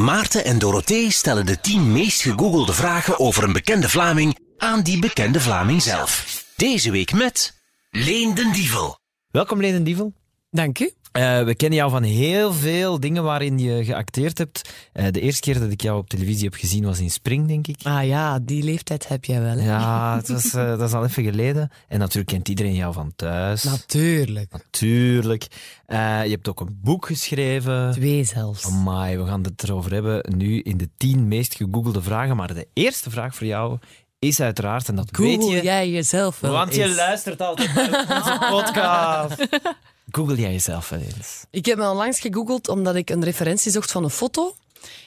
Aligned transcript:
Maarten 0.00 0.44
en 0.44 0.58
Dorothee 0.58 1.10
stellen 1.10 1.46
de 1.46 1.60
10 1.60 1.92
meest 1.92 2.22
gegoogelde 2.22 2.72
vragen 2.72 3.18
over 3.18 3.44
een 3.44 3.52
bekende 3.52 3.88
Vlaming 3.88 4.38
aan 4.58 4.82
die 4.82 4.98
bekende 4.98 5.40
Vlaming 5.40 5.82
zelf. 5.82 6.44
Deze 6.56 6.90
week 6.90 7.12
met 7.12 7.60
Leen 7.90 8.34
den 8.34 8.52
Dievel. 8.52 8.98
Welkom, 9.30 9.60
Leen 9.60 9.84
Dievel. 9.84 10.12
Dank 10.50 10.78
u. 10.78 10.90
Uh, 11.12 11.42
we 11.42 11.54
kennen 11.54 11.78
jou 11.78 11.90
van 11.90 12.02
heel 12.02 12.52
veel 12.52 13.00
dingen 13.00 13.22
waarin 13.22 13.58
je 13.58 13.84
geacteerd 13.84 14.38
hebt. 14.38 14.70
Uh, 14.94 15.06
de 15.10 15.20
eerste 15.20 15.40
keer 15.40 15.60
dat 15.60 15.70
ik 15.70 15.82
jou 15.82 15.98
op 15.98 16.08
televisie 16.08 16.44
heb 16.44 16.54
gezien 16.54 16.84
was 16.84 16.98
in 16.98 17.10
Spring, 17.10 17.48
denk 17.48 17.66
ik. 17.66 17.80
Ah 17.82 18.06
ja, 18.06 18.38
die 18.38 18.62
leeftijd 18.62 19.08
heb 19.08 19.24
jij 19.24 19.42
wel. 19.42 19.56
Hè? 19.56 19.66
Ja, 19.66 20.16
het 20.16 20.28
was, 20.28 20.44
uh, 20.44 20.68
dat 20.68 20.88
is 20.88 20.92
al 20.92 21.04
even 21.04 21.24
geleden. 21.24 21.70
En 21.88 21.98
natuurlijk 21.98 22.26
kent 22.26 22.48
iedereen 22.48 22.74
jou 22.74 22.92
van 22.92 23.12
thuis. 23.16 23.62
Natuurlijk. 23.62 24.52
Natuurlijk. 24.52 25.46
je 25.88 26.30
hebt 26.30 26.48
ook 26.48 26.60
een 26.60 26.78
boek 26.82 27.06
geschreven. 27.06 27.92
Twee 27.92 28.24
zelfs. 28.24 28.66
Amai, 28.66 29.18
we 29.18 29.26
gaan 29.26 29.42
het 29.42 29.62
erover 29.62 29.92
hebben 29.92 30.34
nu 30.36 30.60
in 30.60 30.76
de 30.76 30.88
tien 30.96 31.28
meest 31.28 31.54
gegoogelde 31.54 32.02
vragen. 32.02 32.36
Maar 32.36 32.54
de 32.54 32.68
eerste 32.72 33.10
vraag 33.10 33.34
voor 33.34 33.46
jou 33.46 33.78
is 34.18 34.40
uiteraard, 34.40 34.88
en 34.88 34.94
dat 34.94 35.08
Google 35.12 35.38
weet 35.38 35.50
je... 35.50 35.62
jij 35.62 35.90
jezelf 35.90 36.40
wel 36.40 36.52
Want 36.52 36.74
je 36.74 36.88
luistert 36.94 37.40
altijd 37.40 37.74
naar 37.74 37.88
onze 37.88 38.46
podcast. 38.50 39.48
Google 40.10 40.36
jij 40.36 40.52
jezelf 40.52 40.88
wel 40.88 41.00
eens? 41.00 41.44
Ik 41.50 41.66
heb 41.66 41.78
me 41.78 41.90
onlangs 41.90 42.20
gegoogeld 42.20 42.68
omdat 42.68 42.94
ik 42.94 43.10
een 43.10 43.24
referentie 43.24 43.72
zocht 43.72 43.90
van 43.90 44.04
een 44.04 44.10
foto. 44.10 44.54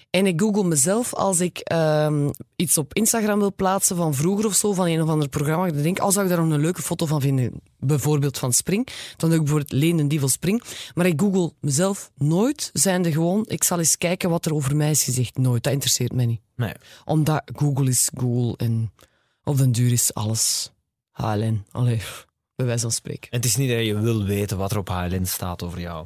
En 0.09 0.25
ik 0.25 0.39
google 0.39 0.63
mezelf 0.63 1.13
als 1.13 1.39
ik 1.39 1.57
ehm, 1.57 2.29
iets 2.55 2.77
op 2.77 2.93
Instagram 2.93 3.39
wil 3.39 3.53
plaatsen 3.53 3.95
van 3.95 4.13
vroeger 4.13 4.45
of 4.45 4.53
zo, 4.53 4.73
van 4.73 4.87
een 4.87 5.01
of 5.01 5.09
ander 5.09 5.29
programma. 5.29 5.65
Ik 5.65 5.83
denk, 5.83 5.99
als 5.99 6.13
zou 6.13 6.25
ik 6.25 6.31
daar 6.31 6.45
nog 6.45 6.53
een 6.53 6.61
leuke 6.61 6.81
foto 6.81 7.05
van 7.05 7.21
vinden, 7.21 7.61
bijvoorbeeld 7.79 8.37
van 8.37 8.53
Spring, 8.53 8.87
dan 9.17 9.29
doe 9.29 9.39
ik 9.39 9.45
bijvoorbeeld 9.45 9.71
Leen 9.71 9.99
en 9.99 10.07
Dievel 10.07 10.27
Spring. 10.27 10.63
Maar 10.93 11.05
ik 11.05 11.19
google 11.19 11.53
mezelf 11.59 12.11
nooit, 12.15 12.69
zijnde 12.73 13.11
gewoon, 13.11 13.45
ik 13.47 13.63
zal 13.63 13.79
eens 13.79 13.97
kijken 13.97 14.29
wat 14.29 14.45
er 14.45 14.53
over 14.53 14.75
mij 14.75 14.91
is 14.91 15.03
gezegd. 15.03 15.37
Nooit, 15.37 15.63
dat 15.63 15.73
interesseert 15.73 16.13
mij 16.13 16.25
niet. 16.25 16.41
Nee. 16.55 16.73
Omdat 17.05 17.51
Google 17.55 17.89
is 17.89 18.09
Google 18.17 18.57
en 18.57 18.91
op 19.43 19.57
den 19.57 19.71
duur 19.71 19.91
is 19.91 20.13
alles 20.13 20.71
HLN. 21.11 21.65
Allee, 21.71 22.01
bij 22.63 22.71
wijze 22.71 22.87
van 22.87 22.91
spreken. 22.91 23.31
En 23.31 23.37
het 23.37 23.45
is 23.45 23.55
niet 23.55 23.69
dat 23.69 23.85
je 23.85 23.99
wil 23.99 24.23
weten 24.23 24.57
wat 24.57 24.71
er 24.71 24.77
op 24.77 24.89
HLN 24.89 25.25
staat 25.25 25.63
over 25.63 25.79
jou. 25.79 26.05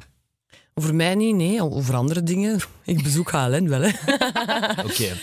Over 0.74 0.94
mij 0.94 1.14
niet, 1.14 1.34
nee. 1.34 1.62
Over 1.62 1.94
andere 1.94 2.22
dingen. 2.22 2.60
Ik 2.84 3.02
bezoek 3.02 3.30
HLN 3.30 3.68
wel, 3.68 3.80
hè. 3.80 3.90
Oké. 4.88 5.16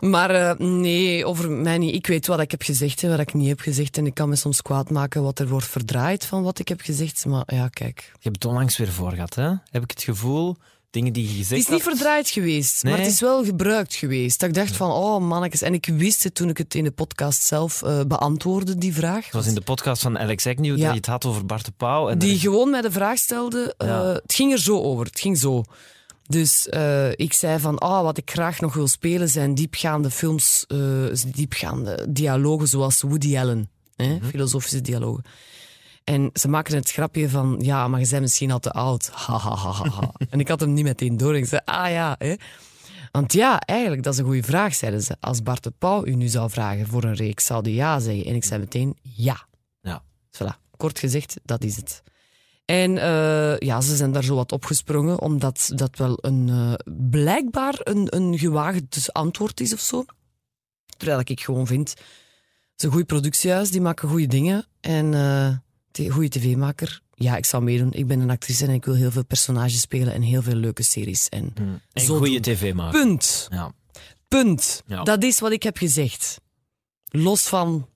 Maar 0.00 0.34
uh, 0.34 0.52
nee, 0.58 1.26
over 1.26 1.50
mij 1.50 1.78
niet. 1.78 1.94
Ik 1.94 2.06
weet 2.06 2.26
wat 2.26 2.40
ik 2.40 2.50
heb 2.50 2.62
gezegd 2.62 3.02
en 3.02 3.10
wat 3.10 3.18
ik 3.18 3.34
niet 3.34 3.48
heb 3.48 3.60
gezegd. 3.60 3.98
En 3.98 4.06
ik 4.06 4.14
kan 4.14 4.28
me 4.28 4.36
soms 4.36 4.62
kwaad 4.62 4.90
maken 4.90 5.22
wat 5.22 5.38
er 5.38 5.48
wordt 5.48 5.66
verdraaid 5.66 6.24
van 6.24 6.42
wat 6.42 6.58
ik 6.58 6.68
heb 6.68 6.80
gezegd. 6.80 7.26
Maar 7.26 7.44
ja, 7.46 7.68
kijk. 7.68 8.00
Je 8.12 8.28
hebt 8.28 8.34
het 8.34 8.44
onlangs 8.44 8.76
weer 8.76 8.92
voor 8.92 9.12
gehad, 9.12 9.34
hè? 9.34 9.48
Heb 9.70 9.82
ik 9.82 9.90
het 9.90 10.02
gevoel 10.02 10.56
dingen 10.90 11.12
die 11.12 11.22
je 11.22 11.28
gezegd 11.28 11.50
Het 11.50 11.58
is 11.58 11.68
niet 11.68 11.82
verdraaid 11.82 12.30
geweest, 12.30 12.82
nee? 12.82 12.92
maar 12.92 13.02
het 13.02 13.12
is 13.12 13.20
wel 13.20 13.44
gebruikt 13.44 13.94
geweest. 13.94 14.40
Dat 14.40 14.48
ik 14.48 14.54
dacht 14.54 14.76
van, 14.76 14.90
oh 14.90 15.22
mannetjes. 15.22 15.62
En 15.62 15.74
ik 15.74 15.86
wist 15.86 16.22
het 16.22 16.34
toen 16.34 16.48
ik 16.48 16.58
het 16.58 16.74
in 16.74 16.84
de 16.84 16.90
podcast 16.90 17.42
zelf 17.42 17.82
uh, 17.82 18.00
beantwoordde, 18.06 18.78
die 18.78 18.94
vraag. 18.94 19.24
Het 19.24 19.34
was 19.34 19.46
in 19.46 19.54
de 19.54 19.60
podcast 19.60 20.02
van 20.02 20.18
Alex 20.18 20.46
Agnew 20.46 20.76
ja. 20.76 20.82
dat 20.84 20.90
je 20.90 20.96
het 20.96 21.06
had 21.06 21.24
over 21.24 21.46
Bart 21.46 21.64
de 21.64 21.72
Pauw. 21.76 22.08
En 22.08 22.18
die 22.18 22.34
is... 22.34 22.40
gewoon 22.40 22.70
mij 22.70 22.80
de 22.80 22.90
vraag 22.90 23.18
stelde. 23.18 23.74
Uh, 23.78 23.88
ja. 23.88 24.04
Het 24.04 24.34
ging 24.34 24.52
er 24.52 24.58
zo 24.58 24.80
over. 24.80 25.04
Het 25.06 25.20
ging 25.20 25.38
zo. 25.38 25.64
Dus 26.26 26.68
uh, 26.70 27.10
ik 27.10 27.32
zei 27.32 27.58
van, 27.58 27.78
ah, 27.78 28.02
wat 28.02 28.18
ik 28.18 28.30
graag 28.30 28.60
nog 28.60 28.74
wil 28.74 28.88
spelen 28.88 29.28
zijn 29.28 29.54
diepgaande 29.54 30.10
films, 30.10 30.66
diepgaande 31.26 32.06
dialogen 32.08 32.68
zoals 32.68 33.00
Woody 33.00 33.38
Allen. 33.38 33.70
Hè? 33.96 34.06
Mm 34.06 34.18
-hmm. 34.20 34.28
Filosofische 34.28 34.80
dialogen. 34.80 35.24
En 36.06 36.30
ze 36.32 36.48
maken 36.48 36.74
het 36.74 36.90
grapje 36.90 37.28
van, 37.28 37.58
ja, 37.60 37.88
maar 37.88 38.00
je 38.00 38.08
bent 38.08 38.22
misschien 38.22 38.50
al 38.50 38.58
te 38.58 38.70
oud. 38.70 39.10
Ha, 39.26 39.38
ha, 39.38 39.56
ha, 39.56 39.72
ha. 39.72 40.12
en 40.30 40.40
ik 40.40 40.48
had 40.48 40.60
hem 40.60 40.72
niet 40.72 40.84
meteen 40.84 41.16
door. 41.16 41.36
Ik 41.36 41.46
zei, 41.46 41.60
ah 41.64 41.90
ja, 41.90 42.14
hè. 42.18 42.34
Want 43.10 43.32
ja, 43.32 43.60
eigenlijk, 43.60 44.02
dat 44.02 44.12
is 44.12 44.18
een 44.18 44.24
goede 44.24 44.42
vraag, 44.42 44.74
zeiden 44.74 45.02
ze. 45.02 45.16
Als 45.20 45.42
Bart 45.42 45.62
de 45.62 45.72
Pauw 45.78 46.06
u 46.06 46.14
nu 46.14 46.28
zou 46.28 46.50
vragen 46.50 46.86
voor 46.86 47.04
een 47.04 47.14
reeks, 47.14 47.44
zou 47.44 47.62
hij 47.62 47.72
ja 47.72 47.98
zeggen. 47.98 48.24
En 48.24 48.34
ik 48.34 48.44
zei 48.44 48.60
meteen 48.60 48.96
ja. 49.02 49.46
Ja. 49.80 50.02
Dus 50.30 50.40
voilà, 50.40 50.76
kort 50.76 50.98
gezegd, 50.98 51.36
dat 51.44 51.64
is 51.64 51.76
het. 51.76 52.02
En 52.64 52.90
uh, 52.90 53.58
ja, 53.58 53.80
ze 53.80 53.96
zijn 53.96 54.12
daar 54.12 54.24
zo 54.24 54.34
wat 54.34 54.52
opgesprongen, 54.52 55.20
omdat 55.20 55.70
dat 55.74 55.96
wel 55.96 56.18
een, 56.20 56.48
uh, 56.48 56.72
blijkbaar 57.10 57.74
een, 57.82 58.16
een 58.16 58.38
gewaagd 58.38 59.12
antwoord 59.12 59.60
is 59.60 59.72
of 59.72 59.80
zo. 59.80 60.04
Terwijl 60.96 61.20
ik 61.24 61.40
gewoon 61.40 61.66
vind, 61.66 61.88
het 61.88 61.98
is 62.76 62.84
een 62.84 62.90
goede 62.90 63.06
productiehuis, 63.06 63.70
die 63.70 63.80
maken 63.80 64.08
goede 64.08 64.26
dingen. 64.26 64.66
En... 64.80 65.12
Uh, 65.12 65.48
goede 66.10 66.28
tv-maker. 66.28 67.00
Ja, 67.14 67.36
ik 67.36 67.44
zou 67.44 67.62
meedoen. 67.62 67.92
Ik 67.92 68.06
ben 68.06 68.20
een 68.20 68.30
actrice 68.30 68.66
en 68.66 68.70
ik 68.70 68.84
wil 68.84 68.94
heel 68.94 69.10
veel 69.10 69.24
personages 69.24 69.80
spelen 69.80 70.12
en 70.12 70.22
heel 70.22 70.42
veel 70.42 70.54
leuke 70.54 70.82
series. 70.82 71.28
En, 71.28 71.52
hmm. 71.54 71.80
en 71.92 72.06
goede 72.06 72.40
tv-maker. 72.40 73.00
Punt. 73.00 73.48
Ja. 73.50 73.72
Punt. 74.28 74.82
Ja. 74.86 75.02
Dat 75.02 75.22
is 75.22 75.40
wat 75.40 75.52
ik 75.52 75.62
heb 75.62 75.76
gezegd. 75.76 76.40
Los 77.04 77.42
van... 77.48 77.88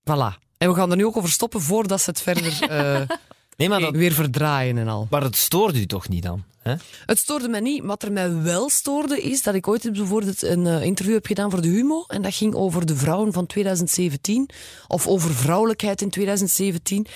Voilà. 0.00 0.40
En 0.58 0.68
we 0.68 0.74
gaan 0.74 0.90
er 0.90 0.96
nu 0.96 1.04
ook 1.04 1.16
over 1.16 1.30
stoppen 1.30 1.60
voordat 1.60 2.00
ze 2.00 2.10
het 2.10 2.20
verder 2.20 2.70
uh, 2.70 3.00
nee, 3.56 3.68
maar 3.68 3.80
dat... 3.80 3.96
weer 3.96 4.12
verdraaien 4.12 4.78
en 4.78 4.88
al. 4.88 5.06
Maar 5.10 5.22
het 5.22 5.36
stoorde 5.36 5.80
u 5.80 5.86
toch 5.86 6.08
niet 6.08 6.22
dan? 6.22 6.44
Hè? 6.62 6.74
Het 7.06 7.18
stoorde 7.18 7.48
mij 7.48 7.60
niet. 7.60 7.84
Wat 7.84 8.02
er 8.02 8.12
mij 8.12 8.42
wel 8.42 8.68
stoorde 8.68 9.22
is 9.22 9.42
dat 9.42 9.54
ik 9.54 9.68
ooit 9.68 9.92
bijvoorbeeld 9.92 10.42
een 10.42 10.64
uh, 10.64 10.82
interview 10.82 11.14
heb 11.14 11.26
gedaan 11.26 11.50
voor 11.50 11.62
de 11.62 11.68
Humo. 11.68 12.04
En 12.08 12.22
dat 12.22 12.34
ging 12.34 12.54
over 12.54 12.86
de 12.86 12.96
vrouwen 12.96 13.32
van 13.32 13.46
2017. 13.46 14.48
Of 14.88 15.06
over 15.06 15.34
vrouwelijkheid 15.34 16.02
in 16.02 16.10
2017. 16.10 17.06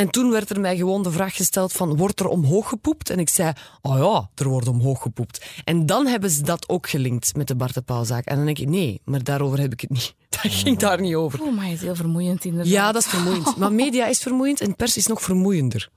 En 0.00 0.10
toen 0.10 0.30
werd 0.30 0.50
er 0.50 0.60
mij 0.60 0.76
gewoon 0.76 1.02
de 1.02 1.10
vraag 1.10 1.36
gesteld 1.36 1.72
van, 1.72 1.96
wordt 1.96 2.20
er 2.20 2.26
omhoog 2.26 2.68
gepoept? 2.68 3.10
En 3.10 3.18
ik 3.18 3.28
zei, 3.28 3.52
oh 3.82 3.98
ja, 3.98 4.30
er 4.34 4.48
wordt 4.48 4.68
omhoog 4.68 5.02
gepoept. 5.02 5.44
En 5.64 5.86
dan 5.86 6.06
hebben 6.06 6.30
ze 6.30 6.42
dat 6.42 6.68
ook 6.68 6.88
gelinkt 6.88 7.36
met 7.36 7.48
de 7.48 7.56
Bart 7.56 7.74
de 7.74 7.80
Pauwzaak. 7.82 8.24
En 8.24 8.36
dan 8.36 8.44
denk 8.44 8.58
ik, 8.58 8.68
nee, 8.68 9.00
maar 9.04 9.24
daarover 9.24 9.60
heb 9.60 9.72
ik 9.72 9.80
het 9.80 9.90
niet. 9.90 10.14
Dat 10.42 10.52
ging 10.52 10.78
daar 10.78 11.00
niet 11.00 11.14
over. 11.14 11.42
Oh, 11.42 11.56
maar 11.56 11.64
het 11.64 11.74
is 11.74 11.80
heel 11.80 11.94
vermoeiend 11.94 12.44
inderdaad. 12.44 12.72
Ja, 12.72 12.92
dat 12.92 13.02
is 13.02 13.08
vermoeiend. 13.08 13.56
Maar 13.56 13.72
media 13.72 14.06
is 14.06 14.18
vermoeiend 14.18 14.60
en 14.60 14.76
pers 14.76 14.96
is 14.96 15.06
nog 15.06 15.22
vermoeiender. 15.22 15.90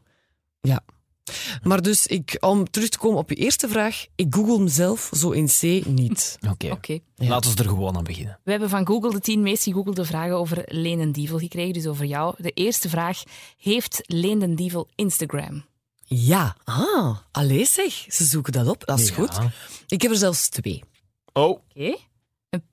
Ja. 0.61 0.83
Maar 1.61 1.81
dus, 1.81 2.07
ik, 2.07 2.37
om 2.39 2.69
terug 2.69 2.89
te 2.89 2.97
komen 2.97 3.17
op 3.17 3.29
je 3.29 3.35
eerste 3.35 3.67
vraag, 3.67 4.05
ik 4.15 4.35
google 4.35 4.59
mezelf 4.59 5.09
zo 5.17 5.31
in 5.31 5.47
C 5.47 5.85
niet. 5.85 6.37
Oké, 6.39 6.51
okay. 6.51 6.71
okay. 6.71 7.03
ja. 7.15 7.27
laten 7.27 7.55
we 7.55 7.63
er 7.63 7.69
gewoon 7.69 7.95
aan 7.97 8.03
beginnen. 8.03 8.39
We 8.43 8.51
hebben 8.51 8.69
van 8.69 8.87
Google 8.87 9.11
de 9.11 9.19
tien 9.19 9.41
meest 9.41 9.63
gegoogelde 9.63 10.05
vragen 10.05 10.35
over 10.35 10.61
Leen 10.65 10.99
en 10.99 11.11
Dievel 11.11 11.37
gekregen, 11.37 11.73
dus 11.73 11.87
over 11.87 12.05
jou. 12.05 12.35
De 12.37 12.51
eerste 12.51 12.89
vraag, 12.89 13.23
heeft 13.57 14.01
Leen 14.05 14.39
den 14.39 14.55
Dievel 14.55 14.87
Instagram? 14.95 15.65
Ja, 16.05 16.57
ah, 16.63 17.17
allee 17.31 17.65
zeg, 17.65 18.05
ze 18.07 18.23
zoeken 18.23 18.53
dat 18.53 18.67
op, 18.67 18.85
dat 18.85 18.99
is 18.99 19.09
ja. 19.09 19.15
goed. 19.15 19.39
Ik 19.87 20.01
heb 20.01 20.11
er 20.11 20.17
zelfs 20.17 20.49
twee. 20.49 20.83
Oh. 21.33 21.49
Oké. 21.49 21.61
Okay. 21.75 21.97
Een 22.49 22.63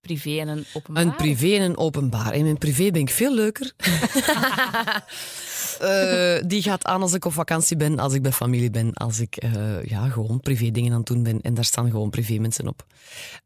privé 0.00 0.38
en 0.38 0.48
een 0.48 0.64
openbaar? 0.72 1.02
Een 1.02 1.16
privé 1.16 1.54
en 1.56 1.62
een 1.62 1.76
openbaar. 1.76 2.34
In 2.34 2.42
mijn 2.42 2.58
privé 2.58 2.90
ben 2.90 3.00
ik 3.00 3.10
veel 3.10 3.34
leuker. 3.34 3.72
Uh, 5.82 6.42
die 6.46 6.62
gaat 6.62 6.84
aan 6.84 7.02
als 7.02 7.12
ik 7.12 7.24
op 7.24 7.32
vakantie 7.32 7.76
ben, 7.76 7.98
als 7.98 8.14
ik 8.14 8.22
bij 8.22 8.32
familie 8.32 8.70
ben, 8.70 8.92
als 8.92 9.18
ik 9.18 9.44
uh, 9.44 9.84
ja, 9.84 10.08
gewoon 10.08 10.40
privé 10.40 10.70
dingen 10.70 10.92
aan 10.92 10.98
het 10.98 11.06
doen 11.06 11.22
ben. 11.22 11.40
En 11.40 11.54
daar 11.54 11.64
staan 11.64 11.90
gewoon 11.90 12.10
privé 12.10 12.38
mensen 12.38 12.68
op. 12.68 12.86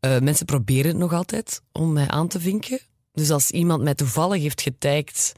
Uh, 0.01 0.19
mensen 0.19 0.47
proberen 0.47 0.91
het 0.91 0.97
nog 0.97 1.13
altijd 1.13 1.63
om 1.73 1.93
mij 1.93 2.09
aan 2.09 2.29
te 2.29 2.41
vinken. 2.41 2.81
Dus 3.13 3.31
als 3.31 3.51
iemand 3.51 3.83
mij 3.83 3.95
toevallig 3.95 4.43
heeft 4.43 4.63
getagd 4.63 5.33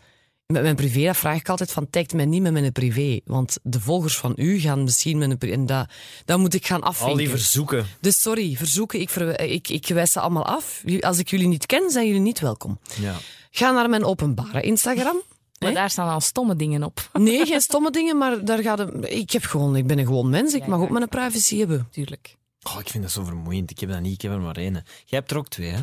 met 0.46 0.62
mijn 0.62 0.76
privé, 0.76 1.04
dan 1.04 1.14
vraag 1.14 1.38
ik 1.38 1.48
altijd 1.48 1.72
van 1.72 1.90
tagt 1.90 2.14
mij 2.14 2.24
niet 2.24 2.42
met 2.42 2.52
mijn 2.52 2.72
privé. 2.72 3.20
Want 3.24 3.58
de 3.62 3.80
volgers 3.80 4.16
van 4.16 4.32
u 4.36 4.58
gaan 4.58 4.84
misschien 4.84 5.18
met 5.18 5.30
een 5.30 5.38
privé... 5.38 5.54
En 5.54 5.66
dat, 5.66 5.90
dat 6.24 6.38
moet 6.38 6.54
ik 6.54 6.66
gaan 6.66 6.82
afvinken. 6.82 7.12
Al 7.12 7.16
die 7.16 7.28
verzoeken. 7.28 7.86
Dus 8.00 8.20
sorry, 8.20 8.54
verzoeken, 8.56 9.00
ik, 9.00 9.10
ver, 9.10 9.40
ik, 9.40 9.68
ik 9.68 9.86
wijs 9.86 10.12
ze 10.12 10.20
allemaal 10.20 10.46
af. 10.46 10.82
Als 11.00 11.18
ik 11.18 11.28
jullie 11.28 11.48
niet 11.48 11.66
ken, 11.66 11.90
zijn 11.90 12.06
jullie 12.06 12.20
niet 12.20 12.40
welkom. 12.40 12.78
Ja. 13.00 13.14
Ga 13.50 13.70
naar 13.70 13.88
mijn 13.88 14.04
openbare 14.04 14.60
Instagram. 14.60 15.22
Maar 15.58 15.72
daar 15.74 15.90
staan 15.90 16.08
al 16.08 16.20
stomme 16.20 16.56
dingen 16.56 16.82
op. 16.82 17.08
Nee, 17.18 17.46
geen 17.46 17.60
stomme 17.60 17.90
dingen, 17.90 18.18
maar 18.18 18.44
daar 18.44 18.58
gaat 18.62 18.78
het, 18.78 18.90
ik, 19.10 19.30
heb 19.30 19.42
gewoon, 19.44 19.76
ik 19.76 19.86
ben 19.86 19.98
een 19.98 20.06
gewoon 20.06 20.30
mens. 20.30 20.54
Ik 20.54 20.62
Ja, 20.62 20.68
mag 20.68 20.78
ja. 20.78 20.84
ook 20.84 20.90
mijn 20.90 21.08
privacy 21.08 21.58
hebben. 21.58 21.88
Tuurlijk. 21.90 22.36
Oh, 22.62 22.80
ik 22.80 22.88
vind 22.88 23.02
dat 23.02 23.12
zo 23.12 23.24
vermoeiend. 23.24 23.70
Ik 23.70 23.80
heb 23.80 23.90
dat 23.90 24.00
niet, 24.00 24.12
ik 24.12 24.22
heb 24.22 24.32
er 24.32 24.40
maar 24.40 24.56
één. 24.56 24.72
Jij 24.72 25.18
hebt 25.18 25.30
er 25.30 25.36
ook 25.36 25.48
twee, 25.48 25.70
hè? 25.70 25.80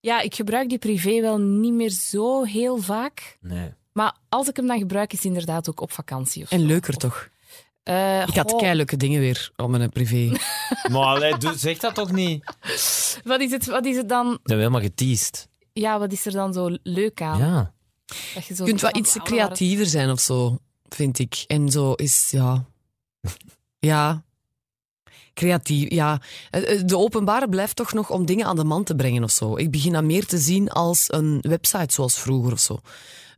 Ja, 0.00 0.20
ik 0.20 0.34
gebruik 0.34 0.68
die 0.68 0.78
privé 0.78 1.20
wel 1.20 1.38
niet 1.38 1.72
meer 1.72 1.90
zo 1.90 2.42
heel 2.44 2.76
vaak. 2.78 3.36
Nee. 3.40 3.72
Maar 3.92 4.16
als 4.28 4.48
ik 4.48 4.56
hem 4.56 4.66
dan 4.66 4.78
gebruik, 4.78 5.12
is 5.12 5.18
het 5.18 5.26
inderdaad 5.26 5.68
ook 5.68 5.80
op 5.80 5.92
vakantie. 5.92 6.42
Of 6.42 6.50
En 6.50 6.60
zo. 6.60 6.66
leuker 6.66 6.96
toch? 6.96 7.28
Eh, 7.82 8.22
Ik 8.28 8.34
had 8.34 8.56
keileuke 8.56 8.96
dingen 8.96 9.20
weer 9.20 9.50
op 9.56 9.68
mijn 9.70 9.90
privé. 9.90 10.36
Maar 10.92 11.02
allee, 11.04 11.34
zeg 11.56 11.78
dat 11.78 11.94
toch 11.94 12.12
niet? 12.12 12.44
wat, 13.24 13.40
is 13.40 13.50
het, 13.50 13.66
wat 13.66 13.84
is 13.86 13.96
het 13.96 14.08
dan? 14.08 14.32
Ik 14.32 14.38
ben 14.42 14.56
helemaal 14.58 14.80
geteased. 14.80 15.48
Ja, 15.72 15.98
wat 15.98 16.12
is 16.12 16.26
er 16.26 16.32
dan 16.32 16.52
zo 16.52 16.76
leuk 16.82 17.22
aan? 17.22 17.38
Ja. 17.38 17.72
Je, 18.34 18.54
zo 18.54 18.64
Je 18.64 18.70
kunt 18.70 18.80
wel 18.80 18.96
iets 18.96 19.16
creatiever 19.22 19.86
zijn 19.86 20.10
of 20.10 20.20
zo, 20.20 20.58
vind 20.88 21.18
ik. 21.18 21.44
En 21.46 21.70
zo 21.70 21.92
is, 21.92 22.28
ja... 22.30 22.64
Ja... 23.78 24.22
Creatief, 25.34 25.90
ja. 25.90 26.20
Eh, 26.50 26.72
eh, 26.72 26.86
De 26.86 26.98
openbare 26.98 27.48
blijft 27.48 27.76
toch 27.76 27.92
nog 27.92 28.10
om 28.10 28.26
dingen 28.26 28.46
aan 28.46 28.56
de 28.56 28.64
man 28.64 28.84
te 28.84 28.94
brengen 28.94 29.24
of 29.24 29.30
zo. 29.30 29.56
Ik 29.56 29.70
begin 29.70 29.92
dat 29.92 30.04
meer 30.04 30.26
te 30.26 30.38
zien 30.38 30.70
als 30.70 31.04
een 31.12 31.38
website 31.40 31.92
zoals 31.94 32.18
vroeger 32.18 32.52
of 32.52 32.60
zo. 32.60 32.78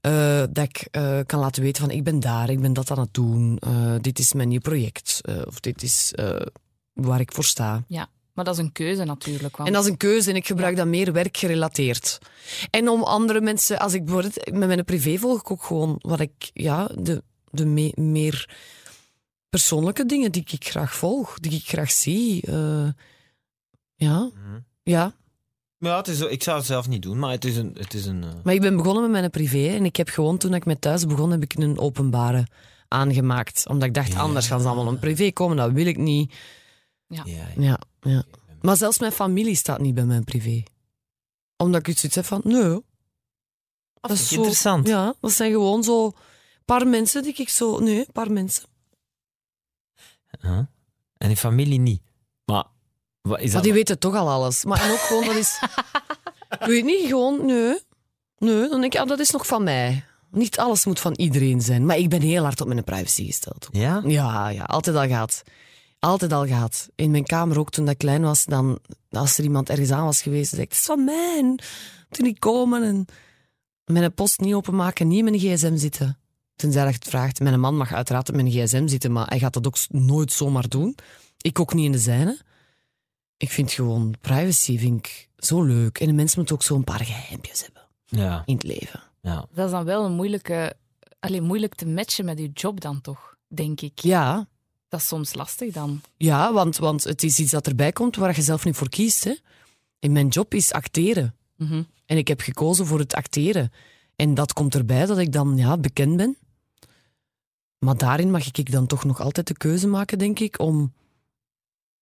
Eh, 0.01 0.43
dat 0.51 0.65
ik 0.65 0.89
eh, 0.91 1.19
kan 1.27 1.41
laten 1.41 1.63
weten 1.63 1.83
van 1.83 1.91
ik 1.91 2.05
ben 2.05 2.21
daar, 2.21 2.51
ik 2.51 2.61
ben 2.61 2.73
dat 2.73 2.91
aan 2.91 2.99
het 2.99 3.15
doen. 3.15 3.59
eh, 3.59 3.95
dit 4.01 4.19
is 4.19 4.33
mijn 4.33 4.49
nieuw 4.49 4.61
project. 4.61 5.19
eh, 5.23 5.43
of 5.47 5.61
dit 5.61 5.83
is 5.83 6.13
eh, 6.15 6.41
waar 6.93 7.21
ik 7.21 7.33
voor 7.33 7.45
sta. 7.45 7.85
Ja. 7.89 8.09
Maar 8.37 8.45
dat 8.45 8.55
is 8.59 8.61
een 8.65 8.73
keuze 8.73 9.05
natuurlijk. 9.05 9.57
Want... 9.57 9.69
En 9.69 9.75
dat 9.75 9.85
is 9.85 9.91
een 9.91 9.97
keuze 9.97 10.31
en 10.31 10.37
ik 10.37 10.47
gebruik 10.47 10.77
dat 10.77 10.87
meer 10.87 11.13
werkgerelateerd. 11.13 12.19
En 12.71 12.89
om 12.89 13.03
andere 13.03 13.41
mensen, 13.41 13.79
als 13.79 13.95
ik 13.95 14.05
bijvoorbeeld 14.05 14.51
met 14.53 14.67
mijn 14.69 14.85
privé 14.85 15.19
volg 15.19 15.41
ik 15.41 15.51
ook 15.51 15.63
gewoon 15.65 15.97
wat 16.01 16.21
ik, 16.21 16.51
ja, 16.53 16.89
de, 16.99 17.23
de 17.51 17.67
me- 17.67 17.93
meer 17.95 18.49
persoonlijke 19.49 20.07
dingen 20.07 20.33
die 20.33 20.45
ik 20.51 20.65
graag 20.69 20.95
volg, 20.95 21.39
die 21.39 21.53
ik 21.53 21.69
graag 21.69 21.91
zie. 21.91 22.43
eh, 22.47 22.89
ja, 23.95 24.31
ja. 24.83 25.15
Ja, 25.79 25.97
het 25.97 26.09
is, 26.09 26.21
ik 26.21 26.43
zou 26.43 26.57
het 26.57 26.67
zelf 26.67 26.89
niet 26.89 27.03
doen, 27.03 27.19
maar 27.19 27.31
het 27.31 27.45
is 27.45 27.57
een... 27.57 27.77
Het 27.79 27.95
is 27.95 28.07
een 28.07 28.25
eh, 28.25 28.31
Maar 28.45 28.55
ik 28.55 28.61
ben 28.61 28.77
begonnen 28.77 29.03
met 29.03 29.11
mijn 29.11 29.31
privé 29.31 29.69
en 29.75 29.85
ik 29.85 29.97
heb 29.97 30.09
gewoon, 30.09 30.39
toen 30.39 30.55
ik 30.55 30.65
met 30.65 30.81
thuis 30.81 31.07
begon, 31.07 31.31
heb 31.31 31.43
ik 31.43 31.55
een 31.55 31.79
openbare 31.79 32.47
aangemaakt. 32.89 33.65
Omdat 33.69 33.89
ik 33.89 33.95
dacht, 33.95 34.13
Ja. 34.13 34.19
anders 34.19 34.47
gaan 34.47 34.61
ze 34.61 34.67
allemaal 34.67 34.89
een 34.93 34.99
privé 34.99 35.31
komen, 35.33 35.57
dat 35.57 35.73
wil 35.73 35.87
ik 35.87 35.97
niet. 35.99 36.35
Ja, 37.09 37.23
ja. 37.27 37.47
Ja, 37.57 37.79
ja. 38.01 38.23
Maar 38.61 38.77
zelfs 38.77 38.99
mijn 38.99 39.13
familie 39.13 39.55
staat 39.55 39.81
niet 39.81 39.95
bij 39.95 40.05
mijn 40.05 40.25
privé. 40.25 40.63
Omdat 41.57 41.81
ik 41.81 41.89
iets 42.03 42.15
heb 42.15 42.25
van, 42.25 42.41
nee. 42.45 42.81
Dat 44.01 44.11
is 44.11 44.29
zo- 44.29 44.35
interessant. 44.35 44.87
Ja, 44.89 45.15
dat 45.21 45.33
zijn 45.33 45.51
gewoon 45.53 45.83
zo 45.85 46.13
paar 46.65 46.87
mensen 46.87 47.23
die 47.23 47.35
ik 47.37 47.49
zo... 47.49 47.79
Nee, 47.79 47.99
een 47.99 48.13
paar 48.13 48.33
mensen. 48.33 48.65
Huh? 50.41 50.59
En 51.17 51.31
in 51.31 51.37
familie 51.37 51.79
niet. 51.79 52.03
Maar 52.45 52.65
wat 53.23 53.39
is 53.39 53.45
Maar 53.45 53.53
dat? 53.55 53.63
die 53.63 53.73
weten 53.73 53.99
toch 53.99 54.15
al 54.15 54.29
alles. 54.29 54.65
Maar 54.65 54.81
en 54.81 54.91
ook 54.91 54.99
gewoon, 54.99 55.25
dat 55.25 55.35
is... 55.37 55.61
Ik 56.61 56.67
weet 56.67 56.85
niet, 56.85 57.07
gewoon, 57.09 57.47
nee. 57.47 57.79
Nee, 58.39 58.69
dan 58.69 58.81
denk 58.81 58.95
ik, 58.95 59.01
ah, 59.01 59.09
dat 59.09 59.19
is 59.19 59.31
nog 59.31 59.47
van 59.47 59.63
mij. 59.65 60.05
Niet 60.31 60.59
alles 60.59 60.85
moet 60.85 61.01
van 61.01 61.13
iedereen 61.15 61.61
zijn. 61.61 61.87
Maar 61.87 61.97
ik 61.97 62.09
ben 62.09 62.21
heel 62.21 62.43
hard 62.43 62.61
op 62.61 62.67
mijn 62.67 62.85
privacy 62.85 63.25
gesteld. 63.27 63.69
Ja? 63.73 64.03
Ja, 64.07 64.49
ja, 64.49 64.63
altijd 64.65 64.97
al 64.97 65.07
gehad. 65.07 65.43
Altijd 66.07 66.33
al 66.33 66.47
gehad. 66.47 66.89
In 66.95 67.11
mijn 67.11 67.25
kamer 67.25 67.59
ook, 67.59 67.71
toen 67.71 67.89
ik 67.89 67.99
klein 67.99 68.23
was, 68.23 68.45
dan, 68.45 68.79
als 69.11 69.39
er 69.39 69.45
iemand 69.45 69.69
ergens 69.71 69.91
aan 69.91 70.05
was 70.05 70.23
geweest, 70.23 70.51
zei 70.51 70.63
ik, 70.63 70.69
het 70.69 70.79
is 70.79 70.85
van 70.85 71.05
mij. 71.05 71.39
En 71.39 71.59
toen 72.09 72.27
ik 72.27 72.41
komen 72.41 72.83
en 72.83 73.05
mijn 73.85 74.15
post 74.15 74.41
niet 74.41 74.55
openmaken, 74.55 75.09
niet 75.09 75.19
in 75.19 75.25
mijn 75.25 75.39
gsm 75.39 75.77
zitten. 75.77 76.19
Tenzij 76.57 76.85
dat 76.85 76.93
je 76.93 76.99
het 76.99 77.09
vraagt. 77.09 77.41
Mijn 77.41 77.61
man 77.61 77.77
mag 77.77 77.93
uiteraard 77.93 78.29
op 78.29 78.35
mijn 78.35 78.51
gsm 78.51 78.87
zitten, 78.87 79.13
maar 79.13 79.27
hij 79.29 79.39
gaat 79.39 79.53
dat 79.53 79.67
ook 79.67 79.77
nooit 79.89 80.33
zomaar 80.33 80.69
doen. 80.69 80.97
Ik 81.37 81.61
ook 81.61 81.75
niet 81.75 81.85
in 81.85 81.93
de 81.93 81.99
zijne. 81.99 82.39
Ik 83.37 83.51
vind 83.51 83.73
gewoon 83.73 84.15
privacy 84.21 84.79
vind 84.79 84.99
ik 85.07 85.29
zo 85.37 85.63
leuk. 85.63 85.99
En 86.01 86.07
de 86.07 86.13
mens 86.13 86.37
moet 86.37 86.53
ook 86.53 86.63
zo'n 86.63 86.85
paar 86.85 87.05
geheimpjes 87.05 87.63
hebben 87.63 87.83
Ja. 88.05 88.43
in 88.45 88.55
het 88.55 88.63
leven. 88.65 89.03
ja. 89.21 89.47
Dat 89.55 89.65
is 89.65 89.71
dan 89.71 89.85
wel 89.85 90.05
een 90.05 90.15
moeilijke... 90.15 90.77
Alleen 91.21 91.43
moeilijk 91.45 91.75
te 91.75 91.87
matchen 91.87 92.25
met 92.25 92.39
je 92.39 92.51
job 92.53 92.81
dan 92.81 93.01
toch, 93.01 93.37
denk 93.49 93.81
ik. 93.81 93.99
Ja, 93.99 94.49
Dat 94.97 95.05
is 95.05 95.11
soms 95.11 95.35
lastig 95.35 95.73
dan. 95.73 96.01
Ja, 96.17 96.53
want, 96.53 96.77
want 96.77 97.05
het 97.05 97.23
is 97.23 97.39
iets 97.39 97.51
dat 97.51 97.67
erbij 97.67 97.93
komt 97.93 98.17
waar 98.17 98.37
je 98.37 98.43
zelf 98.43 98.65
niet 98.65 98.77
voor 98.77 98.89
kiest. 98.89 99.25
Hè. 99.25 99.35
En 99.99 100.13
mijn 100.13 100.29
job 100.29 100.55
is 100.55 100.73
acteren. 100.73 101.35
Mhm. 101.57 101.83
En 102.07 102.17
ik 102.17 102.29
heb 102.29 102.41
gekozen 102.41 102.87
voor 102.87 102.99
het 102.99 103.15
acteren. 103.15 103.73
En 104.17 104.35
dat 104.35 104.53
komt 104.53 104.75
erbij 104.75 105.07
dat 105.07 105.19
ik 105.19 105.33
dan 105.33 105.57
ja, 105.57 105.77
bekend 105.77 106.17
ben. 106.17 106.37
Maar 107.79 107.97
daarin 107.97 108.31
mag 108.31 108.47
ik 108.47 108.73
dan 108.73 108.87
toch 108.87 109.05
nog 109.05 109.21
altijd 109.21 109.47
de 109.47 109.57
keuze 109.57 109.87
maken, 109.87 110.19
denk 110.19 110.39
ik, 110.39 110.59
om, 110.61 110.93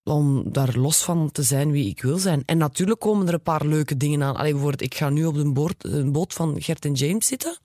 om 0.03 0.51
daar 0.51 0.77
los 0.77 1.03
van 1.03 1.31
te 1.31 1.43
zijn 1.43 1.71
wie 1.71 1.89
ik 1.89 2.01
wil 2.01 2.17
zijn. 2.17 2.43
En 2.45 2.57
natuurlijk 2.57 2.99
komen 2.99 3.27
er 3.27 3.33
een 3.33 3.41
paar 3.41 3.65
leuke 3.65 3.97
dingen 3.97 4.23
aan. 4.23 4.35
Allee, 4.35 4.51
bijvoorbeeld, 4.51 4.81
ik 4.81 4.95
ga 4.95 5.09
nu 5.09 5.25
op 5.25 5.35
de 5.35 5.51
boot, 5.51 5.75
een 5.77 6.11
boot 6.11 6.33
van 6.33 6.61
Gert 6.61 6.85
en 6.85 6.93
James 6.93 7.27
zitten. 7.27 7.57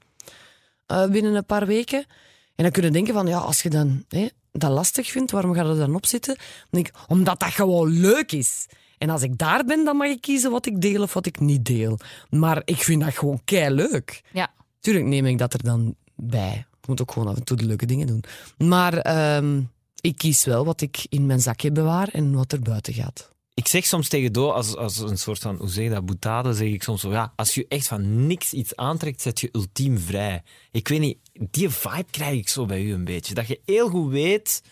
eh, 0.86 1.08
binnen 1.10 1.34
een 1.34 1.46
paar 1.46 1.66
weken. 1.66 1.98
En 2.54 2.62
dan 2.62 2.70
kun 2.70 2.82
je 2.82 2.90
denken 2.90 3.14
van, 3.14 3.26
ja, 3.26 3.38
als 3.38 3.62
je 3.62 3.70
dan 3.70 4.04
hè, 4.08 4.28
dat 4.52 4.70
lastig 4.70 5.11
vindt, 5.11 5.31
waarom 5.31 5.55
ga 5.55 5.62
je 5.62 5.75
dan 5.75 5.94
op 5.94 6.06
zitten? 6.06 6.35
Dan 6.37 6.44
denk 6.70 6.88
ik, 6.88 6.94
omdat 7.06 7.41
dat 7.41 7.52
gewoon 7.52 7.88
leuk 7.88 8.32
is. 8.32 8.67
En 8.99 9.11
als 9.11 9.23
ik 9.23 9.38
daar 9.38 9.64
ben, 9.64 9.85
dan 9.85 9.97
mag 9.97 10.08
ik 10.08 10.20
kiezen 10.20 10.50
wat 10.50 10.67
ik 10.67 10.81
deel 10.81 11.02
of 11.02 11.14
wat 11.14 11.26
ik 11.26 11.41
niet 11.41 11.64
deel. 11.64 11.99
Maar 12.31 12.62
ik 12.64 12.76
vind 12.76 13.02
dat 13.02 13.14
gewoon 13.14 13.41
kei 13.44 13.75
leuk. 13.75 14.23
Ja. 14.32 14.52
Tuurlijk 14.81 15.06
neem 15.06 15.26
ik 15.26 15.38
dat 15.38 15.52
er 15.52 15.62
dan 15.62 15.94
bij. 16.14 16.67
Ik 16.81 16.88
moet 16.88 17.00
ook 17.00 17.12
gewoon 17.12 17.29
af 17.29 17.37
en 17.37 17.44
toe 17.44 17.56
de 17.56 17.64
leuke 17.64 17.87
dingen 17.87 18.06
doen. 18.06 18.25
Maar 18.58 18.99
ehm, 18.99 19.62
ik 20.00 20.17
kies 20.17 20.44
wel 20.44 20.64
wat 20.64 20.81
ik 20.81 21.06
in 21.08 21.26
mijn 21.26 21.41
zakje 21.41 21.73
bewaar 21.73 22.08
en 22.08 22.35
wat 22.35 22.52
er 22.52 22.61
buiten 22.61 22.94
gaat. 22.94 23.31
Ik 23.60 23.68
zeg 23.68 23.86
soms 23.86 24.08
tegen 24.08 24.32
Do, 24.32 24.50
als, 24.50 24.76
als 24.76 24.98
een 24.98 25.18
soort 25.18 25.38
van, 25.38 25.56
hoe 25.56 25.68
zeg 25.68 25.84
je 25.84 25.90
dat, 25.90 26.06
boetade, 26.06 26.54
zeg 26.54 26.68
ik 26.68 26.82
soms 26.82 27.00
zo, 27.00 27.10
ja, 27.10 27.32
als 27.36 27.54
je 27.54 27.66
echt 27.68 27.86
van 27.88 28.26
niks 28.26 28.52
iets 28.52 28.76
aantrekt, 28.76 29.22
zet 29.22 29.40
je 29.40 29.48
ultiem 29.52 29.98
vrij. 29.98 30.42
Ik 30.70 30.88
weet 30.88 31.00
niet, 31.00 31.18
die 31.50 31.68
vibe 31.70 32.04
krijg 32.10 32.38
ik 32.38 32.48
zo 32.48 32.66
bij 32.66 32.82
u 32.82 32.92
een 32.92 33.04
beetje. 33.04 33.34
Dat 33.34 33.46
je 33.46 33.60
heel 33.64 33.88
goed 33.88 34.10
weet... 34.10 34.62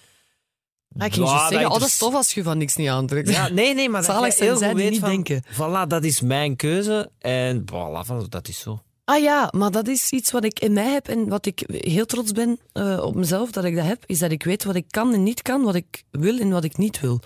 Ah, 0.99 1.07
ik 1.07 1.13
ging 1.15 1.27
Ja, 1.27 1.33
juist 1.33 1.49
zeggen, 1.49 1.61
dat 1.69 1.73
oh, 1.73 1.79
dat 1.79 1.89
is 1.89 1.93
is- 1.93 1.99
tof 1.99 2.15
als 2.15 2.35
je 2.35 2.43
van 2.43 2.59
niks 2.59 2.77
niet 2.77 2.89
aantrekt. 2.89 3.29
Ja, 3.29 3.49
nee, 3.49 3.75
nee, 3.75 3.89
maar 3.89 4.07
dat 4.07 4.37
je 4.39 4.45
heel 4.45 4.57
goed 4.57 4.73
weet 4.73 4.91
niet 4.91 5.01
van, 5.01 5.09
denken. 5.09 5.45
voilà, 5.53 5.87
dat 5.89 6.05
is 6.05 6.21
mijn 6.21 6.57
keuze 6.57 7.11
en 7.19 7.61
voilà, 7.63 8.29
dat 8.29 8.49
is 8.49 8.59
zo. 8.59 8.83
Ah 9.05 9.23
ja, 9.23 9.53
maar 9.57 9.71
dat 9.71 9.89
is 9.89 10.11
iets 10.11 10.31
wat 10.31 10.45
ik 10.45 10.61
in 10.61 10.73
mij 10.73 10.93
heb 10.93 11.09
en 11.09 11.29
wat 11.29 11.47
ik 11.47 11.63
heel 11.67 12.07
trots 12.07 12.33
ben 12.33 12.59
eh, 12.73 12.99
op 13.03 13.15
mezelf 13.15 13.51
dat 13.51 13.65
ik 13.65 13.77
dat 13.77 13.85
heb, 13.87 14.03
is 14.07 14.19
dat 14.19 14.31
ik 14.31 14.43
weet 14.43 14.65
wat 14.65 14.75
ik 14.75 14.85
kan 14.91 15.15
en 15.15 15.23
niet 15.23 15.43
kan, 15.43 15.63
wat 15.63 15.75
ik 15.75 16.03
wil 16.11 16.39
en 16.39 16.51
wat 16.51 16.65
ik 16.65 16.77
niet 16.77 17.01
wil. 17.01 17.21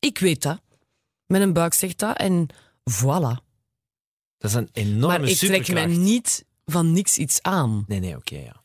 Ik 0.00 0.18
weet 0.18 0.42
dat. 0.42 0.60
Mijn 1.28 1.52
buik 1.52 1.74
zegt 1.74 1.98
dat 1.98 2.16
en 2.16 2.46
voilà. 2.90 3.46
Dat 4.38 4.50
is 4.50 4.54
een 4.54 4.68
enorme 4.72 5.18
maar 5.18 5.28
ik 5.28 5.36
trek 5.36 5.72
mij 5.72 5.86
niet 5.86 6.44
van 6.64 6.92
niks 6.92 7.16
iets 7.16 7.42
aan. 7.42 7.84
Nee, 7.86 8.00
nee, 8.00 8.16
oké, 8.16 8.36
ja. 8.36 8.62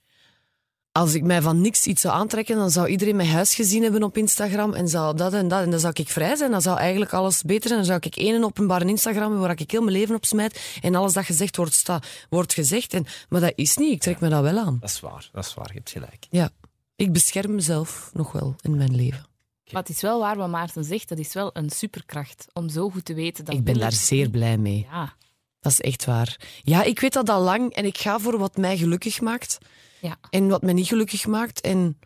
Als 0.91 1.13
ik 1.13 1.23
mij 1.23 1.41
van 1.41 1.61
niks 1.61 1.87
iets 1.87 2.01
zou 2.01 2.13
aantrekken, 2.13 2.55
dan 2.55 2.71
zou 2.71 2.87
iedereen 2.87 3.15
mijn 3.15 3.29
huis 3.29 3.55
gezien 3.55 3.83
hebben 3.83 4.03
op 4.03 4.17
Instagram 4.17 4.73
en 4.73 4.87
zou 4.87 5.15
dat 5.15 5.33
en 5.33 5.47
dat. 5.47 5.63
En 5.63 5.69
dan 5.69 5.79
zou 5.79 5.93
ik 5.95 6.09
vrij 6.09 6.35
zijn, 6.35 6.51
dan 6.51 6.61
zou 6.61 6.77
eigenlijk 6.77 7.13
alles 7.13 7.41
beter 7.41 7.67
zijn. 7.67 7.77
Dan 7.77 7.85
zou 7.87 7.99
ik 8.01 8.15
één 8.15 8.43
openbare 8.43 8.85
Instagram 8.85 9.23
hebben 9.23 9.39
waar 9.39 9.59
ik 9.59 9.71
heel 9.71 9.81
mijn 9.81 9.97
leven 9.97 10.15
op 10.15 10.25
smijt 10.25 10.77
en 10.81 10.95
alles 10.95 11.13
dat 11.13 11.25
gezegd 11.25 11.55
wordt, 11.55 11.73
sta, 11.73 12.01
wordt 12.29 12.53
gezegd. 12.53 12.93
En, 12.93 13.05
maar 13.29 13.41
dat 13.41 13.53
is 13.55 13.77
niet, 13.77 13.91
ik 13.91 14.01
trek 14.01 14.19
me 14.19 14.29
dat 14.29 14.41
wel 14.41 14.57
aan. 14.57 14.77
Dat 14.79 14.89
is 14.89 14.99
waar, 14.99 15.29
dat 15.31 15.45
is 15.45 15.53
waar, 15.53 15.67
je 15.67 15.73
hebt 15.73 15.89
gelijk. 15.89 16.27
Ja, 16.29 16.49
ik 16.95 17.11
bescherm 17.11 17.55
mezelf 17.55 18.09
nog 18.13 18.31
wel 18.31 18.55
in 18.61 18.77
mijn 18.77 18.95
leven. 18.95 19.25
Maar 19.73 19.81
het 19.81 19.91
is 19.91 20.01
wel 20.01 20.19
waar 20.19 20.37
wat 20.37 20.49
Maarten 20.49 20.83
zegt. 20.83 21.09
Dat 21.09 21.17
is 21.17 21.33
wel 21.33 21.49
een 21.53 21.69
superkracht 21.69 22.47
om 22.53 22.69
zo 22.69 22.89
goed 22.89 23.05
te 23.05 23.13
weten 23.13 23.45
dat 23.45 23.53
ik 23.53 23.63
ben 23.63 23.79
daar 23.79 23.91
zeer 23.91 24.29
blij 24.29 24.57
mee. 24.57 24.87
Ja, 24.91 25.13
Dat 25.59 25.71
is 25.71 25.81
echt 25.81 26.05
waar. 26.05 26.37
Ja, 26.63 26.83
ik 26.83 26.99
weet 26.99 27.13
dat 27.13 27.29
al 27.29 27.41
lang 27.41 27.73
en 27.73 27.85
ik 27.85 27.97
ga 27.97 28.19
voor 28.19 28.37
wat 28.37 28.57
mij 28.57 28.77
gelukkig 28.77 29.21
maakt 29.21 29.57
ja. 30.01 30.17
en 30.29 30.47
wat 30.47 30.61
mij 30.61 30.73
niet 30.73 30.87
gelukkig 30.87 31.25
maakt. 31.25 31.61
En 31.61 31.99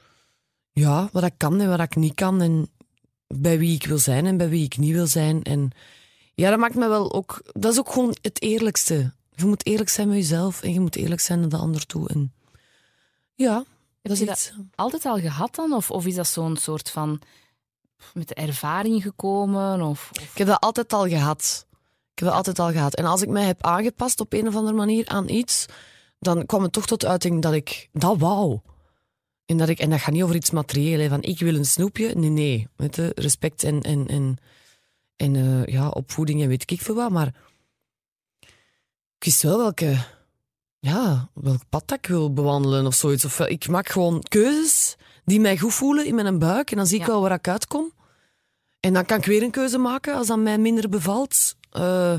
ja, 0.71 1.09
wat 1.11 1.23
ik 1.23 1.33
kan 1.37 1.61
en 1.61 1.69
wat 1.69 1.79
ik 1.79 1.95
niet 1.95 2.13
kan 2.13 2.41
en 2.41 2.69
bij 3.27 3.59
wie 3.59 3.75
ik 3.75 3.85
wil 3.85 3.97
zijn 3.97 4.25
en 4.25 4.37
bij 4.37 4.49
wie 4.49 4.63
ik 4.63 4.77
niet 4.77 4.93
wil 4.93 5.07
zijn. 5.07 5.43
En 5.43 5.71
ja, 6.33 6.49
dat 6.49 6.59
maakt 6.59 6.75
me 6.75 6.87
wel 6.87 7.13
ook... 7.13 7.41
Dat 7.53 7.71
is 7.71 7.79
ook 7.79 7.91
gewoon 7.91 8.15
het 8.21 8.41
eerlijkste. 8.41 9.13
Je 9.35 9.45
moet 9.45 9.65
eerlijk 9.65 9.89
zijn 9.89 10.07
met 10.07 10.17
jezelf 10.17 10.61
en 10.61 10.73
je 10.73 10.79
moet 10.79 10.95
eerlijk 10.95 11.21
zijn 11.21 11.39
naar 11.39 11.49
de 11.49 11.57
ander 11.57 11.85
toe. 11.85 12.09
En 12.09 12.33
ja, 13.35 13.65
dat 14.01 14.11
is 14.11 14.19
je 14.19 14.31
iets... 14.31 14.53
altijd 14.75 15.05
al 15.05 15.19
gehad 15.19 15.55
dan? 15.55 15.73
Of, 15.73 15.91
of 15.91 16.05
is 16.05 16.15
dat 16.15 16.27
zo'n 16.27 16.57
soort 16.57 16.89
van 16.89 17.21
met 18.13 18.27
de 18.27 18.35
ervaring 18.35 19.01
gekomen? 19.01 19.81
Of, 19.81 20.09
Ik 20.13 20.37
heb 20.37 20.47
dat 20.47 20.59
altijd 20.59 20.93
al 20.93 21.07
gehad. 21.07 21.65
Ik 22.13 22.19
heb 22.19 22.27
dat 22.27 22.37
altijd 22.37 22.59
al 22.59 22.71
gehad. 22.71 22.95
En 22.95 23.05
als 23.05 23.21
ik 23.21 23.29
mij 23.29 23.43
heb 23.43 23.63
aangepast 23.63 24.19
op 24.19 24.33
een 24.33 24.47
of 24.47 24.55
andere 24.55 24.75
manier 24.75 25.07
aan 25.07 25.29
iets, 25.29 25.65
dan 26.19 26.45
kwam 26.45 26.63
het 26.63 26.71
toch 26.71 26.85
tot 26.85 27.05
uiting 27.05 27.41
dat 27.41 27.53
ik 27.53 27.89
dat 27.91 28.17
wou. 28.17 28.59
En 29.45 29.57
dat, 29.57 29.69
ik, 29.69 29.79
en 29.79 29.89
dat 29.89 29.99
gaat 29.99 30.13
niet 30.13 30.23
over 30.23 30.35
iets 30.35 30.51
materieel, 30.51 31.09
van 31.09 31.21
ik 31.21 31.39
wil 31.39 31.55
een 31.55 31.65
snoepje. 31.65 32.15
Nee, 32.15 32.29
nee. 32.29 32.67
Weet 32.75 32.95
je, 32.95 33.11
respect 33.15 33.63
en, 33.63 33.81
en, 33.81 34.07
en, 34.07 34.37
en 35.15 35.35
eh, 35.35 35.65
ja, 35.65 35.89
opvoeding 35.89 36.41
en 36.41 36.47
weet 36.47 36.71
ik 36.71 36.81
veel 36.81 36.95
wat. 36.95 37.11
Maar 37.11 37.27
ik 39.17 39.23
wist 39.23 39.41
wel 39.41 39.57
welke, 39.57 39.97
ja, 40.79 41.29
welk 41.33 41.61
pad 41.69 41.87
dat 41.87 41.97
ik 41.97 42.05
wil 42.05 42.33
bewandelen 42.33 42.85
of 42.85 42.95
zoiets. 42.95 43.25
Of, 43.25 43.39
eh, 43.39 43.51
ik 43.51 43.67
maak 43.67 43.89
gewoon 43.89 44.21
keuzes 44.21 44.95
die 45.27 45.39
mij 45.39 45.57
goed 45.57 45.73
voelen 45.73 46.05
in 46.05 46.15
mijn 46.15 46.39
buik. 46.39 46.71
En 46.71 46.77
dan 46.77 46.87
zie 46.87 46.99
ik 46.99 47.05
wel 47.05 47.21
waar 47.21 47.31
ik 47.31 47.47
uitkom. 47.47 47.91
En 48.79 48.93
dan 48.93 49.05
kan 49.05 49.17
ik 49.17 49.25
weer 49.25 49.43
een 49.43 49.51
keuze 49.51 49.77
maken 49.77 50.15
als 50.15 50.27
dat 50.27 50.39
mij 50.39 50.57
minder 50.57 50.89
bevalt. 50.89 51.55
Eh, 51.71 52.15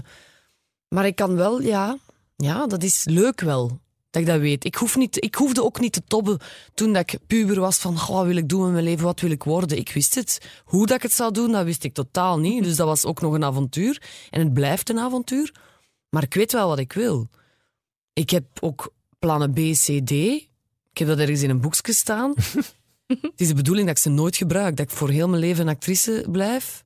maar 0.89 1.07
ik 1.07 1.17
kan 1.17 1.35
wel, 1.35 1.61
ja, 1.63 1.99
ja, 2.37 2.67
dat 2.67 2.83
is 2.83 3.05
leuk 3.05 3.41
wel. 3.41 3.81
Dat 4.11 4.23
ik 4.23 4.29
dat 4.29 4.41
weet. 4.41 4.65
Ik, 4.65 4.75
hoef 4.75 4.97
niet, 4.97 5.25
ik 5.25 5.35
hoefde 5.35 5.65
ook 5.65 5.81
niet 5.81 5.93
te 5.93 6.03
tobben 6.07 6.39
toen 6.75 6.93
dat 6.93 7.13
ik 7.13 7.19
puber 7.27 7.61
was 7.61 7.79
van 7.79 7.97
wat 8.09 8.27
wil 8.27 8.37
ik 8.37 8.49
doen 8.49 8.63
met 8.63 8.73
mijn 8.73 8.85
leven, 8.85 9.05
wat 9.05 9.21
wil 9.21 9.31
ik 9.31 9.45
worden. 9.45 9.79
Ik 9.79 9.93
wist 9.93 10.15
het. 10.15 10.41
Hoe 10.65 10.87
dat 10.87 10.97
ik 10.97 11.03
het 11.03 11.13
zou 11.13 11.33
doen, 11.33 11.53
dat 11.53 11.65
wist 11.65 11.85
ik 11.85 11.95
totaal 11.95 12.39
niet. 12.39 12.65
Dus 12.65 12.77
dat 12.77 12.87
was 12.87 13.05
ook 13.05 13.21
nog 13.21 13.33
een 13.33 13.45
avontuur. 13.45 14.03
En 14.31 14.41
het 14.41 14.53
blijft 14.53 14.91
een 14.91 14.99
avontuur. 14.99 15.55
Maar 16.09 16.23
ik 16.23 16.35
weet 16.35 16.53
wel 16.53 16.69
wat 16.69 16.79
ik 16.79 16.93
wil. 16.93 17.29
Ik 18.13 18.31
heb 18.31 18.45
ook 18.61 18.93
plannen 19.19 19.53
B, 19.53 19.57
C, 19.57 20.07
D. 20.07 20.11
Ik 20.91 20.99
heb 20.99 21.09
dat 21.09 21.19
ergens 21.19 21.43
in 21.43 21.51
een 21.51 21.61
boekje 21.61 21.93
staan. 21.93 22.35
het 23.23 23.41
is 23.41 23.49
de 23.49 23.55
bedoeling 23.55 23.87
dat 23.87 23.97
ik 23.97 24.03
ze 24.03 24.09
nooit 24.11 24.37
gebruik. 24.37 24.77
Dat 24.77 24.91
ik 24.91 24.97
voor 24.97 25.11
heel 25.11 25.29
mijn 25.29 25.41
leven 25.41 25.67
een 25.67 25.75
actrice 25.75 26.27
blijf. 26.31 26.85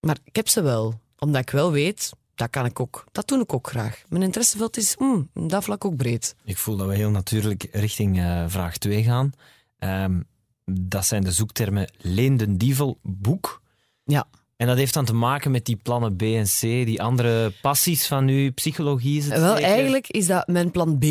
Maar 0.00 0.18
ik 0.24 0.36
heb 0.36 0.48
ze 0.48 0.62
wel. 0.62 1.00
Omdat 1.18 1.40
ik 1.40 1.50
wel 1.50 1.72
weet, 1.72 2.12
dat 2.34 2.50
kan 2.50 2.64
ik 2.64 2.80
ook. 2.80 3.04
Dat 3.12 3.28
doe 3.28 3.42
ik 3.42 3.52
ook 3.52 3.68
graag. 3.68 4.02
Mijn 4.08 4.22
interesseveld 4.22 4.76
is 4.76 4.96
mm, 4.96 5.28
dat 5.34 5.64
vlak 5.64 5.84
ook 5.84 5.96
breed. 5.96 6.34
Ik 6.44 6.56
voel 6.56 6.76
dat 6.76 6.86
we 6.86 6.94
heel 6.94 7.10
natuurlijk 7.10 7.68
richting 7.72 8.18
eh, 8.18 8.44
vraag 8.46 8.76
2 8.76 9.02
gaan. 9.02 9.32
Ehm, 9.78 10.20
dat 10.64 11.06
zijn 11.06 11.24
de 11.24 11.32
zoektermen 11.32 11.90
Leen 11.98 12.36
den 12.36 12.56
Dievel 12.56 12.98
boek. 13.02 13.62
Ja. 14.04 14.26
En 14.56 14.66
dat 14.66 14.76
heeft 14.76 14.94
dan 14.94 15.04
te 15.04 15.14
maken 15.14 15.50
met 15.50 15.64
die 15.64 15.76
plannen 15.76 16.16
B 16.16 16.22
en 16.22 16.44
C, 16.44 16.60
die 16.60 17.02
andere 17.02 17.52
passies 17.60 18.06
van 18.06 18.28
u, 18.28 18.50
psychologie 18.50 19.18
is 19.18 19.24
het 19.24 19.38
Wel, 19.38 19.56
zeker? 19.56 19.70
eigenlijk 19.70 20.08
is 20.08 20.26
dat 20.26 20.46
mijn 20.46 20.70
plan 20.70 20.98
B, 20.98 21.04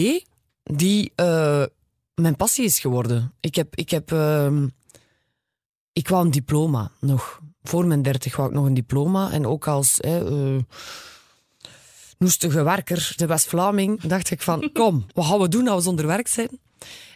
die 0.63 1.11
eh, 1.15 1.63
mijn 2.15 2.35
passie 2.35 2.65
is 2.65 2.79
geworden. 2.79 3.33
Ik 3.39 3.55
heb, 3.55 3.75
ik 3.75 3.89
heb, 3.89 4.11
ehm, 4.11 4.67
ik 5.93 6.07
wou 6.07 6.25
een 6.25 6.31
diploma 6.31 6.91
nog. 6.99 7.39
Voor 7.63 7.85
mijn 7.85 8.01
dertig 8.01 8.35
wou 8.35 8.49
ik 8.49 8.55
nog 8.55 8.65
een 8.65 8.73
diploma. 8.73 9.31
En 9.31 9.45
ook 9.45 9.67
als 9.67 9.97
hè, 9.97 10.27
eh, 10.27 10.63
noestige 12.17 12.63
werker, 12.63 13.13
de 13.15 13.25
West-Vlaming, 13.25 14.01
dacht 14.01 14.31
ik 14.31 14.41
van, 14.41 14.69
kom, 14.73 15.05
wat 15.13 15.25
gaan 15.25 15.39
we 15.39 15.47
doen 15.47 15.67
als 15.67 15.77
we 15.77 15.83
zonder 15.83 16.07
werk 16.07 16.27
zijn? 16.27 16.59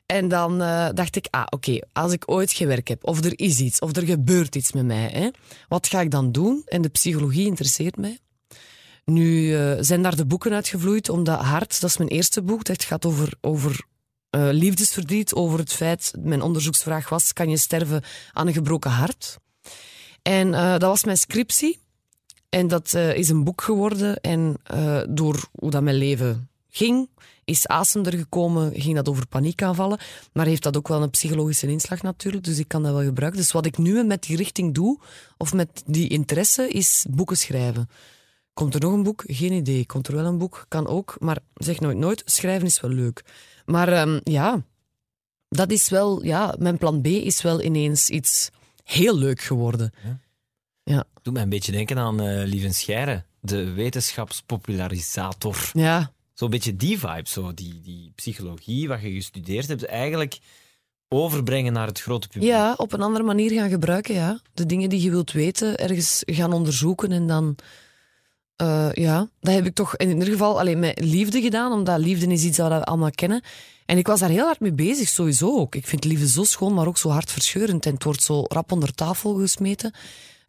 En 0.06 0.28
dan 0.28 0.62
eh, 0.62 0.90
dacht 0.94 1.16
ik, 1.16 1.28
ah, 1.30 1.46
oké, 1.50 1.80
als 1.94 2.12
ik 2.12 2.24
ooit 2.25 2.52
geen 2.52 2.68
werk 2.68 2.88
heb, 2.88 3.04
of 3.04 3.24
er 3.24 3.40
is 3.40 3.60
iets, 3.60 3.80
of 3.80 3.96
er 3.96 4.06
gebeurt 4.06 4.56
iets 4.56 4.72
met 4.72 4.86
mij, 4.86 5.10
hè, 5.10 5.30
wat 5.68 5.88
ga 5.88 6.02
ik 6.02 6.12
dan 6.12 6.32
doen? 6.32 6.62
En 6.66 6.82
de 6.82 6.90
psychologie 6.90 7.46
interesseert 7.46 7.98
mij. 7.98 8.20
Nu 9.06 9.56
eh, 9.56 9.78
zijn 9.80 10.02
daar 10.02 10.16
de 10.16 10.25
boeken 10.25 10.54
uitgevloeid, 10.54 11.10
omdat 11.10 11.40
Hart, 11.40 11.82
dat 11.82 11.90
is 11.90 11.98
mijn 11.98 12.10
eerste 12.10 12.42
boek, 12.42 12.64
dat 12.64 12.84
gaat 12.84 13.06
over, 13.06 13.34
over 13.42 13.86
eh, 14.36 14.48
liefdesverdriet, 14.51 15.34
over 15.34 15.60
het 15.60 15.74
feit, 15.74 16.13
mijn 16.20 16.42
onderzoeksvraag 16.42 17.10
was, 17.10 17.34
kan 17.34 17.50
je 17.50 17.58
sterven 17.58 18.04
aan 18.34 18.48
een 18.48 18.54
gebroken 18.54 18.92
hart? 18.92 19.38
En 20.22 20.54
eh, 20.54 20.72
dat 20.72 20.82
was 20.82 21.04
mijn 21.04 21.18
scriptie. 21.18 21.80
En 22.50 22.68
dat 22.68 22.94
eh, 22.94 23.18
is 23.18 23.30
een 23.30 23.44
boek 23.44 23.62
geworden. 23.62 24.22
En 24.22 24.58
door 25.10 25.48
hoe 25.51 25.72
dat 25.72 25.84
mijn 25.84 25.96
leven 25.96 26.50
ging, 26.70 27.10
is 27.46 27.68
Asem 27.68 28.06
er 28.06 28.18
gekomen, 28.18 28.82
ging 28.82 28.96
dat 28.96 29.10
over 29.10 29.27
paniekaanvallen. 29.27 30.00
Maar 30.34 30.46
heeft 30.46 30.63
dat 30.63 30.77
ook 30.77 30.88
wel 30.88 31.01
een 31.01 31.10
psychologische 31.10 31.68
inslag 31.68 32.01
natuurlijk, 32.01 32.44
dus 32.44 32.58
ik 32.58 32.68
kan 32.68 32.84
dat 32.84 32.94
wel 32.94 33.04
gebruiken. 33.04 33.39
Dus 33.42 33.51
wat 33.51 33.65
ik 33.65 33.77
nu 33.77 34.04
met 34.04 34.24
die 34.24 34.38
richting 34.38 34.74
doe, 34.74 35.00
of 35.38 35.54
met 35.54 35.84
die 35.86 36.10
interesse, 36.10 36.68
is 36.70 37.06
boeken 37.10 37.38
schrijven. 37.38 37.89
Komt 38.56 38.74
er 38.74 38.80
nog 38.80 38.94
een 38.94 39.04
boek? 39.04 39.24
Geen 39.28 39.52
idee. 39.52 39.86
Komt 39.86 40.08
er 40.08 40.16
wel 40.16 40.26
een 40.26 40.38
boek? 40.38 40.66
Kan 40.68 40.88
ook, 40.88 41.16
maar 41.20 41.38
zeg 41.54 41.80
nooit 41.80 41.98
nooit. 41.98 42.22
Schrijven 42.26 42.68
is 42.68 42.82
wel 42.82 42.92
leuk. 42.92 43.24
Maar 43.66 43.88
ehm, 43.88 44.20
ja, 44.24 44.64
dat 45.50 45.72
is 45.72 45.90
wel, 45.90 46.24
ja, 46.24 46.56
mijn 46.60 46.78
plan 46.78 47.02
B 47.02 47.06
is 47.08 47.42
wel 47.42 47.62
ineens 47.62 48.10
iets 48.10 48.50
heel 48.84 49.18
leuk 49.18 49.42
geworden. 49.42 49.94
Doet 51.22 51.34
mij 51.34 51.44
een 51.44 51.50
beetje 51.50 51.72
denken 51.72 51.98
aan 51.98 52.22
eh 52.22 52.48
Lieven 52.48 52.74
Scheire, 52.74 53.24
de 53.40 53.72
wetenschapspopularisator. 53.74 55.70
Ja, 55.74 56.12
Zo'n 56.34 56.50
beetje 56.50 56.76
die 56.76 57.00
vibe, 57.00 57.30
zo, 57.30 57.54
die, 57.54 57.82
die 57.82 58.12
psychologie, 58.16 58.88
wat 58.88 59.02
je 59.02 59.12
gestudeerd 59.12 59.68
hebt, 59.68 59.86
eigenlijk 59.86 60.40
overbrengen 61.08 61.74
naar 61.74 61.88
het 61.88 62.02
grote 62.02 62.28
publiek. 62.28 62.50
ja, 62.50 62.74
op 62.78 62.94
een 62.94 63.02
andere 63.02 63.24
manier 63.24 63.52
gaan 63.52 63.70
gebruiken, 63.70 64.14
ja. 64.16 64.40
De 64.54 64.66
dingen 64.66 64.90
die 64.90 65.02
je 65.02 65.10
wilt 65.10 65.32
weten, 65.32 65.78
ergens 65.78 66.24
gaan 66.26 66.54
onderzoeken 66.54 67.12
en 67.12 67.28
dan... 67.28 67.56
eh, 68.56 68.92
ja, 68.92 69.30
dat 69.40 69.54
heb 69.54 69.66
ik 69.66 69.74
toch 69.74 69.96
in 69.96 70.10
ieder 70.10 70.28
geval 70.28 70.60
alleen 70.60 70.80
met 70.80 71.00
liefde 71.00 71.42
gedaan, 71.42 71.72
omdat 71.72 72.00
liefde 72.00 72.28
is 72.28 72.44
iets 72.44 72.58
dat 72.58 72.70
we 72.70 72.84
allemaal 72.84 73.12
kennen. 73.12 73.42
En 73.86 73.98
ik 73.98 74.08
was 74.08 74.20
daar 74.20 74.30
heel 74.30 74.46
hard 74.46 74.60
mee 74.60 74.74
bezig, 74.74 75.10
sowieso 75.10 75.58
ook. 75.58 75.76
Ik 75.76 75.88
vind 75.88 76.04
liefde 76.04 76.30
zo 76.30 76.44
schoon, 76.44 76.74
maar 76.74 76.88
ook 76.88 76.98
zo 76.98 77.10
hartverscheurend. 77.10 77.86
En 77.86 77.94
het 77.94 78.04
wordt 78.04 78.24
zo 78.24 78.44
rap 78.48 78.72
onder 78.72 78.94
tafel 78.94 79.34
gesmeten. 79.34 79.94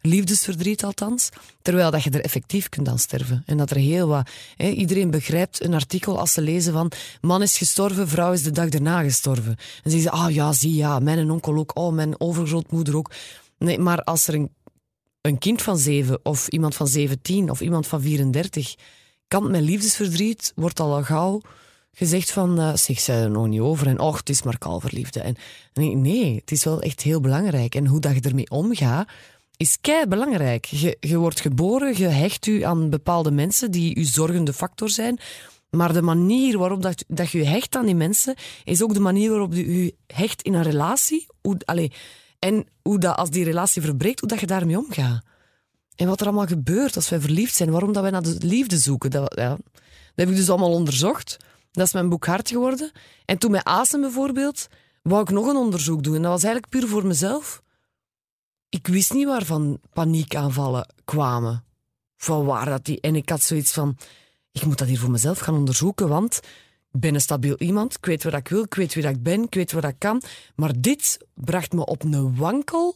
Liefdesverdriet 0.01 0.83
althans. 0.83 1.29
Terwijl 1.61 1.91
dat 1.91 2.03
je 2.03 2.09
er 2.09 2.23
effectief 2.23 2.69
kunt 2.69 2.89
aan 2.89 2.99
sterven. 2.99 3.43
En 3.45 3.57
dat 3.57 3.69
er 3.69 3.77
heel 3.77 4.07
wat... 4.07 4.29
Hè, 4.55 4.69
iedereen 4.69 5.11
begrijpt 5.11 5.63
een 5.63 5.73
artikel 5.73 6.19
als 6.19 6.33
ze 6.33 6.41
lezen 6.41 6.73
van... 6.73 6.91
Man 7.21 7.41
is 7.41 7.57
gestorven, 7.57 8.07
vrouw 8.07 8.31
is 8.31 8.43
de 8.43 8.51
dag 8.51 8.69
daarna 8.69 9.01
gestorven. 9.01 9.55
En 9.83 9.91
ze 9.91 9.99
zeggen 9.99 10.19
ah 10.19 10.33
ja, 10.33 10.53
zie 10.53 10.75
ja, 10.75 10.99
mijn 10.99 11.31
onkel 11.31 11.55
ook. 11.55 11.77
Oh, 11.77 11.93
mijn 11.93 12.19
overgrootmoeder 12.19 12.95
ook. 12.95 13.11
Nee, 13.57 13.79
maar 13.79 14.03
als 14.03 14.27
er 14.27 14.33
een, 14.33 14.49
een 15.27 15.37
kind 15.37 15.61
van 15.61 15.77
zeven 15.77 16.19
of 16.23 16.47
iemand 16.47 16.75
van 16.75 16.87
17 16.87 17.49
of 17.49 17.61
iemand 17.61 17.87
van 17.87 18.01
34 18.01 18.75
kampt 19.27 19.49
met 19.49 19.61
liefdesverdriet, 19.61 20.51
wordt 20.55 20.79
al 20.79 20.93
al 20.93 21.03
gauw 21.03 21.41
gezegd 21.91 22.31
van, 22.31 22.59
eh 22.59 22.75
zeg, 22.75 22.99
zij 22.99 23.21
er 23.21 23.31
nog 23.31 23.47
niet 23.47 23.59
over. 23.59 23.87
En 23.87 23.99
och, 23.99 24.17
het 24.17 24.29
is 24.29 24.43
maar 24.43 24.57
kalverliefde. 24.57 25.19
En 25.19 25.35
nee, 25.73 26.35
het 26.35 26.51
is 26.51 26.63
wel 26.63 26.81
echt 26.81 27.01
heel 27.01 27.21
belangrijk. 27.21 27.75
En 27.75 27.87
hoe 27.87 27.99
dat 27.99 28.15
je 28.15 28.21
ermee 28.21 28.49
omgaat, 28.49 29.09
is 29.57 29.77
kei 29.81 30.05
belangrijk. 30.05 30.65
Je, 30.65 30.97
je 30.99 31.17
wordt 31.17 31.39
geboren, 31.39 31.97
je 31.97 32.07
hecht 32.07 32.45
u 32.45 32.61
aan 32.61 32.89
bepaalde 32.89 33.31
mensen 33.31 33.71
die 33.71 33.97
uw 33.97 34.05
zorgende 34.05 34.53
factor 34.53 34.89
zijn. 34.89 35.19
Maar 35.69 35.93
de 35.93 36.01
manier 36.01 36.57
waarop 36.57 36.81
dat, 36.81 37.03
dat 37.07 37.29
je 37.29 37.37
je 37.37 37.45
hecht 37.45 37.75
aan 37.75 37.85
die 37.85 37.95
mensen, 37.95 38.35
is 38.63 38.83
ook 38.83 38.93
de 38.93 38.99
manier 38.99 39.29
waarop 39.29 39.53
je 39.53 39.83
je 39.83 39.95
hecht 40.07 40.41
in 40.41 40.53
een 40.53 40.63
relatie. 40.63 41.25
Hoe, 41.41 41.57
allee, 41.65 41.91
en 42.39 42.65
hoe 42.81 42.99
dat, 42.99 43.17
als 43.17 43.29
die 43.29 43.43
relatie 43.43 43.81
verbreekt, 43.81 44.19
hoe 44.19 44.29
dat 44.29 44.39
je 44.39 44.47
daarmee 44.47 44.77
omgaat. 44.77 45.23
En 45.95 46.07
wat 46.07 46.19
er 46.19 46.27
allemaal 46.27 46.45
gebeurt 46.45 46.95
als 46.95 47.09
wij 47.09 47.19
verliefd 47.19 47.55
zijn, 47.55 47.71
waarom 47.71 47.93
dat 47.93 48.01
wij 48.01 48.11
naar 48.11 48.21
de 48.21 48.37
liefde 48.39 48.77
zoeken. 48.77 49.11
Dat, 49.11 49.33
ja, 49.35 49.49
dat 49.49 49.59
heb 50.15 50.29
ik 50.29 50.35
dus 50.35 50.49
allemaal 50.49 50.73
onderzocht. 50.73 51.37
Dat 51.71 51.85
is 51.85 51.93
mijn 51.93 52.09
boek 52.09 52.25
hard 52.25 52.49
geworden. 52.49 52.91
En 53.25 53.37
toen 53.37 53.51
met 53.51 53.63
Asem 53.63 54.01
bijvoorbeeld, 54.01 54.67
wou 55.01 55.21
ik 55.21 55.29
nog 55.29 55.47
een 55.47 55.55
onderzoek 55.55 56.03
doen. 56.03 56.15
En 56.15 56.21
dat 56.21 56.31
was 56.31 56.43
eigenlijk 56.43 56.73
puur 56.73 56.87
voor 56.87 57.05
mezelf. 57.05 57.61
Ik 58.69 58.87
wist 58.87 59.13
niet 59.13 59.25
waarvan 59.25 59.79
paniekaanvallen 59.93 60.93
kwamen. 61.05 61.63
Van 62.17 62.45
waar 62.45 62.65
dat 62.65 62.85
die... 62.85 63.01
En 63.01 63.15
ik 63.15 63.29
had 63.29 63.41
zoiets 63.41 63.71
van, 63.71 63.97
ik 64.51 64.65
moet 64.65 64.77
dat 64.77 64.87
hier 64.87 64.99
voor 64.99 65.11
mezelf 65.11 65.39
gaan 65.39 65.55
onderzoeken, 65.55 66.07
want 66.07 66.39
ben 66.91 67.13
een 67.13 67.21
stabiel 67.21 67.55
iemand. 67.57 67.95
Ik 67.95 68.05
weet 68.05 68.23
wat 68.23 68.33
ik 68.33 68.47
wil, 68.47 68.63
ik 68.63 68.73
weet 68.73 68.93
wie 68.93 69.03
dat 69.03 69.15
ik 69.15 69.23
ben, 69.23 69.43
ik 69.43 69.53
weet 69.53 69.71
wat 69.71 69.83
ik 69.83 69.95
kan. 69.97 70.21
Maar 70.55 70.71
dit 70.77 71.17
bracht 71.33 71.73
me 71.73 71.85
op 71.85 72.03
een 72.03 72.35
wankel. 72.35 72.95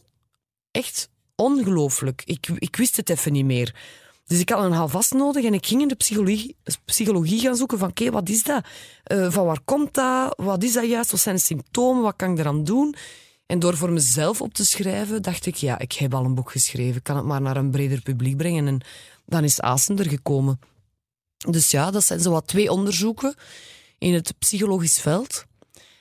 Echt 0.70 1.08
ongelooflijk. 1.36 2.22
Ik, 2.24 2.48
ik 2.58 2.76
wist 2.76 2.96
het 2.96 3.10
even 3.10 3.32
niet 3.32 3.44
meer. 3.44 3.74
Dus 4.26 4.40
ik 4.40 4.48
had 4.48 4.64
een 4.64 4.72
houvast 4.72 5.12
nodig 5.12 5.44
en 5.44 5.54
ik 5.54 5.66
ging 5.66 5.80
in 5.80 5.88
de 5.88 5.94
psychologie, 5.94 6.56
psychologie 6.84 7.40
gaan 7.40 7.56
zoeken 7.56 7.78
van 7.78 7.88
oké, 7.88 8.10
wat 8.10 8.28
is 8.28 8.42
dat? 8.42 8.64
Eh, 9.04 9.30
van 9.30 9.46
waar 9.46 9.60
komt 9.64 9.94
dat? 9.94 10.34
Wat 10.36 10.62
is 10.62 10.72
dat 10.72 10.88
juist? 10.88 11.10
Wat 11.10 11.20
zijn 11.20 11.34
de 11.34 11.40
symptomen? 11.40 12.02
Wat 12.02 12.16
kan 12.16 12.32
ik 12.32 12.38
eraan 12.38 12.64
doen? 12.64 12.94
En 13.46 13.58
door 13.58 13.76
voor 13.76 13.92
mezelf 13.92 14.40
op 14.40 14.54
te 14.54 14.64
schrijven, 14.64 15.22
dacht 15.22 15.46
ik, 15.46 15.54
ja, 15.54 15.78
ik 15.78 15.92
heb 15.92 16.14
al 16.14 16.24
een 16.24 16.34
boek 16.34 16.50
geschreven. 16.50 16.96
Ik 16.96 17.02
kan 17.02 17.16
het 17.16 17.24
maar 17.24 17.40
naar 17.40 17.56
een 17.56 17.70
breder 17.70 18.02
publiek 18.02 18.36
brengen. 18.36 18.66
En 18.66 18.80
dan 19.26 19.44
is 19.44 19.60
Asem 19.60 19.98
er 19.98 20.08
gekomen. 20.08 20.60
Dus 21.50 21.70
ja, 21.70 21.90
dat 21.90 22.04
zijn 22.04 22.20
zo 22.20 22.30
wat 22.30 22.46
twee 22.46 22.70
onderzoeken 22.70 23.34
in 24.02 24.14
het 24.14 24.38
psychologisch 24.38 25.00
veld. 25.00 25.44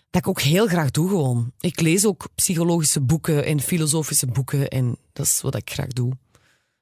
Dat 0.09 0.21
ik 0.21 0.27
ook 0.27 0.41
heel 0.41 0.67
graag 0.67 0.91
doe 0.91 1.09
gewoon. 1.09 1.51
Ik 1.59 1.79
lees 1.79 2.05
ook 2.05 2.27
psychologische 2.35 3.01
boeken 3.01 3.45
en 3.45 3.59
filosofische 3.59 4.27
boeken. 4.27 4.67
En 4.67 4.97
dat 5.13 5.25
is 5.25 5.41
wat 5.41 5.55
ik 5.55 5.69
graag 5.69 5.87
doe. 5.87 6.17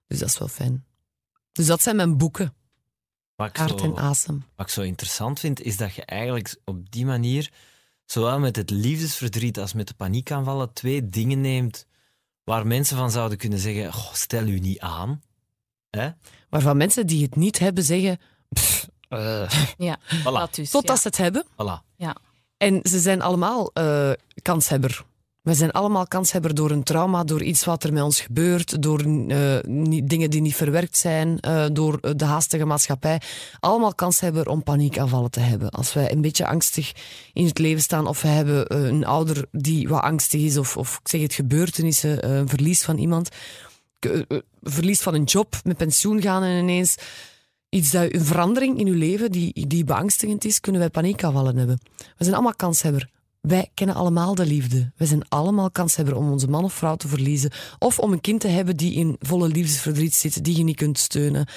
Dus 0.07 0.19
dat 0.19 0.29
is 0.29 0.37
wel 0.37 0.47
fijn. 0.47 0.85
Dus 1.51 1.65
dat 1.65 1.81
zijn 1.81 1.95
mijn 1.95 2.17
boeken. 2.17 2.53
Wat 3.35 3.49
ik, 3.49 3.55
Hart 3.55 3.79
zo, 3.79 3.85
en 3.85 3.95
asem. 3.95 4.43
wat 4.55 4.65
ik 4.65 4.71
zo 4.71 4.81
interessant 4.81 5.39
vind, 5.39 5.61
is 5.61 5.77
dat 5.77 5.93
je 5.93 6.05
eigenlijk 6.05 6.55
op 6.65 6.91
die 6.91 7.05
manier, 7.05 7.51
zowel 8.05 8.39
met 8.39 8.55
het 8.55 8.69
liefdesverdriet 8.69 9.59
als 9.59 9.73
met 9.73 9.87
de 9.87 9.93
paniekaanvallen, 9.93 10.73
twee 10.73 11.09
dingen 11.09 11.41
neemt 11.41 11.85
waar 12.43 12.67
mensen 12.67 12.97
van 12.97 13.11
zouden 13.11 13.37
kunnen 13.37 13.59
zeggen, 13.59 13.93
"Goh, 13.93 14.13
stel 14.13 14.47
u 14.47 14.59
niet 14.59 14.79
aan. 14.79 15.21
Hè? 15.89 16.09
Waarvan 16.49 16.77
mensen 16.77 17.07
die 17.07 17.23
het 17.23 17.35
niet 17.35 17.59
hebben 17.59 17.83
zeggen... 17.83 18.19
"Pff, 18.49 18.87
eh." 19.09 19.49
Ja, 19.77 19.97
Voilà. 20.21 20.23
dat 20.23 20.55
dus. 20.55 20.69
totdat 20.69 20.95
ja. 20.95 21.01
ze 21.01 21.07
het 21.07 21.17
hebben. 21.17 21.45
Voilà. 21.51 21.85
Ja. 21.95 22.15
En 22.57 22.79
ze 22.83 22.99
zijn 22.99 23.21
allemaal 23.21 23.71
eh, 23.73 24.11
kanshebber. 24.41 25.03
We 25.41 25.53
zijn 25.53 25.71
allemaal 25.71 26.07
kanshebber 26.07 26.55
door 26.55 26.71
een 26.71 26.83
trauma, 26.83 27.23
door 27.23 27.43
iets 27.43 27.65
wat 27.65 27.83
er 27.83 27.93
met 27.93 28.03
ons 28.03 28.21
gebeurt, 28.21 28.81
door 28.81 28.99
eh, 28.99 29.59
niet- 29.63 30.09
dingen 30.09 30.29
die 30.29 30.41
niet 30.41 30.55
verwerkt 30.55 30.97
zijn, 30.97 31.39
eh, 31.39 31.65
door 31.71 32.15
de 32.15 32.25
haastige 32.25 32.65
maatschappij. 32.65 33.21
Allemaal 33.59 33.95
kanshebber 33.95 34.47
om 34.49 34.63
paniekaanvallen 34.63 35.31
te 35.31 35.39
hebben. 35.39 35.69
Als 35.69 35.93
wij 35.93 36.11
een 36.11 36.21
beetje 36.21 36.47
angstig 36.47 36.91
in 37.33 37.45
het 37.45 37.57
leven 37.57 37.81
staan 37.81 38.07
of 38.07 38.21
we 38.21 38.27
hebben 38.27 38.75
een 38.85 39.05
ouder 39.05 39.45
die 39.51 39.87
wat 39.89 40.01
angstig 40.01 40.41
is 40.41 40.57
of, 40.57 40.77
of 40.77 40.99
ik 41.01 41.07
zeg 41.07 41.21
het, 41.21 41.33
gebeurtenissen, 41.33 42.21
eh, 42.21 42.35
een 42.35 42.49
verlies 42.49 42.83
van 42.83 42.97
iemand, 42.97 43.29
verlies 44.63 45.01
van 45.01 45.13
een 45.13 45.23
job, 45.23 45.55
met 45.63 45.77
pensioen 45.77 46.21
gaan 46.21 46.43
en 46.43 46.57
ineens 46.57 46.95
iets 47.69 47.91
dat, 47.91 48.13
een 48.13 48.25
verandering 48.25 48.79
in 48.79 48.87
uw 48.87 48.97
leven 48.97 49.31
die, 49.31 49.67
die 49.67 49.83
beangstigend 49.83 50.45
is, 50.45 50.59
kunnen 50.59 50.81
wij 50.81 50.89
paniekaanvallen 50.89 51.57
hebben. 51.57 51.79
We 52.17 52.23
zijn 52.23 52.33
allemaal 52.33 52.55
kanshebber. 52.55 53.09
Wij 53.41 53.69
kennen 53.73 53.95
allemaal 53.95 54.35
de 54.35 54.45
liefde. 54.45 54.91
We 54.95 55.05
zijn 55.05 55.29
allemaal 55.29 55.71
kanshebber 55.71 56.15
om 56.15 56.31
onze 56.31 56.47
man 56.47 56.63
of 56.63 56.73
vrouw 56.73 56.95
te 56.95 57.07
verliezen. 57.07 57.51
Of 57.79 57.99
om 57.99 58.11
een 58.11 58.21
kind 58.21 58.41
te 58.41 58.47
hebben 58.47 58.77
die 58.77 58.93
in 58.93 59.15
volle 59.19 59.47
liefdesverdriet 59.47 60.15
zit, 60.15 60.43
die 60.43 60.57
je 60.57 60.63
niet 60.63 60.75
kunt 60.75 60.97
steunen. 60.97 61.47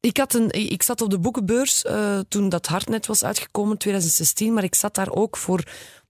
Ik, 0.00 0.16
had 0.16 0.34
een, 0.34 0.50
ik 0.50 0.82
zat 0.82 1.00
op 1.00 1.10
de 1.10 1.18
boekenbeurs 1.18 1.82
eh, 1.82 2.18
toen 2.28 2.48
dat 2.48 2.66
Hartnet 2.66 3.06
was 3.06 3.24
uitgekomen, 3.24 3.78
2016, 3.78 4.54
maar 4.54 4.64
ik 4.64 4.74
zat 4.74 4.94
daar 4.94 5.10
ook 5.10 5.36
voor 5.36 5.62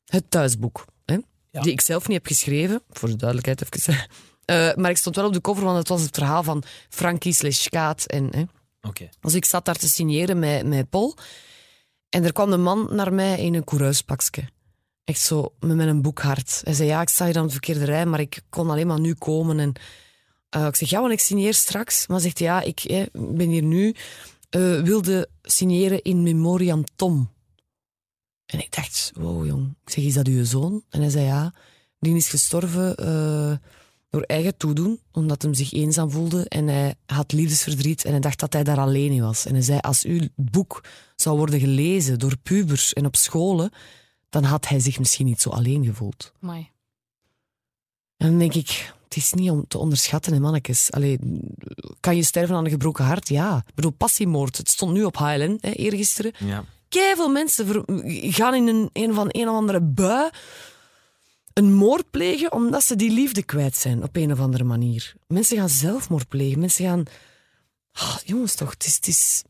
het 0.05 0.31
thuisboek. 0.31 0.85
Hè? 1.05 1.19
Die 1.51 1.73
ik 1.73 1.81
zelf 1.81 2.09
niet 2.09 2.17
heb 2.17 2.27
geschreven, 2.27 2.83
voor 2.91 3.09
de 3.09 3.17
duidelijkheid 3.17 3.75
even. 3.75 4.07
Eh, 4.45 4.75
maar 4.75 4.91
ik 4.91 4.97
stond 4.97 5.17
wel 5.17 5.27
op 5.27 5.33
de 5.33 5.41
cover, 5.41 5.65
want 5.65 5.79
het 5.79 5.89
was 5.89 6.03
het 6.03 6.15
verhaal 6.15 6.43
van 6.43 6.63
Frankie 6.89 7.33
slash 7.33 7.67
Kaat. 7.67 8.05
En, 8.05 8.29
hè. 8.31 8.43
Oké. 8.87 9.09
Dus 9.21 9.35
ik 9.35 9.45
zat 9.45 9.65
daar 9.65 9.77
te 9.77 9.89
signeren 9.89 10.39
met, 10.39 10.67
met 10.67 10.91
Paul. 10.91 11.17
En 12.09 12.25
er 12.25 12.33
kwam 12.33 12.53
een 12.53 12.63
man 12.63 12.89
naar 12.91 13.13
mij 13.13 13.39
in 13.39 13.55
een 13.55 13.65
coureurspakje. 13.65 14.49
Echt 15.05 15.21
zo, 15.21 15.55
met 15.61 15.77
mijn 15.77 16.03
boekhart. 16.03 16.61
Hij 16.65 16.75
zei, 16.75 16.89
ja, 16.89 17.01
ik 17.01 17.09
sta 17.09 17.27
hier 17.27 17.39
aan 17.39 17.47
de 17.47 17.53
verkeerde 17.53 17.85
rij, 17.85 18.07
maar 18.07 18.21
ik 18.21 18.43
kon 18.49 18.71
alleen 18.71 18.87
maar 18.87 19.01
nu 19.01 19.15
komen. 19.15 19.59
En 19.59 19.73
Eh, 20.49 20.67
ik 20.67 20.77
zeg, 20.77 20.91
ja, 20.91 21.01
want 21.01 21.13
ik 21.13 21.21
signeer 21.21 21.55
straks. 21.55 22.07
Maar 22.07 22.21
zegt 22.21 22.39
hij, 22.39 22.49
ja, 22.49 22.61
ik 22.61 22.81
eh, 22.81 23.07
ben 23.13 23.49
hier 23.49 23.63
nu, 23.63 23.95
eh, 24.51 24.83
wilde 24.83 25.29
signeren 25.43 26.03
in 26.03 26.23
memoriam 26.23 26.85
Tom. 26.97 27.31
En 28.47 28.59
ik 28.59 28.75
dacht, 28.75 29.13
wow 29.15 29.47
jong. 29.47 29.75
Ik 29.85 29.91
zeg, 29.93 30.05
is 30.05 30.15
dat 30.15 30.27
uw 30.27 30.45
zoon? 30.45 30.85
En 30.91 31.01
hij 31.01 31.11
zei, 31.11 31.25
ja, 31.25 31.55
die 31.99 32.17
is 32.17 32.29
gestorven 32.29 32.97
eh, 32.97 33.53
door 34.15 34.23
eigen 34.23 34.57
toedoen, 34.57 35.01
omdat 35.13 35.43
hij 35.43 35.55
zich 35.55 35.73
eenzaam 35.73 36.11
voelde 36.11 36.49
en 36.49 36.67
hij 36.67 36.95
had 37.07 37.33
liefdesverdriet 37.33 38.05
en 38.05 38.11
hij 38.11 38.21
dacht 38.21 38.41
dat 38.41 38.53
hij 38.53 38.65
daar 38.65 38.79
alleen 38.79 39.13
in 39.13 39.23
was. 39.23 39.47
En 39.47 39.53
hij 39.53 39.63
zei, 39.63 39.79
als 39.79 40.03
uw 40.03 40.21
boek 40.37 40.85
zou 41.17 41.37
worden 41.37 41.61
gelezen 41.61 42.19
door 42.19 42.37
pubers 42.43 42.93
en 42.93 43.07
op 43.07 43.17
scholen, 43.17 43.71
dan 44.29 44.45
had 44.45 44.69
hij 44.69 44.81
zich 44.81 44.99
misschien 44.99 45.27
niet 45.27 45.41
zo 45.41 45.51
alleen 45.51 45.85
gevoeld. 45.85 46.33
Amai. 46.41 46.71
En 48.17 48.29
dan 48.29 48.39
denk 48.39 48.55
ik, 48.55 48.93
het 49.05 49.17
is 49.17 49.33
niet 49.33 49.51
om 49.51 49.65
te 49.69 49.79
onderschatten, 49.79 50.33
hè, 50.33 50.41
mannetjes. 50.41 50.93
Allee, 50.93 51.19
kan 52.01 52.17
je 52.17 52.23
sterven 52.23 52.57
aan 52.57 52.65
een 52.65 52.71
gebroken 52.71 53.05
hart? 53.05 53.29
Ja. 53.29 53.65
Ik 53.67 53.75
bedoel, 53.75 53.91
passiemoord. 53.91 54.57
Het 54.57 54.71
stond 54.71 54.93
nu 54.93 55.05
op 55.05 55.17
HLN, 55.17 55.59
hè, 55.61 55.71
eergisteren. 55.71 56.33
Ja. 56.39 56.65
Keiveel 56.89 57.29
mensen 57.29 57.85
gaan 58.33 58.55
in 58.55 58.67
een, 58.67 58.91
een 58.93 59.15
van 59.15 59.27
een 59.31 59.49
of 59.49 59.57
andere 59.57 59.81
bui 59.81 60.31
een 61.55 61.75
moord 61.75 62.11
plegen 62.11 62.53
omdat 62.53 62.85
ze 62.85 62.97
die 62.97 63.11
liefde 63.11 63.43
kwijt 63.43 63.77
zijn 63.77 64.03
op 64.03 64.17
een 64.17 64.33
of 64.33 64.41
andere 64.41 64.65
manier. 64.65 65.15
Mensen 65.27 65.57
gaan 65.57 65.69
zelfmoord 65.69 66.29
plegen. 66.29 66.59
Mensen 66.59 66.85
gaan... 66.85 67.05
Ah, 67.93 68.17
jongens, 68.25 68.55
toch, 68.55 68.71
het 68.71 68.87
is... 68.87 68.95
Het 68.95 69.07
is 69.07 69.43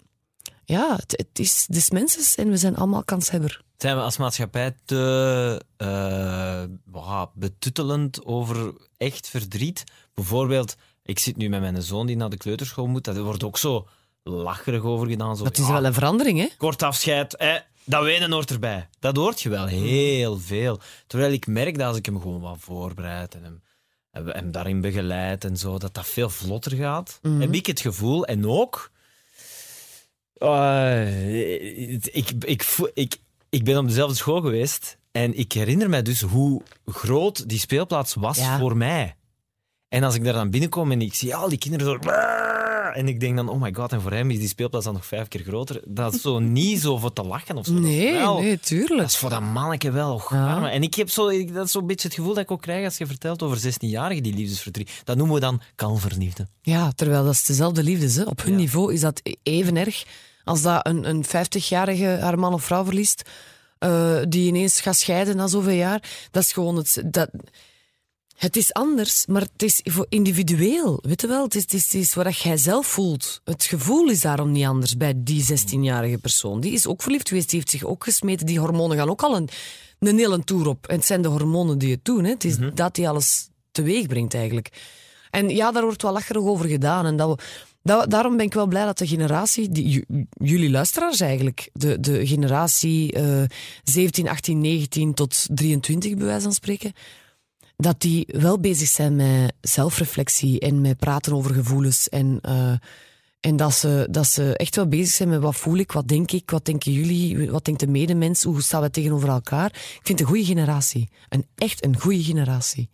ja, 0.65 0.97
het, 0.97 1.11
het 1.17 1.39
is 1.39 1.67
des 1.67 1.91
mensen 1.91 2.45
en 2.45 2.51
we 2.51 2.57
zijn 2.57 2.77
allemaal 2.77 3.05
kanshebber. 3.05 3.63
Zijn 3.77 3.97
we 3.97 4.03
als 4.03 4.17
maatschappij 4.17 4.77
te 4.85 5.61
wauw, 6.85 7.31
betuttelend 7.35 8.25
over 8.25 8.75
echt 8.97 9.29
verdriet? 9.29 9.85
Bijvoorbeeld, 10.15 10.77
ik 11.03 11.19
zit 11.19 11.37
nu 11.37 11.49
met 11.49 11.61
mijn 11.61 11.83
zoon 11.83 12.07
die 12.07 12.17
naar 12.17 12.31
de 12.31 12.37
kleuterschool 12.37 12.87
moet. 12.87 13.05
Daar 13.05 13.23
wordt 13.23 13.45
ook 13.45 13.59
zo 13.59 13.89
lacherig 14.23 14.83
over 14.83 15.09
gedaan. 15.09 15.37
Zo, 15.37 15.45
Dat 15.45 15.59
is 15.59 15.67
ja, 15.67 15.73
wel 15.73 15.85
een 15.85 15.95
verandering, 15.95 16.39
hè? 16.39 16.49
Kort 16.57 16.83
afscheid, 16.83 17.37
dat 17.85 18.03
wenen 18.05 18.33
hoort 18.33 18.51
erbij. 18.51 18.89
Dat 18.99 19.17
hoort 19.17 19.41
je 19.43 19.49
wel 19.49 19.67
heel 19.67 20.39
veel. 20.39 20.81
Terwijl 21.07 21.33
ik 21.33 21.47
merk 21.47 21.79
dat 21.79 21.87
als 21.87 21.97
ik 21.97 22.07
hem 22.07 22.21
gewoon 22.21 22.41
wat 22.41 22.57
voorbereid 22.61 23.35
en 23.35 23.43
hem, 23.43 24.29
hem, 24.29 24.51
daarin 24.53 24.81
begeleid 24.81 25.45
en 25.45 25.57
zo, 25.57 25.79
dat 25.79 25.95
dat 25.95 26.07
veel 26.07 26.31
vlotter 26.31 26.73
gaat. 26.77 27.19
Heb 27.41 27.55
ik 27.55 27.67
het 27.67 27.81
gevoel. 27.81 28.27
En 28.27 28.47
ook... 28.49 28.91
eh, 30.35 31.95
ik, 32.15 32.31
ik, 32.45 32.65
ik, 32.95 33.17
ik 33.51 33.65
ben 33.65 33.79
op 33.79 33.87
dezelfde 33.89 34.17
school 34.17 34.41
geweest 34.41 34.99
en 35.13 35.39
ik 35.39 35.53
herinner 35.53 35.89
mij 35.91 36.03
dus 36.03 36.21
hoe 36.21 36.63
groot 36.87 37.49
die 37.49 37.59
speelplaats 37.59 38.15
was 38.15 38.39
Ja. 38.39 38.59
voor 38.59 38.77
mij. 38.77 39.17
En 39.89 40.03
als 40.05 40.15
ik 40.15 40.25
daar 40.25 40.33
dan 40.33 40.51
binnenkom 40.51 40.93
en 40.93 41.01
ik 41.01 41.15
zie 41.15 41.35
al 41.37 41.49
die 41.49 41.59
kinderen 41.59 41.87
zo... 42.03 42.11
En 42.95 43.09
ik 43.09 43.21
denk 43.21 43.37
dan, 43.37 43.49
oh 43.49 43.61
my 43.61 43.75
god, 43.75 43.93
en 43.93 44.01
voor 44.01 44.13
hem 44.13 44.31
is 44.31 44.39
die 44.39 44.49
speelplaats 44.49 44.85
dan 44.85 44.95
nog 44.95 45.07
vijf 45.07 45.29
keer 45.29 45.41
groter. 45.43 45.81
Dat 45.87 46.15
is 46.15 46.21
zo 46.21 46.39
niet 46.61 46.81
zo 46.81 46.97
voor 46.99 47.13
te 47.13 47.23
lachen 47.23 47.57
of 47.57 47.67
zo. 47.67 47.73
Dat 47.73 47.83
Nee, 47.83 48.13
wel- 48.13 48.41
nee, 48.41 48.51
Dat 48.57 48.67
tuurlijk. 48.67 49.09
is 49.09 49.17
voor 49.17 49.31
dat 49.31 49.41
manneke 49.41 49.91
wel. 49.91 50.23
Ja. 50.31 50.71
En 50.71 50.83
ik 50.83 50.95
heb 50.95 51.11
zo, 51.11 51.29
ik- 51.29 51.55
dat 51.55 51.67
is 51.67 51.73
zo'n 51.73 51.87
beetje 51.87 52.09
het 52.09 52.17
gevoel 52.17 52.35
dat 52.35 52.43
ik 52.43 52.51
ook 52.51 52.63
krijg 52.63 52.85
als 52.85 52.99
je 52.99 53.07
vertelt 53.07 53.43
over 53.43 53.59
16-jarigen 53.59 54.23
die 54.23 54.35
liefdesverdriet. 54.35 54.91
Dat 55.05 55.17
noemen 55.17 55.35
we 55.35 55.41
dan 55.41 55.61
kalverliefde. 55.75 56.47
Ja, 56.63 56.93
terwijl 56.93 57.25
dat 57.25 57.33
is 57.33 57.45
dezelfde 57.45 57.83
liefde. 57.83 58.21
Hè. 58.21 58.27
Op 58.29 58.43
hun 58.43 58.53
Ja. 58.53 58.59
niveau 58.59 58.93
is 58.93 59.01
dat 59.01 59.21
even 59.43 59.77
erg 59.77 60.05
als 60.45 60.63
dat 60.63 60.87
een, 60.87 61.09
een 61.09 61.25
50-jarige 61.25 62.07
haar 62.21 62.39
man 62.39 62.53
of 62.55 62.65
vrouw 62.65 62.85
verliest, 62.85 63.23
eh, 63.79 64.17
die 64.29 64.47
ineens 64.47 64.81
gaat 64.81 64.97
scheiden 64.97 65.37
na 65.37 65.47
zoveel 65.47 65.75
jaar. 65.77 66.03
Dat 66.31 66.43
is 66.43 66.53
gewoon 66.53 66.77
het. 66.77 67.03
Dat, 67.07 67.31
het 68.35 68.57
is 68.57 68.73
anders, 68.73 69.27
maar 69.27 69.43
het 69.43 69.63
is 69.63 69.81
voor 69.85 70.07
individueel. 70.09 70.99
Weet 71.03 71.21
je 71.21 71.27
wel? 71.27 71.45
Het 71.45 71.55
is, 71.55 71.63
het 71.63 71.73
is, 71.73 71.83
het 71.85 71.95
is 71.95 72.15
wat 72.15 72.39
jij 72.39 72.57
zelf 72.57 72.87
voelt. 72.87 73.41
Het 73.45 73.65
gevoel 73.65 74.09
is 74.11 74.21
daarom 74.21 74.53
niet 74.53 74.65
anders 74.67 74.97
bij 74.97 75.13
die 75.17 75.45
16-jarige 75.45 76.19
persoon. 76.19 76.61
Die 76.61 76.73
is 76.73 76.87
ook 76.87 77.03
verliefd 77.03 77.29
geweest, 77.29 77.49
die 77.51 77.59
heeft 77.59 77.71
zich 77.71 77.85
ook 77.85 78.05
gesmeten. 78.05 78.47
Die 78.47 78.59
hormonen 78.59 78.97
gaan 78.97 79.11
ook 79.11 79.23
al 79.23 79.37
een, 79.37 79.49
een 79.99 80.19
hele 80.19 80.45
toer 80.45 80.67
op. 80.67 80.87
En 80.87 80.97
het 80.97 81.07
zijn 81.07 81.23
de 81.23 81.29
hormonen 81.29 81.79
die 81.79 81.91
het 81.91 82.05
doen. 82.05 82.25
Hè. 82.25 82.31
Het 82.31 82.45
is 82.45 82.57
dat 82.75 82.95
die 82.95 83.09
alles 83.09 83.49
teweeg 83.73 84.07
brengt 84.07 84.35
eigenlijk. 84.35 84.69
En 85.31 85.49
ja, 85.49 85.73
daar 85.73 85.85
wordt 85.85 86.03
wel 86.03 86.13
lacherig 86.13 86.43
over 86.43 86.69
gedaan. 86.69 87.07
En 87.07 87.17
dat 87.17 87.29
we, 87.29 87.45
dat, 87.83 88.11
daarom 88.11 88.37
ben 88.37 88.47
ik 88.47 88.55
wel 88.55 88.67
blij 88.67 88.85
dat 88.85 88.99
de 88.99 89.07
generatie, 89.07 89.69
die, 89.69 89.89
ju- 89.89 90.27
jullie 90.31 90.71
luisteraars 90.71 91.21
eigenlijk, 91.21 91.69
de, 91.73 92.01
de 92.01 92.27
generatie 92.27 93.13
eh 93.13 93.43
17, 93.85 94.29
18, 94.29 94.61
19 94.61 95.15
tot 95.15 95.47
23 95.55 96.15
bij 96.15 96.27
wijze 96.27 96.43
van 96.43 96.53
spreken, 96.53 96.93
dat 97.77 98.01
die 98.01 98.29
wel 98.39 98.59
bezig 98.61 98.89
zijn 98.89 99.17
met 99.17 99.53
zelfreflectie 99.61 100.61
en 100.61 100.81
met 100.81 100.99
praten 100.99 101.33
over 101.33 101.55
gevoelens. 101.55 102.09
En, 102.09 102.39
eh, 102.43 102.73
en 103.41 103.57
dat, 103.57 103.75
ze, 103.75 104.09
dat 104.11 104.27
ze 104.29 104.57
echt 104.57 104.77
wel 104.77 104.89
bezig 104.89 105.15
zijn 105.15 105.29
met 105.29 105.41
wat 105.41 105.57
voel 105.57 105.77
ik, 105.77 105.93
wat 105.93 106.09
denk 106.09 106.33
ik, 106.33 106.51
wat 106.51 106.65
denken 106.65 106.93
jullie, 106.93 107.51
wat 107.51 107.65
denkt 107.65 107.81
de 107.81 107.87
medemens, 107.87 108.43
hoe 108.43 108.63
staan 108.63 108.83
we 108.83 108.91
tegenover 108.91 109.29
elkaar. 109.29 109.67
Ik 109.67 110.01
vind 110.03 110.09
het 110.09 110.21
een 110.21 110.27
goede 110.27 110.45
generatie. 110.45 111.09
Een, 111.29 111.47
echt 111.55 111.85
een 111.85 112.01
goede 112.01 112.23
generatie. 112.23 112.91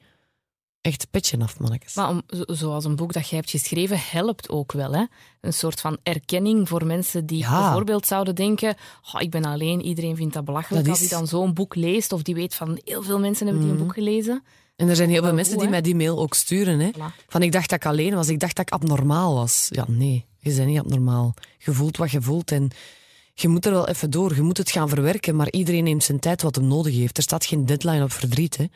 Echt 0.80 1.06
petje 1.10 1.38
af, 1.38 1.58
mannetjes. 1.58 1.94
Maar 1.94 2.08
om, 2.08 2.22
zo- 2.26 2.54
zoals 2.54 2.84
een 2.84 2.96
boek 2.96 3.12
dat 3.12 3.28
jij 3.28 3.38
hebt 3.38 3.50
geschreven, 3.50 3.98
helpt 4.10 4.48
ook 4.48 4.72
wel. 4.72 4.92
Hè? 4.92 5.04
Een 5.40 5.52
soort 5.52 5.80
van 5.80 5.98
erkenning 6.02 6.68
voor 6.68 6.86
mensen 6.86 7.26
die 7.26 7.38
Ja. 7.38 7.60
bijvoorbeeld 7.62 8.06
zouden 8.06 8.34
denken: 8.34 8.74
"Oh, 9.14 9.20
ik 9.20 9.30
ben 9.30 9.44
alleen, 9.44 9.82
iedereen 9.82 10.16
vindt 10.16 10.34
dat 10.34 10.44
belachelijk. 10.44 10.84
Dat 10.84 10.90
Als 10.92 11.00
die 11.00 11.10
dan 11.18 11.26
zo'n 11.26 11.54
boek 11.54 11.74
leest, 11.74 12.12
of 12.12 12.22
die 12.22 12.34
weet 12.34 12.54
van 12.54 12.80
heel 12.84 13.02
veel 13.02 13.18
mensen 13.18 13.46
hebben 13.46 13.64
die 13.64 13.72
een 13.72 13.78
boek 13.82 13.94
gelezen. 13.94 14.42
En 14.80 14.88
er 14.88 14.96
zijn 14.96 15.10
heel 15.10 15.22
veel 15.22 15.34
mensen 15.34 15.58
die 15.58 15.68
mij 15.68 15.80
die 15.80 15.94
mail 15.94 16.18
ook 16.18 16.34
sturen. 16.34 16.80
Hè? 16.80 16.90
Voilà. 16.94 17.26
Van 17.28 17.42
ik 17.42 17.52
dacht 17.52 17.70
dat 17.70 17.78
ik 17.78 17.86
alleen 17.86 18.14
was, 18.14 18.28
ik 18.28 18.40
dacht 18.40 18.56
dat 18.56 18.66
ik 18.66 18.72
abnormaal 18.72 19.34
was. 19.34 19.66
Ja, 19.70 19.84
nee, 19.88 20.26
je 20.38 20.54
bent 20.54 20.66
niet 20.68 20.78
abnormaal. 20.78 21.34
Je 21.58 21.72
voelt 21.72 21.96
wat 21.96 22.10
je 22.10 22.22
voelt 22.22 22.50
en 22.50 22.70
je 23.34 23.48
moet 23.48 23.66
er 23.66 23.72
wel 23.72 23.88
even 23.88 24.10
door. 24.10 24.34
Je 24.34 24.42
moet 24.42 24.56
het 24.56 24.70
gaan 24.70 24.88
verwerken, 24.88 25.36
maar 25.36 25.50
iedereen 25.50 25.84
neemt 25.84 26.04
zijn 26.04 26.18
tijd 26.18 26.42
wat 26.42 26.54
hem 26.54 26.66
nodig 26.66 26.94
heeft. 26.94 27.16
Er 27.16 27.22
staat 27.22 27.44
geen 27.44 27.66
deadline 27.66 28.02
op 28.02 28.12
verdriet. 28.12 28.56
Hè? 28.56 28.62
Ik 28.64 28.70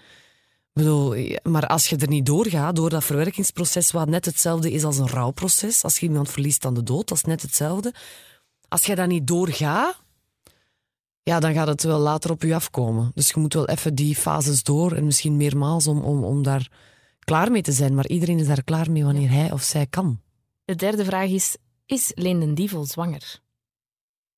bedoel, 0.73 1.17
maar 1.43 1.67
als 1.67 1.87
je 1.87 1.97
er 1.97 2.09
niet 2.09 2.27
doorgaat, 2.27 2.77
door 2.77 2.90
dat 2.90 3.05
verwerkingsproces, 3.05 3.90
wat 3.90 4.09
net 4.09 4.25
hetzelfde 4.25 4.71
is 4.71 4.85
als 4.85 4.99
een 4.99 5.09
rouwproces, 5.09 5.83
als 5.83 5.99
je 5.99 6.07
iemand 6.07 6.31
verliest 6.31 6.64
aan 6.64 6.75
de 6.75 6.83
dood, 6.83 7.09
dat 7.09 7.17
is 7.17 7.25
net 7.25 7.43
hetzelfde. 7.43 7.95
Als 8.69 8.85
je 8.85 8.95
dat 8.95 9.09
niet 9.09 9.27
doorgaat, 9.27 10.03
ja, 11.25 11.41
dan 11.41 11.53
gaat 11.53 11.67
het 11.67 11.83
wel 11.83 11.99
later 11.99 12.31
op 12.31 12.43
je 12.43 12.55
afkomen. 12.55 13.11
Dus 13.15 13.29
je 13.29 13.41
moet 13.41 13.55
wel 13.55 13.69
even 13.69 13.95
die 13.95 14.17
fases 14.17 14.63
door 14.63 14.93
en 14.93 15.05
misschien 15.05 15.37
meermaals 15.37 15.87
om, 15.87 16.01
om, 16.03 16.25
om 16.25 16.43
daar 16.43 16.71
klaar 17.19 17.51
mee 17.51 17.63
te 17.63 17.73
zijn. 17.73 17.95
Maar 17.95 18.07
iedereen 18.07 18.39
is 18.39 18.47
daar 18.47 18.65
klaar 18.65 18.91
mee 18.91 19.05
wanneer 19.05 19.31
hij 19.31 19.53
of 19.53 19.63
zij 19.63 19.87
kan. 19.87 20.21
De 20.65 20.75
derde 20.75 21.05
vraag 21.05 21.29
is: 21.29 21.57
Is 21.87 22.13
Leen 22.15 22.41
den 22.41 22.55
Dievel 22.55 22.85
zwanger? 22.85 23.41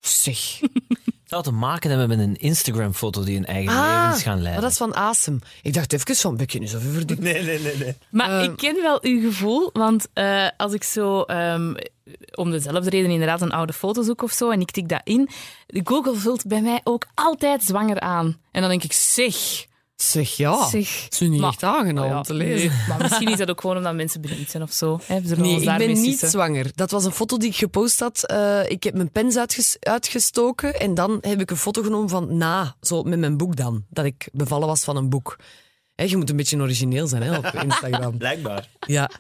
Zeg. 0.01 0.61
Het 1.27 1.35
zou 1.35 1.43
te 1.45 1.61
maken 1.61 1.91
hebben 1.91 2.09
met 2.09 2.19
een 2.19 2.37
Instagram-foto 2.37 3.25
die 3.25 3.37
een 3.37 3.47
eigen 3.47 3.73
Ah, 3.77 3.83
leven 4.03 4.17
is 4.17 4.23
gaan 4.23 4.33
maar 4.35 4.43
leiden. 4.43 4.63
dat 4.63 4.71
is 4.71 4.77
van 4.77 4.95
Asem. 4.95 5.39
Ik 5.63 5.75
dacht 5.75 5.93
even 5.93 6.17
van, 6.17 6.37
ben 6.37 6.47
je 6.49 6.59
nu 6.59 6.67
zo 6.67 6.79
verdiept? 6.93 7.21
Nee, 7.21 7.43
nee, 7.43 7.59
nee. 7.61 7.77
nee. 7.77 7.95
Maar 8.11 8.31
Ehm. 8.31 8.51
ik 8.51 8.57
ken 8.57 8.83
wel 8.83 8.99
uw 9.03 9.21
gevoel, 9.21 9.71
want 9.73 10.07
eh, 10.13 10.47
als 10.57 10.73
ik 10.73 10.85
zo 10.85 11.21
ehm, 11.23 11.75
om 12.35 12.51
dezelfde 12.51 12.91
reden 12.91 13.11
inderdaad 13.11 13.41
een 13.41 13.51
oude 13.53 13.73
foto 13.73 14.03
zoek 14.03 14.23
of 14.23 14.33
zo 14.33 14.51
en 14.51 14.61
ik 14.61 14.71
tik 14.71 14.89
dat 14.89 15.01
in, 15.05 15.29
Google 15.85 16.15
vult 16.17 16.47
bij 16.47 16.61
mij 16.63 16.81
ook 16.85 17.07
altijd 17.15 17.63
zwanger 17.63 18.01
aan. 18.01 18.39
En 18.51 18.61
dan 18.61 18.71
denk 18.71 18.83
ik, 18.85 18.93
zeg, 18.93 19.67
Zeg, 19.97 20.31
ja. 20.37 20.69
zeg. 20.69 21.05
Het 21.05 21.13
is 21.13 21.21
niet 21.29 21.41
Maar- 21.41 21.51
echt 21.51 21.63
aangenaam 21.63 22.05
Oh 22.05 22.11
ja, 22.11 22.17
om 22.17 22.23
te 22.23 22.35
lezen. 22.35 22.69
nee. 22.69 22.87
Maar 22.89 22.99
misschien 22.99 23.29
is 23.29 23.39
dat 23.39 23.51
ook 23.51 23.61
gewoon 23.61 23.77
omdat 23.77 23.95
mensen 23.95 24.21
benieuwd 24.21 24.51
zijn 24.51 24.63
of 24.63 24.73
zo. 24.73 25.01
Hè? 25.07 25.21
Nee, 25.21 25.61
ik 25.61 25.79
ben 25.79 25.93
niet 25.93 26.19
zwanger. 26.19 26.71
Dat 26.75 26.91
was 26.91 27.05
een 27.05 27.13
foto 27.13 27.37
die 27.37 27.49
ik 27.49 27.57
gepost 27.57 28.01
had. 28.01 28.25
Eh, 28.27 28.71
ik 28.71 28.83
heb 28.83 28.95
mijn 28.95 29.11
pens 29.11 29.37
uitges- 29.37 29.77
uitgestoken 29.81 30.75
en 30.81 30.95
dan 30.95 31.19
heb 31.21 31.41
ik 31.41 31.51
een 31.51 31.57
foto 31.57 31.83
genomen 31.83 32.09
van 32.09 32.37
na, 32.37 32.77
zo 32.81 33.03
met 33.03 33.19
mijn 33.19 33.37
boek 33.37 33.57
dan. 33.57 33.85
Dat 33.91 34.05
ik 34.05 34.29
bevallen 34.33 34.67
was 34.69 34.85
van 34.85 34.97
een 34.97 35.09
boek. 35.09 35.37
Hè, 35.95 36.05
je 36.05 36.17
moet 36.17 36.31
een 36.31 36.37
beetje 36.37 36.61
origineel 36.61 37.07
zijn 37.07 37.23
hè, 37.23 37.37
op 37.37 37.45
Instagram. 37.65 38.19
Blijkbaar. 38.19 38.69
ja. 38.87 39.11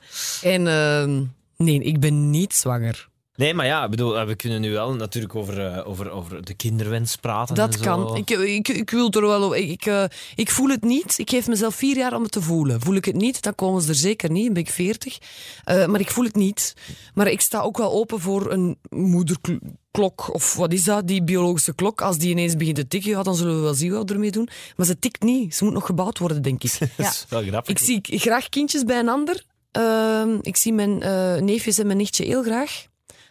En 0.42 0.66
ehm, 0.66 1.22
nee, 1.56 1.82
ik 1.82 2.00
ben 2.00 2.30
niet 2.30 2.54
zwanger. 2.54 3.08
Nee, 3.36 3.54
maar 3.54 3.66
ja, 3.66 3.88
bedoel, 3.88 4.18
eh, 4.18 4.26
we 4.26 4.34
kunnen 4.34 4.60
nu 4.60 4.72
wel 4.72 4.94
natuurlijk 4.94 5.34
over, 5.34 5.66
eh, 5.66 5.88
over, 5.88 6.10
over 6.10 6.44
de 6.44 6.54
kinderwens 6.54 7.16
praten. 7.16 7.54
Dat 7.54 7.74
en 7.74 7.78
zo. 7.78 7.84
kan. 7.84 8.16
Ik, 8.16 8.30
ik, 8.30 8.68
ik 8.68 8.90
wil 8.90 9.10
er 9.10 9.26
wel 9.26 9.42
op. 9.42 9.54
Ik, 9.54 9.86
eh, 9.86 10.04
ik 10.34 10.50
voel 10.50 10.68
het 10.68 10.82
niet. 10.82 11.18
Ik 11.18 11.30
geef 11.30 11.46
mezelf 11.46 11.74
vier 11.74 11.96
jaar 11.96 12.14
om 12.14 12.22
het 12.22 12.32
te 12.32 12.42
voelen. 12.42 12.80
Voel 12.80 12.94
ik 12.94 13.04
het 13.04 13.14
niet, 13.14 13.42
dan 13.42 13.54
komen 13.54 13.82
ze 13.82 13.88
er 13.88 13.94
zeker 13.94 14.30
niet. 14.30 14.44
Dan 14.44 14.52
ben 14.52 14.62
ik 14.62 14.70
veertig. 14.70 15.18
Maar 15.64 16.00
ik 16.00 16.10
voel 16.10 16.24
het 16.24 16.34
niet. 16.34 16.74
Maar 17.14 17.30
ik 17.30 17.40
sta 17.40 17.60
ook 17.60 17.76
wel 17.76 17.92
open 17.92 18.20
voor 18.20 18.52
een 18.52 18.78
moederklok. 18.88 20.34
Of 20.34 20.54
wat 20.54 20.72
is 20.72 20.84
dat, 20.84 21.08
die 21.08 21.22
biologische 21.22 21.74
klok? 21.74 22.00
Als 22.00 22.18
die 22.18 22.30
ineens 22.30 22.56
begint 22.56 22.76
te 22.76 22.88
tikken, 22.88 23.10
ja, 23.10 23.22
dan 23.22 23.34
zullen 23.34 23.56
we 23.56 23.60
wel 23.60 23.74
zien 23.74 23.92
wat 23.92 24.08
we 24.08 24.14
ermee 24.14 24.30
doen. 24.30 24.48
Maar 24.76 24.86
ze 24.86 24.98
tikt 24.98 25.22
niet. 25.22 25.54
Ze 25.54 25.64
moet 25.64 25.72
nog 25.72 25.86
gebouwd 25.86 26.18
worden, 26.18 26.42
denk 26.42 26.64
ik. 26.64 26.78
Dat 26.96 27.06
is 27.06 27.26
wel 27.28 27.42
grappig. 27.42 27.70
Ik 27.70 27.78
zie 27.78 28.00
graag 28.02 28.48
kindjes 28.48 28.84
bij 28.84 28.98
een 28.98 29.08
ander. 29.08 29.42
Ehm, 29.72 30.38
ik 30.40 30.56
zie 30.56 30.72
mijn 30.72 30.98
neefjes 31.44 31.78
en 31.78 31.86
mijn 31.86 31.98
nichtje 31.98 32.24
heel 32.24 32.42
graag. 32.42 32.86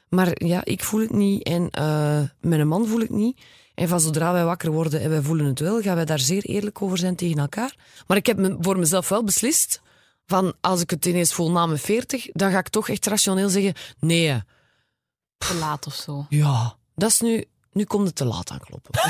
Maar 0.10 0.46
ja, 0.46 0.66
ik 0.66 0.84
voel 0.84 1.00
het 1.00 1.14
niet. 1.14 1.44
En 1.44 1.70
eh, 1.70 2.20
mijn 2.42 2.68
man 2.68 2.88
voel 2.88 3.00
ik 3.00 3.10
niet. 3.10 3.42
En 3.76 3.88
van 3.88 4.00
zodra 4.00 4.34
wij 4.34 4.46
wakker 4.46 4.72
worden 4.72 5.02
en 5.02 5.10
wij 5.10 5.22
voelen 5.22 5.46
het 5.46 5.60
wel, 5.60 5.82
gaan 5.82 5.96
wij 5.96 6.06
daar 6.06 6.20
zeer 6.20 6.44
eerlijk 6.44 6.82
over 6.82 6.98
zijn 6.98 7.16
tegen 7.16 7.38
elkaar. 7.38 7.76
Maar 8.08 8.18
ik 8.18 8.26
heb 8.26 8.56
voor 8.60 8.80
mezelf 8.80 9.10
wel 9.10 9.24
beslist, 9.24 9.82
van 10.26 10.54
als 10.62 10.82
ik 10.82 10.90
het 10.90 11.06
ineens 11.06 11.34
voel 11.34 11.52
na 11.52 11.66
mijn 11.66 11.80
40, 11.80 12.28
dan 12.32 12.52
ga 12.52 12.58
ik 12.58 12.70
toch 12.70 12.90
echt 12.90 13.06
rationeel 13.06 13.50
zeggen: 13.50 13.74
nee, 14.00 14.42
Te 15.38 15.56
laat 15.56 15.88
of 15.88 15.94
zo. 15.94 16.26
ja, 16.30 16.76
dat 16.96 17.10
is 17.10 17.20
nu. 17.20 17.46
Nu 17.72 17.84
komt 17.84 18.08
het 18.08 18.16
te 18.16 18.26
laat 18.26 18.52
aankloppen. 18.52 18.92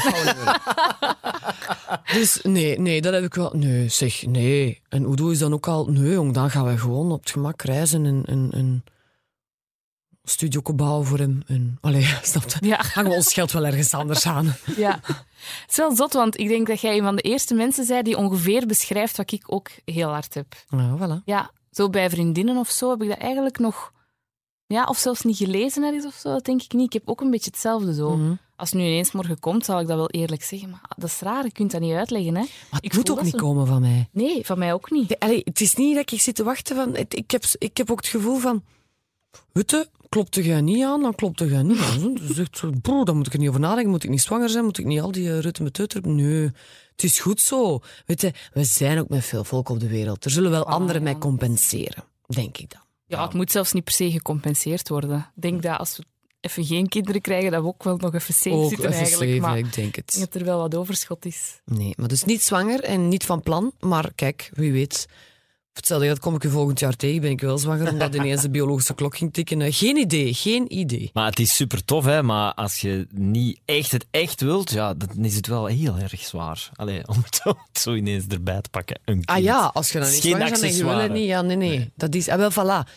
Dus 2.13 2.39
nee, 2.43 2.79
nee, 2.79 3.01
dat 3.01 3.13
heb 3.13 3.23
ik 3.23 3.33
wel. 3.33 3.51
Nee, 3.53 3.89
zeg, 3.89 4.25
nee. 4.25 4.81
En 4.89 5.11
Udo 5.11 5.29
is 5.29 5.39
dan 5.39 5.53
ook 5.53 5.67
al. 5.67 5.85
Nee, 5.85 6.11
jong, 6.11 6.33
dan 6.33 6.49
gaan 6.49 6.65
we 6.65 6.77
gewoon 6.77 7.11
op 7.11 7.19
het 7.19 7.31
gemak 7.31 7.61
reizen 7.61 8.05
en 8.05 8.23
een, 8.25 8.47
een 8.51 8.83
studio 10.25 10.61
bouwen 10.75 11.05
voor 11.05 11.17
hem. 11.17 11.43
En, 11.47 11.77
allee, 11.81 12.03
snap 12.23 12.43
je? 12.49 12.67
Ja. 12.67 12.81
Hangen 12.93 13.09
we 13.11 13.15
ons 13.17 13.33
geld 13.33 13.51
wel 13.51 13.65
ergens 13.65 13.93
anders 13.93 14.25
aan. 14.25 14.55
Ja. 14.77 14.99
Het 15.03 15.69
is 15.69 15.75
wel 15.77 15.95
zot, 15.95 16.13
want 16.13 16.39
ik 16.39 16.47
denk 16.47 16.67
dat 16.67 16.81
jij 16.81 16.97
een 16.97 17.03
van 17.03 17.15
de 17.15 17.21
eerste 17.21 17.53
mensen 17.53 17.85
zei 17.85 18.01
die 18.01 18.17
ongeveer 18.17 18.65
beschrijft 18.65 19.17
wat 19.17 19.31
ik 19.31 19.43
ook 19.53 19.69
heel 19.85 20.09
hard 20.09 20.33
heb. 20.33 20.55
Nou, 20.69 20.99
voilà. 20.99 21.23
Ja, 21.25 21.51
zo 21.71 21.89
bij 21.89 22.09
vriendinnen 22.09 22.57
of 22.57 22.69
zo 22.69 22.89
heb 22.89 23.01
ik 23.01 23.09
dat 23.09 23.17
eigenlijk 23.17 23.59
nog... 23.59 23.91
Ja, 24.67 24.83
of 24.83 24.97
zelfs 24.97 25.21
niet 25.21 25.37
gelezen 25.37 25.83
ergens 25.83 26.05
of 26.05 26.13
zo, 26.13 26.29
dat 26.33 26.45
denk 26.45 26.61
ik 26.61 26.73
niet. 26.73 26.85
Ik 26.85 26.93
heb 26.93 27.09
ook 27.09 27.21
een 27.21 27.29
beetje 27.31 27.49
hetzelfde 27.49 27.93
zo. 27.93 28.17
Mhm. 28.17 28.33
Als 28.55 28.69
het 28.71 28.79
nu 28.79 28.85
ineens 28.85 29.11
morgen 29.11 29.39
komt, 29.39 29.65
zal 29.65 29.79
ik 29.79 29.87
dat 29.87 29.97
wel 29.97 30.09
eerlijk 30.09 30.43
zeggen. 30.43 30.69
Maar 30.69 30.81
dat 30.97 31.09
is 31.09 31.19
raar, 31.19 31.43
je 31.43 31.51
kunt 31.51 31.71
dat 31.71 31.81
niet 31.81 31.93
uitleggen, 31.93 32.35
hè. 32.35 32.43
Maar 32.71 32.79
Ik 32.81 32.91
het 32.91 32.93
moet 32.95 33.07
voel 33.07 33.17
ook 33.17 33.23
niet 33.23 33.31
zo. 33.33 33.37
komen 33.39 33.67
van 33.67 33.81
mij. 33.81 34.09
Nee, 34.11 34.45
van 34.45 34.59
mij 34.59 34.73
ook 34.73 34.91
niet. 34.91 35.09
Nee, 35.09 35.19
allee, 35.19 35.41
het 35.43 35.61
is 35.61 35.75
niet 35.75 35.95
dat 35.95 36.11
ik 36.11 36.21
zit 36.21 36.35
te 36.35 36.43
wachten 36.43 36.75
van. 36.75 36.95
het- 36.95 37.15
ik, 37.15 37.31
heb, 37.31 37.43
ik 37.57 37.77
heb 37.77 37.91
ook 37.91 37.97
het 37.97 38.07
gevoel 38.07 38.37
van. 38.37 38.63
Witte, 39.51 39.89
klopte 40.09 40.43
jij 40.43 40.61
niet 40.61 40.83
aan, 40.83 41.01
dan 41.01 41.15
klopte 41.15 41.47
jij 41.47 41.61
niet 41.63 41.79
aan. 41.79 42.13
Dus 42.13 42.37
echt 42.37 42.57
zo, 42.57 42.71
bro, 42.81 43.03
daar 43.03 43.15
moet 43.15 43.27
ik 43.27 43.33
er 43.33 43.39
niet 43.39 43.47
over 43.49 43.59
nadenken. 43.59 43.91
Moet 43.91 44.03
ik 44.03 44.09
niet 44.09 44.21
zwanger 44.21 44.49
zijn? 44.49 44.63
Moet 44.63 44.77
ik 44.77 44.85
niet 44.85 45.01
al 45.01 45.11
die 45.11 45.27
uh, 45.27 45.39
rutte 45.39 45.63
met 45.63 45.73
teuter? 45.73 46.07
Nee, 46.07 46.51
het 46.91 47.03
is 47.03 47.19
goed 47.19 47.41
zo. 47.41 47.79
Weet 48.05 48.21
je, 48.21 48.31
we 48.53 48.63
zijn 48.63 48.99
ook 48.99 49.09
met 49.09 49.25
veel 49.25 49.43
volk 49.43 49.69
op 49.69 49.79
de 49.79 49.87
wereld. 49.87 50.25
Er 50.25 50.31
zullen 50.31 50.51
wel 50.51 50.65
anderen 50.67 51.03
mij 51.03 51.17
compenseren, 51.17 52.03
denk 52.27 52.57
ik 52.57 52.71
dan. 52.71 52.81
Ja, 53.05 53.23
het 53.23 53.33
moet 53.33 53.51
zelfs 53.51 53.73
niet 53.73 53.83
per 53.83 53.93
se 53.93 54.11
gecompenseerd 54.11 54.89
worden. 54.89 55.17
Ik 55.35 55.41
denk 55.41 55.61
dat 55.61 55.77
als 55.77 55.97
we 55.97 56.03
even 56.39 56.65
geen 56.65 56.87
kinderen 56.87 57.21
krijgen, 57.21 57.51
dat 57.51 57.61
we 57.61 57.67
ook 57.67 57.83
wel 57.83 57.97
nog 57.97 58.13
even 58.13 58.33
safe 58.33 58.55
Ook 58.55 58.69
zitten 58.69 58.87
even 58.87 58.99
eigenlijk. 58.99 59.31
safe, 59.31 59.41
maar 59.41 59.57
ik 59.57 59.63
denk 59.63 59.75
ik 59.75 59.81
denk 59.81 59.95
het. 59.95 60.19
dat 60.19 60.41
er 60.41 60.45
wel 60.45 60.59
wat 60.59 60.75
overschot 60.75 61.25
is. 61.25 61.61
Nee, 61.65 61.93
maar 61.97 62.07
dus 62.07 62.23
niet 62.23 62.41
zwanger 62.41 62.83
en 62.83 63.07
niet 63.07 63.23
van 63.25 63.41
plan. 63.41 63.71
Maar 63.79 64.11
kijk, 64.15 64.51
wie 64.53 64.71
weet. 64.71 65.07
Hetzelfde 65.75 66.07
dat 66.07 66.19
kom 66.19 66.35
ik 66.35 66.43
u 66.43 66.49
volgend 66.49 66.79
jaar 66.79 66.95
tegen. 66.95 67.21
Ben 67.21 67.31
ik 67.31 67.41
wel 67.41 67.57
zwanger 67.57 67.91
omdat 67.91 68.15
ineens 68.19 68.41
de 68.41 68.49
biologische 68.49 68.93
klok 68.95 69.17
ging 69.17 69.33
tikken. 69.33 69.73
Geen 69.73 69.97
idee, 69.97 70.33
geen 70.33 70.77
idee. 70.77 71.09
Maar 71.13 71.25
het 71.29 71.39
is 71.39 71.55
super 71.55 71.85
tof, 71.85 72.05
hè? 72.05 72.23
maar 72.23 72.53
als 72.53 72.81
je 72.81 73.07
niet 73.13 73.59
echt 73.65 73.91
het 73.91 74.05
echt 74.11 74.41
wilt, 74.41 74.71
ja, 74.71 74.93
dan 74.93 75.25
is 75.25 75.35
het 75.35 75.47
wel 75.47 75.65
heel 75.65 75.97
erg 75.97 76.21
zwaar. 76.21 76.69
Allee, 76.75 77.07
om 77.15 77.23
het 77.23 77.41
zo, 77.79 77.93
ineens 77.93 78.25
erbij 78.27 78.61
te 78.61 78.69
pakken. 78.69 78.99
Een 79.05 79.25
Ah 79.25 79.41
ja, 79.41 79.71
als 79.73 79.91
je 79.91 79.99
dan 79.99 80.09
niet 80.09 80.21
zwanger 80.21 80.49
bent 80.49 80.61
en 80.61 80.75
je 80.75 80.83
wil 80.83 80.97
het 80.97 81.11
niet. 81.11 81.25
Ja, 81.25 81.41
nee, 81.41 81.55
nee. 81.55 81.91
Dat 81.95 82.15
is, 82.15 82.27
ah, 82.29 82.37
wel, 82.37 82.51
voilà. 82.51 82.89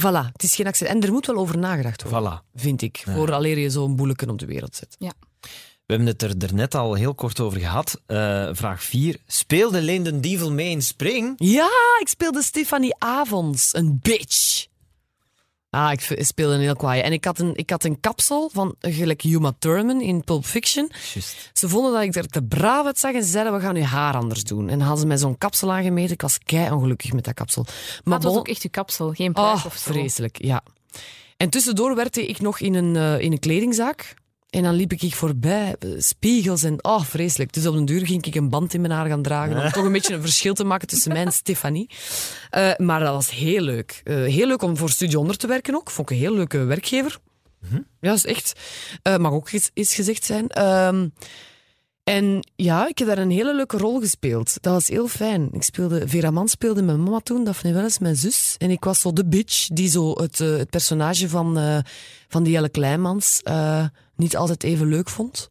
Voilà, 0.00 0.32
het 0.32 0.42
is 0.42 0.54
geen 0.54 0.66
accent. 0.66 0.90
En 0.90 1.00
er 1.00 1.12
moet 1.12 1.26
wel 1.26 1.36
over 1.36 1.58
nagedacht 1.58 2.02
worden, 2.02 2.40
Voilà. 2.42 2.50
vind 2.54 2.82
ik. 2.82 3.04
Voor 3.08 3.34
aleer 3.34 3.58
je 3.58 3.70
zo'n 3.70 3.96
boeleken 3.96 4.30
op 4.30 4.38
de 4.38 4.46
wereld 4.46 4.76
zet. 4.76 4.96
We 5.90 5.96
hebben 5.96 6.12
het 6.14 6.22
er 6.22 6.38
daarnet 6.38 6.74
al 6.74 6.94
heel 6.94 7.14
kort 7.14 7.40
over 7.40 7.58
gehad. 7.60 8.00
Eh, 8.06 8.48
vraag 8.52 8.82
4. 8.82 9.16
Speelde 9.26 9.80
Leen 9.82 10.02
den 10.02 10.20
Dievel 10.20 10.52
mee 10.52 10.70
in 10.70 10.82
Spring? 10.82 11.32
Ja, 11.36 11.68
ik 12.00 12.08
speelde 12.08 12.42
Stefanie 12.42 12.94
Avonds, 12.98 13.74
een 13.74 13.98
bitch. 14.02 14.66
Ah, 15.70 15.92
ik 15.92 16.24
speelde 16.24 16.54
een 16.54 16.60
heel 16.60 16.76
kwaai. 16.76 17.00
En 17.00 17.12
ik 17.12 17.24
had 17.24 17.38
een, 17.38 17.54
ik 17.56 17.70
had 17.70 17.84
een 17.84 18.00
kapsel 18.00 18.50
van 18.52 18.74
gelijk 18.80 19.24
Uma 19.24 19.52
Thurman 19.58 20.00
in 20.00 20.24
Pulp 20.24 20.44
Fiction. 20.44 20.90
Juist. 21.14 21.50
Ze 21.52 21.68
vonden 21.68 21.92
dat 21.92 22.02
ik 22.02 22.14
er 22.14 22.26
te 22.26 22.42
braaf 22.42 22.86
uit 22.86 22.98
zag 22.98 23.12
en 23.14 23.22
ze 23.22 23.30
zeiden, 23.30 23.52
we 23.52 23.60
gaan 23.60 23.74
je 23.76 23.84
haar 23.84 24.14
anders 24.14 24.44
doen. 24.44 24.62
En 24.68 24.68
dan 24.78 24.80
hadden 24.80 25.00
ze 25.00 25.06
mij 25.06 25.18
zo'n 25.18 25.38
kapsel 25.38 25.72
aangemeten. 25.72 26.12
Ik 26.12 26.22
was 26.22 26.38
kei 26.38 26.70
ongelukkig 26.70 27.12
met 27.12 27.24
dat 27.24 27.34
kapsel. 27.34 27.62
Maar 27.62 27.74
Maar 28.04 28.14
het 28.14 28.22
was 28.22 28.32
bon- 28.32 28.40
ook 28.40 28.48
echt 28.48 28.62
je 28.62 28.68
kapsel, 28.68 29.12
geen 29.12 29.32
pruik 29.32 29.56
Oh, 29.56 29.66
of 29.66 29.76
zo. 29.76 29.92
vreselijk, 29.92 30.42
ja. 30.44 30.62
En 31.36 31.50
tussendoor 31.50 31.94
werkte 31.94 32.26
ik 32.26 32.40
nog 32.40 32.60
in 32.60 32.74
een, 32.74 32.96
eh, 32.96 33.20
in 33.20 33.32
een 33.32 33.38
kledingzaak. 33.38 34.14
En 34.50 34.62
dan 34.62 34.74
liep 34.74 34.92
ik 34.92 35.14
voorbij, 35.14 35.76
spiegels 35.98 36.62
en 36.62 36.84
oh, 36.84 37.02
vreselijk. 37.02 37.52
Dus 37.52 37.66
op 37.66 37.74
den 37.74 37.84
duur 37.84 38.06
ging 38.06 38.26
ik 38.26 38.34
een 38.34 38.48
band 38.48 38.74
in 38.74 38.80
mijn 38.80 38.92
haar 38.92 39.06
gaan 39.06 39.22
dragen. 39.22 39.64
Om 39.64 39.70
toch 39.70 39.84
een 39.84 39.92
beetje 39.92 40.14
een 40.14 40.20
verschil 40.20 40.54
te 40.54 40.64
maken 40.64 40.88
tussen 40.88 41.12
mij 41.12 41.24
en 41.24 41.32
Stefanie. 41.32 41.90
Eh, 42.50 42.70
maar 42.76 43.00
dat 43.00 43.14
was 43.14 43.30
heel 43.30 43.60
leuk. 43.60 44.00
Eh, 44.04 44.14
heel 44.14 44.46
leuk 44.46 44.62
om 44.62 44.76
voor 44.76 44.90
Studio 44.90 45.18
100 45.18 45.38
te 45.38 45.46
werken 45.46 45.74
ook. 45.74 45.90
Vond 45.90 46.10
ik 46.10 46.16
een 46.16 46.22
heel 46.22 46.34
leuke 46.34 46.58
werkgever. 46.58 47.18
Ja, 47.70 47.80
dat 48.00 48.16
is 48.16 48.26
echt. 48.26 48.60
eh 49.02 49.16
mag 49.16 49.32
ook 49.32 49.50
eens, 49.50 49.70
eens 49.74 49.94
gezegd 49.94 50.24
zijn. 50.24 50.48
Ehm, 50.48 51.08
en 52.04 52.46
ja, 52.56 52.88
ik 52.88 52.98
heb 52.98 53.08
daar 53.08 53.18
een 53.18 53.30
hele 53.30 53.54
leuke 53.54 53.76
rol 53.76 54.00
gespeeld. 54.00 54.56
Dat 54.60 54.72
was 54.72 54.88
heel 54.88 55.08
fijn. 55.08 55.48
Ik 55.52 55.62
speelde, 55.62 56.08
Vera 56.08 56.30
Man 56.30 56.48
speelde 56.48 56.82
mijn 56.82 57.02
mama 57.02 57.18
toen, 57.18 57.44
Daphne 57.44 57.72
Welles, 57.72 57.98
mijn 57.98 58.16
zus. 58.16 58.54
En 58.58 58.70
ik 58.70 58.84
was 58.84 59.00
zo 59.00 59.12
de 59.12 59.26
bitch 59.26 59.66
die 59.66 59.88
zo 59.88 60.12
het, 60.12 60.38
het 60.38 60.70
personage 60.70 61.28
van, 61.28 61.82
van 62.28 62.42
die 62.42 62.52
Jelle 62.52 62.68
Kleinmans 62.68 63.40
niet 64.20 64.36
altijd 64.36 64.62
even 64.62 64.86
leuk 64.86 65.08
vond. 65.08 65.50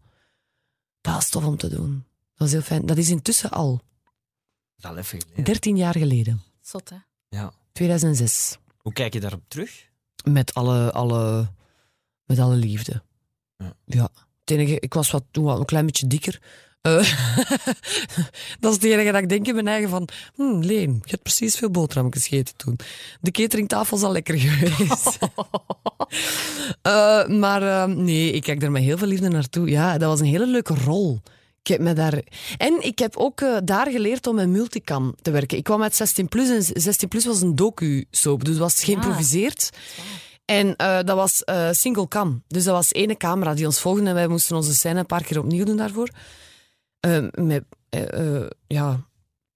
Dat 1.01 1.13
was 1.13 1.29
tof 1.29 1.45
om 1.45 1.57
te 1.57 1.69
doen. 1.69 1.93
Dat 1.93 2.37
was 2.37 2.51
heel 2.51 2.61
fijn. 2.61 2.85
Dat 2.85 2.97
is 2.97 3.09
intussen 3.09 3.51
al 3.51 3.71
Dat 3.71 3.81
is 4.77 4.85
al 4.85 4.97
even 4.97 5.21
geleden. 5.21 5.43
13 5.43 5.77
jaar 5.77 5.97
geleden. 5.97 6.41
Zot, 6.61 6.89
hè? 6.89 6.97
Ja. 7.29 7.53
2006. 7.71 8.57
Hoe 8.77 8.93
kijk 8.93 9.13
je 9.13 9.19
daarop 9.19 9.43
terug? 9.47 9.89
Met 10.23 10.53
alle, 10.53 10.91
alle, 10.91 11.51
met 12.23 12.39
alle 12.39 12.55
liefde. 12.55 13.03
Ja. 13.57 13.73
Ja. 13.85 14.09
Het 14.39 14.51
enige, 14.51 14.79
ik 14.79 14.93
was 14.93 15.11
wat, 15.11 15.23
toen 15.31 15.43
wat 15.43 15.59
een 15.59 15.65
klein 15.65 15.85
beetje 15.85 16.07
dikker. 16.07 16.41
Eh, 16.81 16.93
dat 18.59 18.71
is 18.71 18.75
het 18.75 18.83
enige 18.83 19.11
dat 19.11 19.21
ik 19.21 19.29
denk 19.29 19.47
in 19.47 19.53
mijn 19.53 19.67
eigen 19.67 19.89
van... 19.89 20.07
Hmm, 20.35 20.63
Leen, 20.63 20.93
je 21.03 21.09
hebt 21.09 21.23
precies 21.23 21.55
veel 21.55 21.69
boterhammetjes 21.69 22.27
gegeten 22.27 22.55
toen. 22.55 22.79
De 23.21 23.31
cateringtafel 23.31 23.97
is 23.97 24.03
al 24.03 24.11
lekker 24.11 24.39
geweest. 24.45 25.17
Eh, 26.81 27.27
maar 27.27 27.61
eh, 27.61 27.95
nee, 27.95 28.31
ik 28.31 28.43
kijk 28.43 28.63
er 28.63 28.71
met 28.71 28.83
heel 28.83 28.97
veel 28.97 29.07
liefde 29.07 29.29
naartoe. 29.29 29.69
Ja, 29.69 29.97
dat 29.97 30.09
was 30.09 30.19
een 30.19 30.25
hele 30.25 30.47
leuke 30.47 30.73
rol. 30.73 31.19
Ik 31.61 31.67
heb 31.67 31.79
me 31.79 31.93
daar... 31.93 32.21
En 32.57 32.77
ik 32.85 32.99
heb 32.99 33.17
ook 33.17 33.43
daar 33.63 33.91
geleerd 33.91 34.27
om 34.27 34.35
met 34.35 34.47
multicam 34.47 35.15
te 35.21 35.31
werken. 35.31 35.57
Ik 35.57 35.63
kwam 35.63 35.83
uit 35.83 35.95
16 35.95 36.27
Plus 36.27 36.49
en 36.49 36.81
16 36.81 37.07
Plus 37.07 37.25
was 37.25 37.41
een 37.41 37.55
docu-soap, 37.55 38.39
dus 38.43 38.53
het 38.53 38.63
was 38.63 38.83
geïmproviseerd. 38.83 39.69
En 40.45 40.73
dat 40.77 41.15
was 41.15 41.43
eh, 41.43 41.67
single 41.71 42.07
cam. 42.07 42.43
Dus 42.47 42.63
dat 42.63 42.75
was 42.75 42.93
ene 42.93 43.17
camera 43.17 43.53
die 43.53 43.65
ons 43.65 43.79
volgde 43.79 44.07
en 44.07 44.13
wij 44.13 44.27
moesten 44.27 44.55
onze 44.55 44.73
scène 44.73 44.99
een 44.99 45.05
paar 45.05 45.23
keer 45.23 45.39
opnieuw 45.39 45.65
doen 45.65 45.77
daarvoor. 45.77 46.09
Eh, 46.99 47.23
met, 47.31 47.63
eh, 47.89 48.37
eh, 48.37 48.49
ja, 48.67 48.99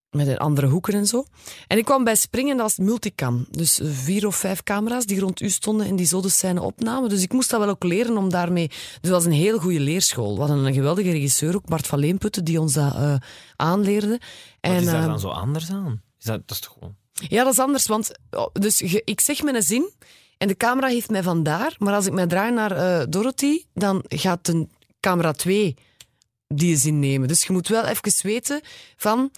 met 0.09 0.27
een 0.27 0.37
andere 0.37 0.67
hoeken 0.67 0.93
en 0.93 1.07
zo. 1.07 1.25
En 1.67 1.77
ik 1.77 1.85
kwam 1.85 2.03
bij 2.03 2.15
Springen, 2.15 2.57
dat 2.57 2.65
was 2.65 2.85
multicam. 2.85 3.45
Dus 3.49 3.79
vier 3.83 4.27
of 4.27 4.35
vijf 4.35 4.63
camera's 4.63 5.05
die 5.05 5.19
rond 5.19 5.41
u 5.41 5.49
stonden 5.49 5.87
en 5.87 5.95
die 5.95 6.05
zo 6.05 6.21
de 6.21 6.29
scène 6.29 6.61
opnamen. 6.61 7.09
Dus 7.09 7.21
ik 7.21 7.33
moest 7.33 7.49
dat 7.49 7.59
wel 7.59 7.69
ook 7.69 7.83
leren 7.83 8.17
om 8.17 8.29
daarmee... 8.29 8.67
Dus 8.67 8.77
dat 9.01 9.11
was 9.11 9.25
een 9.25 9.31
hele 9.31 9.59
goede 9.59 9.79
leerschool. 9.79 10.33
We 10.33 10.39
hadden 10.39 10.65
een 10.65 10.73
geweldige 10.73 11.11
regisseur 11.11 11.55
ook, 11.55 11.65
Bart 11.65 11.87
van 11.87 11.99
Leenputten, 11.99 12.43
die 12.43 12.59
ons 12.59 12.73
dat 12.73 13.19
aanleerde. 13.55 14.19
Wat 14.61 14.71
is 14.71 14.85
daar 14.85 15.07
dan 15.07 15.19
zo 15.19 15.29
anders 15.29 15.71
aan? 15.71 16.01
Is 16.19 16.25
dat, 16.25 16.47
dat 16.47 16.51
is 16.51 16.59
toch 16.59 16.73
gewoon... 16.73 16.95
ja, 17.13 17.43
dat 17.43 17.53
is 17.53 17.59
anders, 17.59 17.87
want 17.87 18.11
oh, 18.31 18.47
dus 18.53 18.81
ik 18.81 19.21
zeg 19.21 19.43
mijn 19.43 19.61
zin 19.61 19.91
en 20.37 20.47
de 20.47 20.57
camera 20.57 20.87
heeft 20.87 21.09
mij 21.09 21.23
vandaar, 21.23 21.75
maar 21.77 21.93
als 21.93 22.05
ik 22.05 22.13
mij 22.13 22.27
draai 22.27 22.51
naar 22.51 23.09
Dorothy, 23.09 23.63
dan 23.73 24.03
gaat 24.07 24.45
de 24.45 24.67
camera 24.99 25.31
2 25.31 25.75
die 26.55 26.77
zin 26.77 26.99
nemen. 26.99 27.27
Dus 27.27 27.43
je 27.43 27.53
moet 27.53 27.67
wel 27.67 27.85
even 27.85 28.13
weten 28.21 28.61
van, 28.97 29.31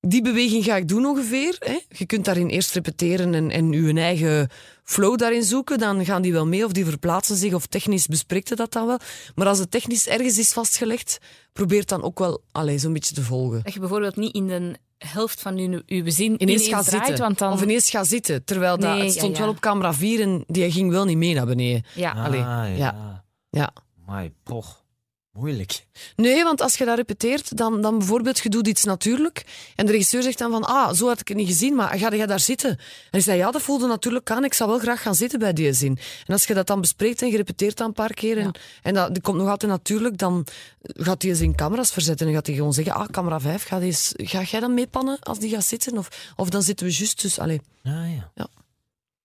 die 0.00 0.22
beweging 0.22 0.64
ga 0.64 0.76
ik 0.76 0.88
doen 0.88 1.06
ongeveer. 1.06 1.56
Hè? 1.58 1.78
Je 1.88 2.06
kunt 2.06 2.24
daarin 2.24 2.48
eerst 2.48 2.74
repeteren 2.74 3.34
en, 3.34 3.50
en 3.50 3.72
je 3.72 4.00
eigen 4.00 4.48
flow 4.84 5.18
daarin 5.18 5.42
zoeken, 5.42 5.78
dan 5.78 6.04
gaan 6.04 6.22
die 6.22 6.32
wel 6.32 6.46
mee 6.46 6.64
of 6.64 6.72
die 6.72 6.84
verplaatsen 6.84 7.36
zich 7.36 7.54
of 7.54 7.66
technisch 7.66 8.06
bespreekt 8.06 8.48
je 8.48 8.54
dat 8.54 8.72
dan 8.72 8.86
wel. 8.86 8.98
Maar 9.34 9.46
als 9.46 9.58
het 9.58 9.70
technisch 9.70 10.08
ergens 10.08 10.38
is 10.38 10.52
vastgelegd, 10.52 11.18
probeer 11.52 11.86
dan 11.86 12.02
ook 12.02 12.18
wel 12.18 12.42
zo'n 12.76 12.92
beetje 12.92 13.14
te 13.14 13.22
volgen. 13.22 13.60
Dat 13.62 13.72
je 13.72 13.80
bijvoorbeeld 13.80 14.16
niet 14.16 14.34
in 14.34 14.46
de 14.46 14.76
helft 14.98 15.40
van 15.40 15.56
je, 15.56 15.82
je 15.86 16.10
zin 16.10 16.26
ineens 16.26 16.40
ineens, 16.40 16.68
gaat 16.68 16.84
draait, 16.84 17.06
zitten. 17.06 17.24
want 17.24 17.38
dan... 17.38 17.52
Of 17.52 17.62
ineens 17.62 17.90
gaat 17.90 18.06
zitten. 18.06 18.44
Terwijl 18.44 18.78
dat, 18.78 18.98
het 18.98 19.12
stond 19.12 19.32
ja, 19.32 19.38
ja. 19.38 19.44
wel 19.44 19.48
op 19.48 19.60
camera 19.60 19.94
4 19.94 20.20
en 20.20 20.44
die 20.46 20.72
ging 20.72 20.90
wel 20.90 21.04
niet 21.04 21.16
mee 21.16 21.34
naar 21.34 21.46
beneden. 21.46 21.84
Ja. 21.94 22.10
Ah, 22.12 22.24
Allee, 22.24 22.40
ja. 22.40 22.64
ja. 22.66 23.24
Ja. 23.50 23.72
My, 24.06 24.32
poch. 24.42 24.84
Moeilijk. 25.32 25.86
Nee, 26.16 26.44
want 26.44 26.60
als 26.60 26.76
je 26.76 26.84
dat 26.84 26.96
repeteert, 26.96 27.56
dan, 27.56 27.80
dan 27.80 27.98
bijvoorbeeld, 27.98 28.38
je 28.38 28.48
doet 28.48 28.66
iets 28.66 28.84
natuurlijk. 28.84 29.44
En 29.76 29.86
de 29.86 29.92
regisseur 29.92 30.22
zegt 30.22 30.38
dan 30.38 30.50
van, 30.50 30.64
ah, 30.64 30.92
zo 30.92 31.06
had 31.08 31.20
ik 31.20 31.28
het 31.28 31.36
niet 31.36 31.46
gezien, 31.48 31.74
maar 31.74 31.98
ga 31.98 32.08
jij 32.08 32.26
daar 32.26 32.40
zitten? 32.40 32.70
En 33.10 33.18
ik 33.18 33.24
zei, 33.24 33.38
ja, 33.38 33.50
dat 33.50 33.62
voelde 33.62 33.86
natuurlijk 33.86 34.30
aan. 34.30 34.44
Ik 34.44 34.54
zou 34.54 34.70
wel 34.70 34.78
graag 34.78 35.02
gaan 35.02 35.14
zitten 35.14 35.38
bij 35.38 35.52
die 35.52 35.72
zin. 35.72 35.98
En 36.26 36.32
als 36.32 36.44
je 36.46 36.54
dat 36.54 36.66
dan 36.66 36.80
bespreekt 36.80 37.22
en 37.22 37.28
je 37.28 37.36
repeteert 37.36 37.76
dat 37.76 37.86
een 37.86 37.92
paar 37.92 38.14
keer, 38.14 38.38
en, 38.38 38.52
en 38.82 38.94
dat, 38.94 39.12
die 39.12 39.22
komt 39.22 39.36
nog 39.38 39.48
altijd 39.48 39.70
natuurlijk, 39.72 40.18
dan 40.18 40.46
gaat 40.82 41.20
die 41.20 41.34
zin 41.34 41.54
camera's 41.54 41.90
verzetten. 41.92 42.26
En 42.26 42.32
gaat 42.34 42.46
hij 42.46 42.54
gewoon 42.56 42.72
zeggen, 42.72 42.94
ah, 42.94 43.06
camera 43.08 43.40
5, 43.40 43.64
ga, 43.64 43.78
die 43.78 43.86
eens- 43.86 44.12
ga 44.16 44.42
jij 44.42 44.60
dan 44.60 44.74
meepannen 44.74 45.18
als 45.20 45.38
die 45.38 45.50
gaat 45.50 45.64
zitten? 45.64 45.98
Of, 45.98 46.32
of 46.36 46.48
dan 46.50 46.62
zitten 46.62 46.86
we 46.86 46.92
juist 46.92 47.22
dus, 47.22 47.38
allee. 47.38 47.60
Ah, 47.84 47.92
ja. 47.92 48.30
Ja. 48.34 48.48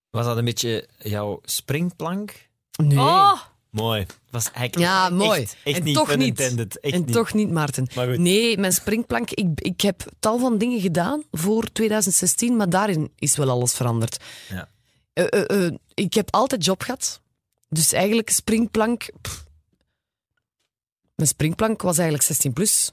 Was 0.09 0.25
dat 0.25 0.37
een 0.37 0.45
beetje 0.45 0.87
jouw 0.97 1.39
springplank? 1.43 2.47
Nee. 2.77 2.97
Oh, 2.97 3.41
Mooi. 3.75 4.05
Was 4.29 4.51
eigenlijk 4.51 4.91
Ja, 4.91 5.09
mooi. 5.09 5.41
Echt, 5.41 5.55
echt 5.63 5.77
en 5.77 5.83
niet 5.83 5.95
toch 5.95 6.15
niet. 6.15 6.27
intended. 6.27 6.79
Echt 6.79 6.93
en 6.93 6.99
niet. 7.05 7.11
toch 7.11 7.33
niet, 7.33 7.49
Maarten. 7.51 7.87
Maar 7.95 8.07
goed. 8.07 8.17
Nee, 8.17 8.57
mijn 8.57 8.73
springplank. 8.73 9.31
Ik, 9.31 9.47
ik 9.61 9.81
heb 9.81 10.05
tal 10.19 10.39
van 10.39 10.57
dingen 10.57 10.79
gedaan 10.81 11.23
voor 11.31 11.71
2016, 11.71 12.55
maar 12.55 12.69
daarin 12.69 13.11
is 13.15 13.35
wel 13.35 13.49
alles 13.49 13.73
veranderd. 13.73 14.17
Ja. 14.49 14.69
Eh, 15.13 15.25
eh, 15.29 15.65
eh, 15.65 15.73
ik 15.93 16.13
heb 16.13 16.33
altijd 16.33 16.65
job 16.65 16.81
gehad. 16.81 17.21
Dus 17.69 17.91
eigenlijk 17.93 18.29
springplank. 18.29 19.09
pff. 19.21 19.43
Mijn 21.15 21.29
springplank 21.29 21.81
was 21.81 21.95
eigenlijk 21.95 22.27
16 22.27 22.53
plus. 22.53 22.91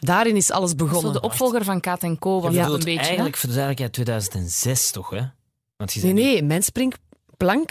Daarin 0.00 0.36
is 0.36 0.50
alles 0.50 0.70
Zo 0.70 0.76
begonnen. 0.76 1.12
de 1.12 1.20
opvolger 1.20 1.64
van 1.64 1.80
Kat 1.80 2.02
en 2.02 2.18
Co 2.18 2.40
was 2.40 2.54
Je 2.54 2.58
dat 2.60 2.68
een 2.72 2.76
beetje. 2.78 2.98
hè? 2.98 3.04
eigenlijk 3.06 3.36
voor 3.36 3.48
de 3.48 3.54
duidelijkheid 3.54 3.92
2006 3.92 4.90
toch, 4.90 5.10
hè? 5.10 5.22
Want 5.76 5.92
je 5.92 6.00
Nee, 6.02 6.12
nee, 6.12 6.42
mijn 6.42 6.62
springplank, 6.62 7.10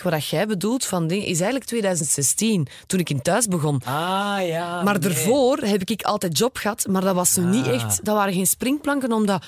wat 0.04 0.26
jij 0.28 0.48
bedoelt, 0.48 0.86
van 0.86 1.08
is 1.12 1.36
eigenlijk 1.38 1.66
2016, 1.66 2.68
toen 2.88 3.00
ik 3.00 3.10
in 3.10 3.22
thuis 3.22 3.48
begon. 3.48 3.82
Ah, 3.86 4.38
ja. 4.48 4.84
Maar 4.84 5.00
nee. 5.00 5.10
daarvoor 5.10 5.58
heb 5.58 5.82
ik 5.90 6.02
altijd 6.02 6.38
job 6.38 6.58
gehad, 6.58 6.88
maar 6.88 7.02
dat 7.02 7.16
was 7.16 7.34
zo 7.34 7.42
niet 7.42 7.66
Ah. 7.68 7.74
echt. 7.74 8.06
Dat 8.06 8.16
waren 8.16 8.34
geen 8.34 8.48
springplanken, 8.48 9.12
omdat 9.12 9.46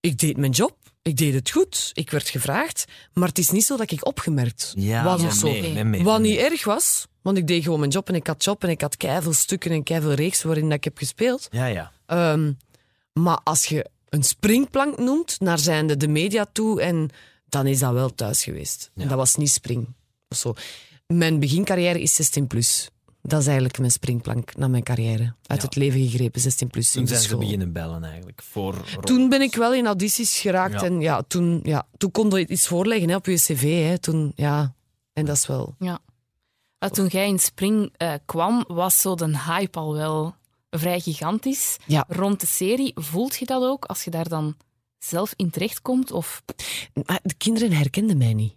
ik 0.00 0.18
deed 0.18 0.36
mijn 0.36 0.52
job. 0.52 0.76
Ik 1.02 1.16
deed 1.16 1.34
het 1.34 1.50
goed. 1.50 1.90
Ik 1.94 2.10
werd 2.10 2.28
gevraagd. 2.28 2.84
Maar 3.12 3.28
het 3.28 3.38
is 3.38 3.50
niet 3.50 3.64
zo 3.64 3.76
dat 3.76 3.90
ik 3.90 4.06
opgemerkt 4.06 4.72
Ja, 4.76 5.04
was 5.04 5.22
of 5.22 5.32
zo. 5.32 5.50
mee, 5.50 6.02
Wat 6.02 6.20
niet 6.20 6.38
erg 6.38 6.64
was, 6.64 7.06
want 7.22 7.38
ik 7.38 7.46
deed 7.46 7.62
gewoon 7.62 7.78
mijn 7.78 7.90
job 7.90 8.08
en 8.08 8.14
ik 8.14 8.26
had 8.26 8.44
job 8.44 8.62
en 8.64 8.70
ik 8.70 8.80
had 8.80 8.96
keiveel 8.96 9.32
stukken 9.32 9.70
en 9.70 9.82
keiveel 9.82 10.12
reeks 10.12 10.42
waarin 10.42 10.64
dat 10.64 10.72
ik 10.72 10.84
heb 10.84 10.98
gespeeld. 10.98 11.48
Ja, 11.50 11.66
ja. 11.66 11.92
Ehm, 12.06 12.52
maar 13.12 13.38
als 13.44 13.64
je 13.64 13.86
een 14.08 14.22
springplank 14.22 14.98
noemt, 14.98 15.40
naar 15.40 15.58
zijnde 15.58 15.96
de 15.96 16.08
media 16.08 16.46
toe, 16.52 16.80
en 16.82 17.10
dan 17.48 17.66
is 17.66 17.78
dat 17.78 17.92
wel 17.92 18.14
thuis 18.14 18.44
geweest. 18.44 18.90
Ja. 18.94 19.02
En 19.02 19.08
dat 19.08 19.16
was 19.16 19.34
niet 19.34 19.50
spring. 19.50 19.86
Of 20.28 20.36
zo. 20.36 20.54
Mijn 21.06 21.40
begincarrière 21.40 22.00
is 22.00 22.14
16 22.14 22.46
plus. 22.46 22.90
Dat 23.22 23.40
is 23.40 23.46
eigenlijk 23.46 23.78
mijn 23.78 23.90
springplank 23.90 24.56
naar 24.56 24.70
mijn 24.70 24.82
carrière. 24.82 25.34
Uit 25.46 25.60
Ja. 25.60 25.64
het 25.66 25.76
leven 25.76 26.00
gegrepen, 26.08 26.40
16 26.40 26.68
plus. 26.68 26.90
Toen 26.90 27.06
zijn 27.06 27.20
ze 27.20 27.36
beginnen 27.36 27.72
bellen 27.72 28.04
eigenlijk. 28.04 28.42
Voor 28.42 28.84
Toen 29.00 29.28
ben 29.28 29.42
ik 29.42 29.54
wel 29.54 29.74
in 29.74 29.86
audities 29.86 30.38
geraakt 30.40 30.72
Ja. 30.80 30.82
en 30.82 31.00
ja, 31.00 31.22
toen, 31.22 31.60
ja, 31.62 31.86
toen 31.96 32.10
kon 32.10 32.30
je 32.30 32.46
iets 32.46 32.66
voorleggen 32.66 33.08
hè, 33.08 33.14
op 33.16 33.26
je 33.26 33.34
cv. 33.34 33.88
Hè. 33.88 33.98
Toen, 33.98 34.32
ja, 34.34 34.74
en 35.12 35.24
dat 35.24 35.36
is 35.36 35.46
wel... 35.46 35.74
Ja. 35.78 35.98
Maar 36.78 36.90
toen 36.90 37.06
jij 37.06 37.26
in 37.28 37.38
Spring 37.38 37.92
eh, 37.96 38.12
kwam, 38.26 38.64
was 38.68 39.00
zo 39.00 39.14
de 39.14 39.38
hype 39.38 39.78
al 39.78 39.92
wel 39.94 40.34
vrij 40.70 41.00
gigantisch 41.00 41.76
Ja. 41.86 42.04
rond 42.08 42.40
de 42.40 42.46
serie. 42.46 42.92
Voelt 42.94 43.36
je 43.36 43.46
dat 43.46 43.62
ook 43.62 43.84
als 43.84 44.04
je 44.04 44.10
daar 44.10 44.28
dan 44.28 44.56
zelf 44.98 45.32
in 45.36 45.50
terechtkomt? 45.50 46.12
Of 46.12 46.42
Maar 47.06 47.20
de 47.22 47.34
kinderen 47.34 47.72
herkenden 47.72 48.18
mij 48.18 48.34
niet. 48.34 48.56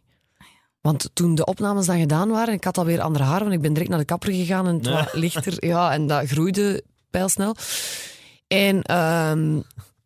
Want 0.82 1.10
toen 1.14 1.36
de 1.36 1.46
opnames 1.46 1.86
dan 1.86 2.00
gedaan 2.00 2.30
waren, 2.30 2.54
ik 2.54 2.64
had 2.64 2.78
alweer 2.78 3.02
andere 3.02 3.24
haar, 3.24 3.40
want 3.40 3.54
ik 3.54 3.62
ben 3.62 3.74
direct 3.74 3.90
naar 3.90 4.00
de 4.00 4.06
kapper 4.06 4.34
gegaan 4.34 4.68
en 4.68 4.76
het 4.76 4.88
was 4.88 5.14
lichter. 5.14 5.66
Ja, 5.66 5.94
en 5.94 6.08
dat 6.08 6.28
groeide 6.28 6.84
pijlsnel. 7.10 7.56
En 8.48 8.82
ehm, 8.82 9.60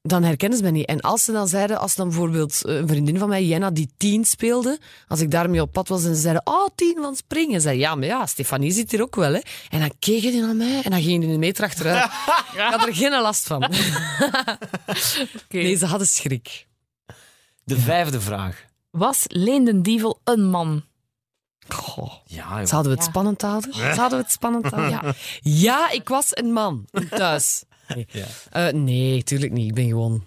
dan 0.07 0.23
herkennen 0.23 0.57
ze 0.57 0.63
mij 0.63 0.73
niet. 0.73 0.85
En 0.87 1.01
als 1.01 1.23
ze 1.23 1.31
dan 1.31 1.47
zeiden, 1.47 1.79
als 1.79 1.95
dan 1.95 2.07
bijvoorbeeld 2.07 2.59
een 2.61 2.87
vriendin 2.87 3.17
van 3.17 3.29
mij, 3.29 3.45
Jenna, 3.45 3.71
die 3.71 3.89
tien 3.97 4.25
speelde, 4.25 4.79
als 5.07 5.19
ik 5.19 5.31
daarmee 5.31 5.61
op 5.61 5.71
pad 5.71 5.87
was 5.87 6.03
en 6.05 6.15
ze 6.15 6.21
zeiden, 6.21 6.41
oh, 6.45 6.67
tien 6.75 6.97
van 7.01 7.15
springen. 7.15 7.61
Zei 7.61 7.77
ja, 7.79 7.95
maar 7.95 8.07
ja, 8.07 8.25
Stefanie 8.25 8.71
zit 8.71 8.91
hier 8.91 9.01
ook 9.01 9.15
wel, 9.15 9.33
hè. 9.33 9.39
En 9.69 9.79
dan 9.79 9.91
keken 9.99 10.31
die 10.31 10.41
naar 10.41 10.55
mij 10.55 10.81
en 10.83 10.91
dan 10.91 11.01
gingen 11.01 11.19
die 11.21 11.29
een 11.29 11.39
meter 11.39 11.63
achteruit. 11.63 12.03
Ik 12.53 12.59
had 12.59 12.87
er 12.87 12.95
geen 12.95 13.21
last 13.21 13.47
van. 13.47 13.61
Nee, 15.49 15.75
ze 15.75 15.85
hadden 15.85 16.07
schrik. 16.07 16.67
De 17.63 17.79
vijfde 17.79 18.21
vraag. 18.21 18.63
was 18.91 19.23
Leen 19.27 19.65
den 19.65 19.81
Dievel 19.81 20.19
een 20.23 20.45
man? 20.49 20.83
Goh. 21.67 22.13
Ja, 22.25 22.57
joh. 22.59 22.65
Zouden 22.67 22.91
we 22.91 22.97
het 22.97 23.05
Ja. 23.05 23.09
spannend 23.11 23.41
houden? 23.41 23.73
Zouden 23.73 24.09
we 24.17 24.23
het 24.23 24.31
spannend 24.31 24.65
houden? 24.65 24.91
Ja. 24.91 25.13
ja, 25.41 25.91
ik 25.91 26.07
was 26.09 26.27
een 26.31 26.53
man 26.53 26.85
thuis. 27.09 27.63
Nee. 27.87 28.07
Ja. 28.09 28.25
Eh, 28.49 28.73
nee, 28.73 29.23
tuurlijk 29.23 29.51
niet. 29.51 29.67
Ik 29.67 29.75
ben 29.75 29.87
gewoon 29.87 30.23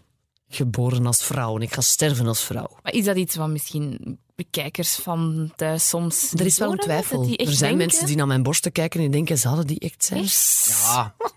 geboren 0.49 1.07
als 1.07 1.25
vrouw 1.25 1.57
en 1.57 1.63
ik 1.63 1.75
ga 1.75 1.81
sterven 1.81 2.27
als 2.27 2.45
vrouw. 2.45 2.79
Maar 2.83 2.93
is 2.93 3.05
dat 3.05 3.17
iets 3.17 3.37
wat 3.37 3.49
misschien 3.49 4.19
bekijkers 4.35 4.95
van 4.95 5.53
thuis 5.57 5.89
soms. 5.89 6.33
Er 6.33 6.47
is 6.47 6.59
wel 6.59 6.73
een 6.73 6.79
twijfel. 6.79 7.23
Er 7.23 7.47
zijn 7.47 7.59
denken? 7.59 7.77
mensen 7.77 8.07
die 8.07 8.17
naar 8.17 8.27
mijn 8.27 8.43
borsten 8.43 8.73
kijken 8.73 9.01
en 9.01 9.11
denken, 9.11 9.39
zouden 9.39 9.67
die 9.67 9.79
echt 9.79 10.05
zijn? 10.05 10.25
Ja. 10.83 11.15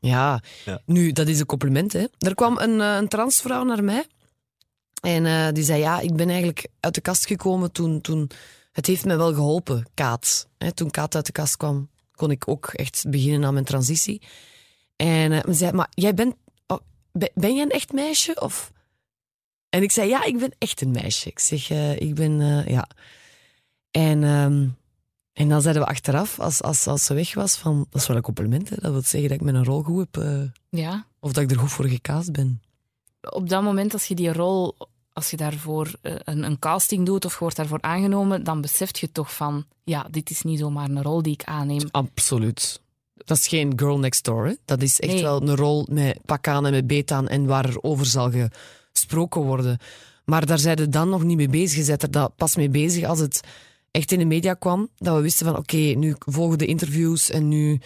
Ja. 0.00 0.42
Ja. 0.64 0.82
nu, 0.86 1.12
dat 1.12 1.28
is 1.28 1.40
een 1.40 1.46
compliment. 1.46 1.92
Hè. 1.92 2.06
Er 2.18 2.34
kwam 2.34 2.58
een, 2.58 2.80
eh, 2.80 2.96
een 2.96 3.08
transvrouw 3.08 3.64
naar 3.64 3.84
mij 3.84 4.06
en 5.00 5.26
eh, 5.26 5.52
die 5.52 5.64
zei, 5.64 5.80
ja, 5.80 6.00
ik 6.00 6.16
ben 6.16 6.28
eigenlijk 6.28 6.68
uit 6.80 6.94
de 6.94 7.00
kast 7.00 7.26
gekomen 7.26 7.72
toen... 7.72 8.00
toen 8.00 8.30
het 8.72 8.86
heeft 8.86 9.04
mij 9.04 9.16
wel 9.16 9.34
geholpen, 9.34 9.86
Kaat. 9.94 10.48
Hè, 10.58 10.72
toen 10.72 10.90
Kaat 10.90 11.14
uit 11.14 11.26
de 11.26 11.32
kast 11.32 11.56
kwam, 11.56 11.90
kon 12.14 12.30
ik 12.30 12.48
ook 12.48 12.66
echt 12.66 13.04
beginnen 13.08 13.44
aan 13.44 13.52
mijn 13.52 13.64
transitie. 13.64 14.22
En 14.98 15.32
eh, 15.32 15.40
ze 15.44 15.52
zei, 15.52 15.72
maar 15.72 15.88
jij 15.90 16.14
bent... 16.14 16.34
oh, 16.66 16.78
ben, 17.12 17.30
jij 17.54 17.62
een 17.62 17.70
echt 17.70 17.92
meisje? 17.92 18.40
Of... 18.40 18.72
En 19.68 19.82
ik 19.82 19.90
zei, 19.90 20.08
ja, 20.08 20.24
ik 20.24 20.38
ben 20.38 20.54
echt 20.58 20.80
een 20.80 20.90
meisje. 20.90 21.28
Ik 21.28 21.38
zeg, 21.38 21.70
eh, 21.70 22.00
ik 22.00 22.14
ben... 22.14 22.40
eh, 22.40 22.66
ja. 22.66 22.88
En... 23.90 24.24
ehm, 24.24 24.66
en 25.32 25.48
dan 25.48 25.60
zeiden 25.62 25.82
we 25.82 25.88
achteraf, 25.88 26.40
als, 26.40 26.62
als, 26.62 26.86
als 26.86 27.04
ze 27.04 27.14
weg 27.14 27.34
was, 27.34 27.56
van, 27.56 27.86
dat 27.90 28.00
is 28.00 28.08
wel 28.08 28.16
een 28.16 28.22
compliment. 28.22 28.68
Hè? 28.68 28.76
Dat 28.80 28.92
wil 28.92 29.02
zeggen 29.02 29.28
dat 29.30 29.38
ik 29.40 29.44
mijn 29.52 29.64
rol 29.64 29.82
goed 29.82 30.06
heb, 30.16 30.50
Ja. 30.70 31.06
of 31.20 31.32
dat 31.32 31.42
ik 31.42 31.50
er 31.50 31.58
goed 31.58 31.72
voor 31.72 31.86
gekaast 31.88 32.32
ben. 32.32 32.62
Op 33.30 33.48
dat 33.48 33.62
moment, 33.62 33.92
als 33.92 34.04
je 34.06 34.14
die 34.14 34.32
rol, 34.32 34.76
als 35.12 35.30
je 35.30 35.36
daarvoor 35.36 35.92
een, 36.02 36.42
een 36.42 36.58
casting 36.58 37.06
doet 37.06 37.24
of 37.24 37.32
je 37.32 37.38
wordt 37.38 37.56
daarvoor 37.56 37.82
aangenomen, 37.82 38.44
dan 38.44 38.60
beseft 38.60 38.98
je 38.98 39.12
toch 39.12 39.34
van, 39.34 39.64
ja, 39.84 40.06
dit 40.10 40.30
is 40.30 40.42
niet 40.42 40.58
zomaar 40.58 40.88
een 40.90 41.02
rol 41.02 41.22
die 41.22 41.32
ik 41.32 41.44
aanneem. 41.44 41.88
Absoluut. 41.90 42.80
Dat 43.24 43.38
is 43.38 43.48
geen 43.48 43.72
girl 43.76 43.98
next 43.98 44.24
door. 44.24 44.46
Hè? 44.46 44.54
Dat 44.64 44.82
is 44.82 45.00
echt 45.00 45.12
Nee. 45.12 45.22
wel 45.22 45.42
een 45.42 45.56
rol 45.56 45.86
met 45.90 46.18
pak 46.24 46.48
aan 46.48 46.66
en 46.66 46.72
met 46.72 46.86
beet 46.86 47.10
aan 47.10 47.28
en 47.28 47.46
waar 47.46 47.64
er 47.64 47.82
over 47.82 48.06
zal 48.06 48.30
gesproken 48.92 49.40
worden. 49.42 49.78
Maar 50.24 50.46
daar 50.46 50.58
zijn 50.58 50.76
we 50.76 50.88
dan 50.88 51.08
nog 51.08 51.24
niet 51.24 51.36
mee 51.36 51.48
bezig. 51.48 51.78
Je 51.78 51.84
bent 51.86 52.02
er 52.02 52.10
dat 52.10 52.36
pas 52.36 52.56
mee 52.56 52.68
bezig 52.68 53.04
als 53.04 53.18
het 53.18 53.40
echt 53.90 54.12
in 54.12 54.18
de 54.18 54.24
media 54.24 54.54
kwam. 54.54 54.88
Dat 54.96 55.16
we 55.16 55.22
wisten 55.22 55.46
van 55.46 55.56
oké, 55.56 55.76
nu 55.76 56.14
volgen 56.18 56.58
de 56.58 56.66
interviews 56.66 57.30
en 57.30 57.48
nu... 57.48 57.80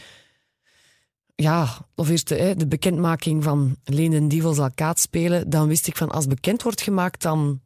Ja, 1.35 1.87
of 1.95 2.09
eerst 2.09 2.29
de, 2.29 2.35
hè, 2.35 2.57
de 2.57 2.67
bekendmaking 2.67 3.43
van 3.45 3.77
Leen 3.85 4.13
en 4.13 4.29
Dievel 4.29 4.53
zal 4.55 4.71
Kaat 4.75 5.01
spelen. 5.01 5.51
Dan 5.51 5.69
wist 5.69 5.87
ik 5.87 5.97
van 5.97 6.11
als 6.11 6.27
bekend 6.27 6.63
wordt 6.63 6.81
gemaakt, 6.81 7.23
dan, 7.23 7.61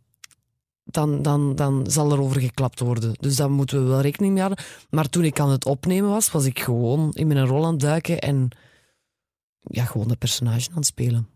dan, 0.89 1.23
dan, 1.23 1.55
dan 1.55 1.91
zal 1.91 2.13
er 2.13 2.21
over 2.21 2.41
geklapt 2.41 2.81
worden. 2.81 3.15
Dus 3.21 3.37
daar 3.37 3.51
moeten 3.51 3.83
we 3.83 3.89
wel 3.89 4.01
rekening 4.01 4.33
mee 4.33 4.43
houden. 4.43 4.65
Maar 4.91 5.09
toen 5.09 5.25
ik 5.25 5.41
aan 5.41 5.51
het 5.51 5.65
opnemen 5.65 6.11
was, 6.11 6.31
was 6.31 6.45
ik 6.45 6.61
gewoon 6.61 7.13
in 7.13 7.27
mijn 7.27 7.47
rol 7.47 7.65
aan 7.65 7.73
het 7.73 7.81
duiken 7.81 8.19
en 8.21 8.49
ja, 9.61 9.85
gewoon 9.85 10.09
de 10.09 10.17
personage 10.17 10.71
aan 10.71 10.77
het 10.77 10.87
spelen. 10.87 11.29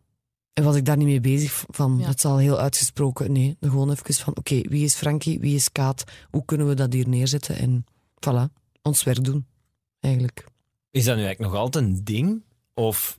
En 0.52 0.64
was 0.64 0.76
ik 0.76 0.84
daar 0.84 0.96
niet 0.96 1.06
mee 1.06 1.20
bezig 1.20 1.64
van, 1.68 1.96
Ja. 1.98 2.06
het 2.06 2.20
zal 2.20 2.36
heel 2.38 2.58
uitgesproken. 2.58 3.32
Nee, 3.32 3.56
gewoon 3.60 3.90
even 3.90 4.14
van, 4.14 4.36
oké, 4.36 4.60
wie 4.68 4.84
is 4.84 4.94
Frankie, 4.94 5.40
wie 5.40 5.54
is 5.54 5.72
Kaat? 5.72 6.04
Hoe 6.30 6.44
kunnen 6.44 6.68
we 6.68 6.74
dat 6.74 6.92
hier 6.92 7.08
neerzetten? 7.08 7.56
En 7.56 7.84
voilà, 8.28 8.52
ons 8.82 9.02
werk 9.04 9.24
doen, 9.24 9.46
eigenlijk. 10.00 10.44
Is 10.90 11.04
dat 11.04 11.16
nu 11.16 11.22
eigenlijk 11.22 11.52
nog 11.52 11.60
altijd 11.62 11.84
een 11.84 12.04
ding? 12.04 12.42
Of 12.74 13.18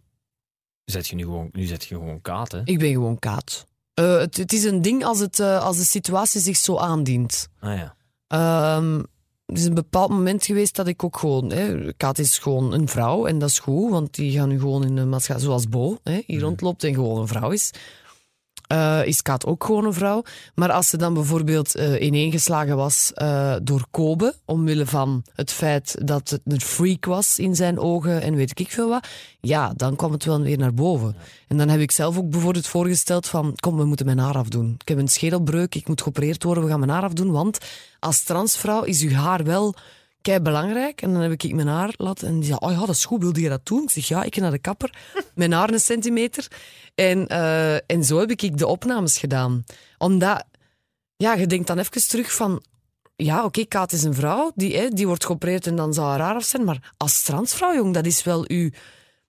zet 0.85 1.07
je 1.07 1.15
nu 1.15 1.23
gewoon, 1.23 1.49
nu 1.51 1.65
zet 1.65 1.83
je 1.83 1.95
gewoon 1.95 2.21
kaat, 2.21 2.51
hè? 2.51 2.61
Ik 2.63 2.79
ben 2.79 2.91
gewoon 2.91 3.19
Kaat. 3.19 3.67
Eh, 3.93 4.17
het, 4.17 4.37
het 4.37 4.53
is 4.53 4.63
een 4.63 4.81
ding 4.81 5.05
als, 5.05 5.19
het, 5.19 5.39
eh, 5.39 5.63
als 5.63 5.77
de 5.77 5.83
situatie 5.83 6.41
zich 6.41 6.57
zo 6.57 6.77
aandient. 6.77 7.47
Ah 7.59 7.77
ja. 7.77 7.95
Ehm, 8.27 8.95
er 9.45 9.57
is 9.57 9.65
een 9.65 9.73
bepaald 9.73 10.09
moment 10.09 10.45
geweest 10.45 10.75
dat 10.75 10.87
ik 10.87 11.03
ook 11.03 11.17
gewoon... 11.17 11.51
Hè, 11.51 11.93
Kaat 11.93 12.19
is 12.19 12.37
gewoon 12.37 12.73
een 12.73 12.87
vrouw 12.87 13.25
en 13.25 13.39
dat 13.39 13.49
is 13.49 13.59
goed, 13.59 13.91
want 13.91 14.15
die 14.15 14.31
gaan 14.31 14.49
nu 14.49 14.59
gewoon 14.59 14.83
in 14.83 14.95
de 14.95 15.05
maatschappij... 15.05 15.45
Zoals 15.45 15.69
Bo, 15.69 15.97
hè, 16.03 16.21
hier 16.25 16.41
rondloopt 16.41 16.83
en 16.83 16.93
gewoon 16.93 17.21
een 17.21 17.27
vrouw 17.27 17.49
is. 17.49 17.71
Eh, 18.71 19.05
is 19.05 19.21
Kaat 19.21 19.45
ook 19.45 19.63
gewoon 19.63 19.85
een 19.85 19.93
vrouw. 19.93 20.23
Maar 20.55 20.71
als 20.71 20.89
ze 20.89 20.97
dan 20.97 21.13
bijvoorbeeld 21.13 21.75
eh 21.75 22.01
ineengeslagen 22.01 22.75
was 22.75 23.11
eh, 23.13 23.55
door 23.63 23.85
Kobe, 23.91 24.35
omwille 24.45 24.85
van 24.85 25.23
het 25.35 25.51
feit 25.51 25.95
dat 26.05 26.29
het 26.29 26.41
een 26.45 26.61
freak 26.61 27.05
was 27.05 27.39
in 27.39 27.55
zijn 27.55 27.79
ogen 27.79 28.21
en 28.21 28.35
weet 28.35 28.59
ik 28.59 28.71
veel 28.71 28.89
wat, 28.89 29.07
ja, 29.39 29.73
dan 29.75 29.95
kwam 29.95 30.11
het 30.11 30.25
wel 30.25 30.41
weer 30.41 30.57
naar 30.57 30.73
boven. 30.73 31.15
En 31.47 31.57
dan 31.57 31.69
heb 31.69 31.79
ik 31.79 31.91
zelf 31.91 32.17
ook 32.17 32.29
bijvoorbeeld 32.29 32.67
voorgesteld 32.67 33.27
van, 33.27 33.53
kom, 33.55 33.77
we 33.77 33.85
moeten 33.85 34.05
mijn 34.05 34.19
haar 34.19 34.37
afdoen. 34.37 34.75
Ik 34.79 34.87
heb 34.87 34.97
een 34.97 35.07
schedelbreuk, 35.07 35.75
ik 35.75 35.87
moet 35.87 36.01
geopereerd 36.01 36.43
worden, 36.43 36.63
we 36.63 36.69
gaan 36.69 36.79
mijn 36.79 36.91
haar 36.91 37.03
afdoen, 37.03 37.31
want 37.31 37.57
als 37.99 38.23
transvrouw 38.23 38.83
is 38.83 39.01
uw 39.01 39.13
haar 39.13 39.43
wel 39.43 39.75
kei 40.21 40.39
belangrijk. 40.39 41.01
En 41.01 41.13
dan 41.13 41.21
heb 41.21 41.31
ik 41.31 41.53
mijn 41.53 41.67
haar 41.67 41.93
laten 41.97 42.27
en 42.27 42.33
die 42.33 42.43
zei, 42.43 42.57
oh 42.59 42.71
ja, 42.71 42.79
dat 42.79 42.95
is 42.95 43.05
goed, 43.05 43.21
wilde 43.21 43.41
je 43.41 43.49
dat 43.49 43.65
doen? 43.65 43.83
Ik 43.83 43.89
zeg, 43.89 44.07
ja, 44.07 44.23
ik 44.23 44.35
ga 44.35 44.41
naar 44.41 44.51
de 44.51 44.57
kapper, 44.57 44.93
mijn 45.35 45.51
haar 45.51 45.69
een 45.69 45.79
centimeter. 45.79 46.47
En, 46.95 47.27
eh, 47.27 47.75
en 47.75 48.03
zo 48.03 48.19
heb 48.19 48.31
ik 48.31 48.57
de 48.57 48.67
opnames 48.67 49.17
gedaan. 49.17 49.63
Omdat, 49.97 50.43
ja, 51.17 51.33
je 51.33 51.47
denkt 51.47 51.67
dan 51.67 51.77
even 51.77 52.07
terug 52.07 52.33
van, 52.33 52.63
ja, 53.15 53.43
oké, 53.43 53.65
Kaat 53.65 53.91
is 53.91 54.03
een 54.03 54.13
vrouw, 54.13 54.51
die, 54.55 54.77
hè, 54.77 54.89
die 54.89 55.07
wordt 55.07 55.25
geopereerd 55.25 55.67
en 55.67 55.75
dan 55.75 55.93
zou 55.93 56.07
haar 56.07 56.19
haar 56.19 56.35
af 56.35 56.43
zijn, 56.43 56.63
maar 56.63 56.93
als 56.97 57.21
transvrouw, 57.21 57.75
jong, 57.75 57.93
dat 57.93 58.05
is 58.05 58.23
wel 58.23 58.43
uw, 58.47 58.69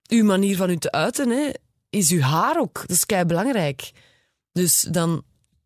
uw 0.08 0.24
manier 0.24 0.56
van 0.56 0.70
u 0.70 0.76
te 0.76 0.90
uiten, 0.90 1.30
hè, 1.30 1.50
is 1.90 2.10
uw 2.10 2.20
haar 2.20 2.60
ook. 2.60 2.74
Dat 2.80 2.96
is 2.96 3.06
kei 3.06 3.24
belangrijk. 3.24 3.90
Dus 4.52 4.80
dan 4.80 5.22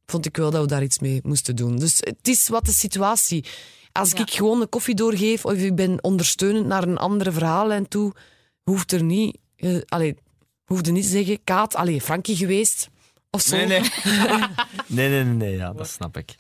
vond 0.06 0.26
ik 0.26 0.36
wel 0.36 0.50
dat 0.50 0.60
we 0.60 0.66
daar 0.66 0.82
iets 0.82 0.98
mee 0.98 1.20
moesten 1.22 1.56
doen. 1.56 1.76
Dus 1.78 1.96
het 2.00 2.28
is 2.28 2.48
wat 2.48 2.64
de 2.64 2.72
situatie 2.72 3.44
als 3.96 4.10
Ja. 4.10 4.18
ik 4.18 4.30
gewoon 4.30 4.60
een 4.60 4.68
koffie 4.68 4.94
doorgeef 4.94 5.44
of 5.44 5.52
ik 5.52 5.74
ben 5.74 6.04
ondersteunend 6.04 6.66
naar 6.66 6.82
een 6.82 6.96
andere 6.98 7.32
verhaallijn 7.32 7.88
toe, 7.88 8.12
hoeft 8.62 8.92
er 8.92 9.02
niet, 9.02 9.38
eh, 9.56 9.76
allee, 9.86 10.14
hoeft 10.64 10.86
er 10.86 10.92
niet 10.92 11.02
te 11.04 11.08
zeggen, 11.10 11.44
Kaat, 11.44 11.74
allee, 11.74 12.00
Frankie 12.00 12.36
geweest 12.36 12.88
of 13.30 13.40
zo. 13.40 13.56
Nee, 13.56 13.66
nee. 13.66 13.80
nee, 14.86 15.08
nee, 15.08 15.24
nee, 15.24 15.34
nee, 15.34 15.56
ja, 15.56 15.72
dat 15.72 15.88
snap 15.88 16.16
ik. 16.16 16.34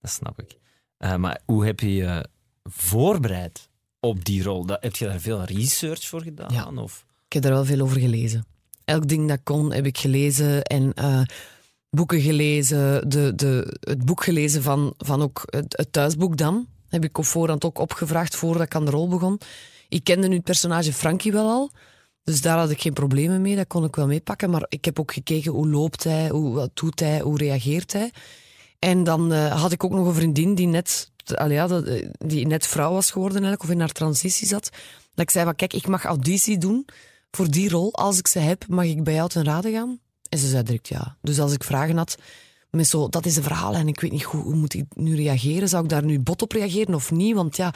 Dat 0.00 0.10
snap 0.10 0.40
ik. 0.40 0.56
Eh, 0.96 1.16
maar 1.16 1.40
hoe 1.44 1.64
heb 1.66 1.80
je 1.80 1.94
je 1.94 2.24
voorbereid 2.62 3.68
op 4.00 4.24
die 4.24 4.42
rol? 4.42 4.66
Dat, 4.66 4.82
heb 4.82 4.96
je 4.96 5.04
daar 5.04 5.20
veel 5.20 5.44
research 5.44 6.04
voor 6.06 6.22
gedaan? 6.22 6.52
Ja. 6.52 6.82
Of? 6.82 7.04
Ik 7.26 7.32
heb 7.32 7.44
er 7.44 7.50
wel 7.50 7.64
veel 7.64 7.80
over 7.80 8.00
gelezen. 8.00 8.46
Elk 8.84 9.08
ding 9.08 9.28
dat 9.28 9.40
kon, 9.42 9.72
heb 9.72 9.86
ik 9.86 9.98
gelezen 9.98 10.62
en 10.62 10.92
eh, 10.94 11.20
boeken 11.90 12.20
gelezen. 12.20 13.08
De, 13.08 13.34
de, 13.34 13.76
het 13.80 14.04
boek 14.04 14.24
gelezen 14.24 14.62
van, 14.62 14.94
van 14.96 15.22
ook 15.22 15.42
het, 15.46 15.76
het 15.76 15.92
thuisboek 15.92 16.36
dan. 16.36 16.68
Heb 16.88 17.04
ik 17.04 17.18
op 17.18 17.24
voorhand 17.24 17.64
ook 17.64 17.78
opgevraagd 17.78 18.36
voordat 18.36 18.62
ik 18.62 18.74
aan 18.74 18.84
de 18.84 18.90
rol 18.90 19.08
begon. 19.08 19.40
Ik 19.88 20.04
kende 20.04 20.28
nu 20.28 20.34
het 20.34 20.44
personage 20.44 20.92
Frankie 20.92 21.32
wel 21.32 21.48
al. 21.48 21.70
Dus 22.22 22.40
daar 22.40 22.58
had 22.58 22.70
ik 22.70 22.80
geen 22.80 22.92
problemen 22.92 23.40
mee, 23.40 23.56
dat 23.56 23.66
kon 23.66 23.84
ik 23.84 23.96
wel 23.96 24.06
meepakken. 24.06 24.50
Maar 24.50 24.66
ik 24.68 24.84
heb 24.84 25.00
ook 25.00 25.12
gekeken 25.12 25.52
hoe 25.52 25.68
loopt 25.68 26.04
hij, 26.04 26.28
hoe, 26.28 26.54
wat 26.54 26.70
doet 26.74 27.00
hij, 27.00 27.20
hoe 27.20 27.38
reageert 27.38 27.92
hij. 27.92 28.10
En 28.78 29.04
dan 29.04 29.32
eh, 29.32 29.60
had 29.60 29.72
ik 29.72 29.84
ook 29.84 29.92
nog 29.92 30.06
een 30.06 30.14
vriendin 30.14 30.54
die 30.54 30.66
net, 30.66 31.10
ja, 31.24 31.68
eh, 31.68 32.08
die 32.18 32.46
net 32.46 32.66
vrouw 32.66 32.92
was 32.92 33.10
geworden 33.10 33.36
eigenlijk, 33.42 33.62
of 33.68 33.74
in 33.74 33.80
haar 33.80 33.92
transitie 33.92 34.46
zat. 34.46 34.70
Dat 35.14 35.24
ik 35.24 35.30
zei 35.30 35.44
van, 35.44 35.54
kijk, 35.54 35.72
ik 35.72 35.86
mag 35.86 36.04
auditie 36.04 36.58
doen 36.58 36.86
voor 37.30 37.50
die 37.50 37.68
rol. 37.68 37.94
Als 37.94 38.18
ik 38.18 38.26
ze 38.26 38.38
heb, 38.38 38.64
mag 38.68 38.84
ik 38.84 39.04
bij 39.04 39.14
jou 39.14 39.28
ten 39.28 39.44
rade 39.44 39.72
gaan? 39.72 40.00
En 40.28 40.38
ze 40.38 40.48
zei 40.48 40.62
direct 40.62 40.88
ja. 40.88 41.16
Dus 41.22 41.40
als 41.40 41.52
ik 41.52 41.64
vragen 41.64 41.96
had, 41.96 42.16
dat 43.10 43.26
is 43.26 43.36
een 43.36 43.42
verhaal 43.42 43.74
en 43.74 43.88
ik 43.88 44.00
weet 44.00 44.12
niet 44.12 44.22
hoe, 44.22 44.42
hoe 44.42 44.54
moet 44.54 44.74
ik 44.74 44.84
nu 44.94 45.16
reageren? 45.16 45.68
Zou 45.68 45.82
ik 45.82 45.88
daar 45.88 46.04
nu 46.04 46.20
bot 46.20 46.42
op 46.42 46.52
reageren 46.52 46.94
of 46.94 47.10
niet? 47.10 47.34
Want 47.34 47.56
ja... 47.56 47.74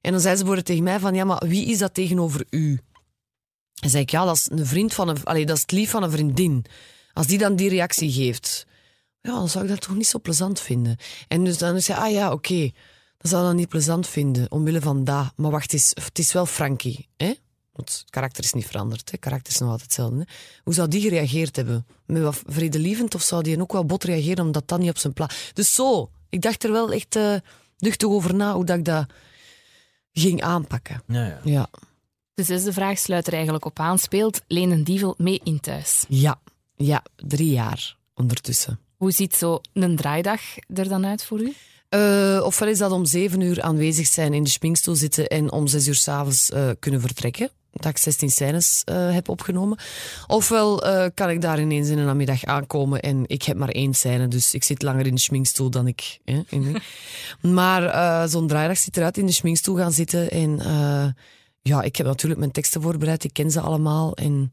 En 0.00 0.12
dan 0.12 0.20
zei 0.20 0.36
ze 0.36 0.44
bijvoorbeeld 0.44 0.66
tegen 0.66 0.82
mij 0.82 1.00
van, 1.00 1.14
ja, 1.14 1.24
maar 1.24 1.42
wie 1.46 1.66
is 1.66 1.78
dat 1.78 1.94
tegenover 1.94 2.44
u? 2.50 2.80
En 3.80 3.90
zei 3.90 4.02
ik, 4.02 4.10
ja, 4.10 4.24
dat 4.24 4.36
is 4.36 4.48
een 4.50 4.66
vriend 4.66 4.94
van 4.94 5.08
een... 5.08 5.24
Allee, 5.24 5.46
dat 5.46 5.56
is 5.56 5.62
het 5.62 5.70
lief 5.70 5.90
van 5.90 6.02
een 6.02 6.10
vriendin. 6.10 6.64
Als 7.12 7.26
die 7.26 7.38
dan 7.38 7.56
die 7.56 7.68
reactie 7.68 8.12
geeft, 8.12 8.66
ja, 9.20 9.32
dan 9.32 9.48
zou 9.48 9.64
ik 9.64 9.70
dat 9.70 9.80
toch 9.80 9.94
niet 9.94 10.06
zo 10.06 10.18
plezant 10.20 10.60
vinden. 10.60 10.96
En 11.28 11.44
dus 11.44 11.58
dan 11.58 11.80
zei 11.80 11.98
ah 11.98 12.10
ja, 12.10 12.32
oké, 12.32 12.70
dat 13.18 13.30
zou 13.30 13.44
dan 13.44 13.56
niet 13.56 13.68
plezant 13.68 14.06
vinden, 14.06 14.50
omwille 14.50 14.80
van 14.80 15.04
dat. 15.04 15.32
Maar 15.36 15.50
wacht 15.50 15.72
eens, 15.72 15.92
het 15.94 16.18
is 16.18 16.32
wel 16.32 16.46
Frankie, 16.46 17.08
hè? 17.16 17.34
Want 17.76 17.98
het 18.00 18.10
karakter 18.10 18.44
is 18.44 18.52
niet 18.52 18.66
veranderd, 18.66 19.00
hè? 19.04 19.10
Het 19.10 19.20
karakter 19.20 19.52
is 19.52 19.58
nog 19.58 19.70
altijd 19.70 19.86
hetzelfde. 19.86 20.16
Hè? 20.16 20.24
Hoe 20.64 20.74
zou 20.74 20.88
die 20.88 21.00
gereageerd 21.00 21.56
hebben? 21.56 21.86
Met 22.06 22.22
wat 22.22 22.42
vredelievend 22.46 23.14
of 23.14 23.22
zou 23.22 23.42
die 23.42 23.60
ook 23.60 23.72
wel 23.72 23.84
bot 23.86 24.04
reageren 24.04 24.44
omdat 24.44 24.68
dat 24.68 24.78
niet 24.78 24.90
op 24.90 24.98
zijn 24.98 25.12
plaats... 25.12 25.50
Dus 25.52 25.74
zo, 25.74 26.10
ik 26.28 26.42
dacht 26.42 26.64
er 26.64 26.72
wel 26.72 26.92
echt 26.92 27.16
eh 27.16 27.34
duchtig 27.76 28.08
over 28.08 28.34
na 28.34 28.54
hoe 28.54 28.64
dat 28.64 28.76
ik 28.78 28.84
dat 28.84 29.06
ging 30.12 30.42
aanpakken. 30.42 31.02
Ja, 31.06 31.24
ja. 31.24 31.40
Ja, 31.44 31.68
De 32.34 32.42
zesde 32.42 32.72
vraag 32.72 32.98
sluit 32.98 33.26
er 33.26 33.32
eigenlijk 33.32 33.64
op 33.64 33.78
aan. 33.78 33.98
Speelt 33.98 34.40
Leen 34.46 34.72
en 34.72 34.82
Dievel 34.84 35.14
mee 35.18 35.40
in 35.44 35.60
thuis? 35.60 36.04
ja, 36.08 36.40
ja, 36.76 37.02
drie 37.16 37.50
jaar 37.50 37.96
ondertussen. 38.14 38.78
Hoe 38.96 39.10
ziet 39.10 39.34
zo 39.36 39.60
een 39.72 39.96
draaidag 39.96 40.40
er 40.74 40.88
dan 40.88 41.06
uit 41.06 41.24
voor 41.24 41.40
u? 41.40 41.54
Eh, 41.88 42.40
ofwel 42.44 42.68
is 42.68 42.78
dat 42.78 42.90
om 42.90 43.04
zeven 43.04 43.40
uur 43.40 43.62
aanwezig 43.62 44.06
zijn 44.06 44.34
in 44.34 44.42
de 44.42 44.50
schminkstoel 44.50 44.94
zitten 44.94 45.26
en 45.26 45.52
om 45.52 45.66
zes 45.66 45.86
uur 45.86 45.94
s'avonds 45.94 46.50
eh 46.50 46.70
kunnen 46.78 47.00
vertrekken. 47.00 47.50
Dat 47.76 47.90
ik 47.90 47.98
16 47.98 48.30
scènes 48.30 48.82
eh, 48.84 49.12
heb 49.12 49.28
opgenomen. 49.28 49.78
Ofwel 50.26 50.84
eh, 50.84 51.06
kan 51.14 51.30
ik 51.30 51.40
daar 51.40 51.60
ineens 51.60 51.88
in 51.88 51.98
een 51.98 52.06
namiddag 52.06 52.44
aankomen 52.44 53.00
en 53.00 53.22
ik 53.26 53.42
heb 53.42 53.56
maar 53.56 53.68
één 53.68 53.94
scène, 53.94 54.28
dus 54.28 54.54
ik 54.54 54.64
zit 54.64 54.82
langer 54.82 55.06
in 55.06 55.14
de 55.14 55.20
schminkstoel 55.20 55.70
dan 55.70 55.86
ik. 55.86 56.18
Hè, 56.24 56.42
in- 56.48 56.76
maar 57.58 57.84
eh, 57.84 58.28
zo'n 58.28 58.46
draaidag 58.46 58.78
zit 58.78 58.96
eruit 58.96 59.18
in 59.18 59.26
de 59.26 59.32
schminkstoel 59.32 59.76
gaan 59.76 59.92
zitten 59.92 60.30
en 60.30 60.60
ja, 61.62 61.82
ik 61.82 61.96
heb 61.96 62.06
natuurlijk 62.06 62.40
mijn 62.40 62.52
teksten 62.52 62.82
voorbereid, 62.82 63.24
ik 63.24 63.32
ken 63.32 63.50
ze 63.50 63.60
allemaal 63.60 64.14
en 64.16 64.50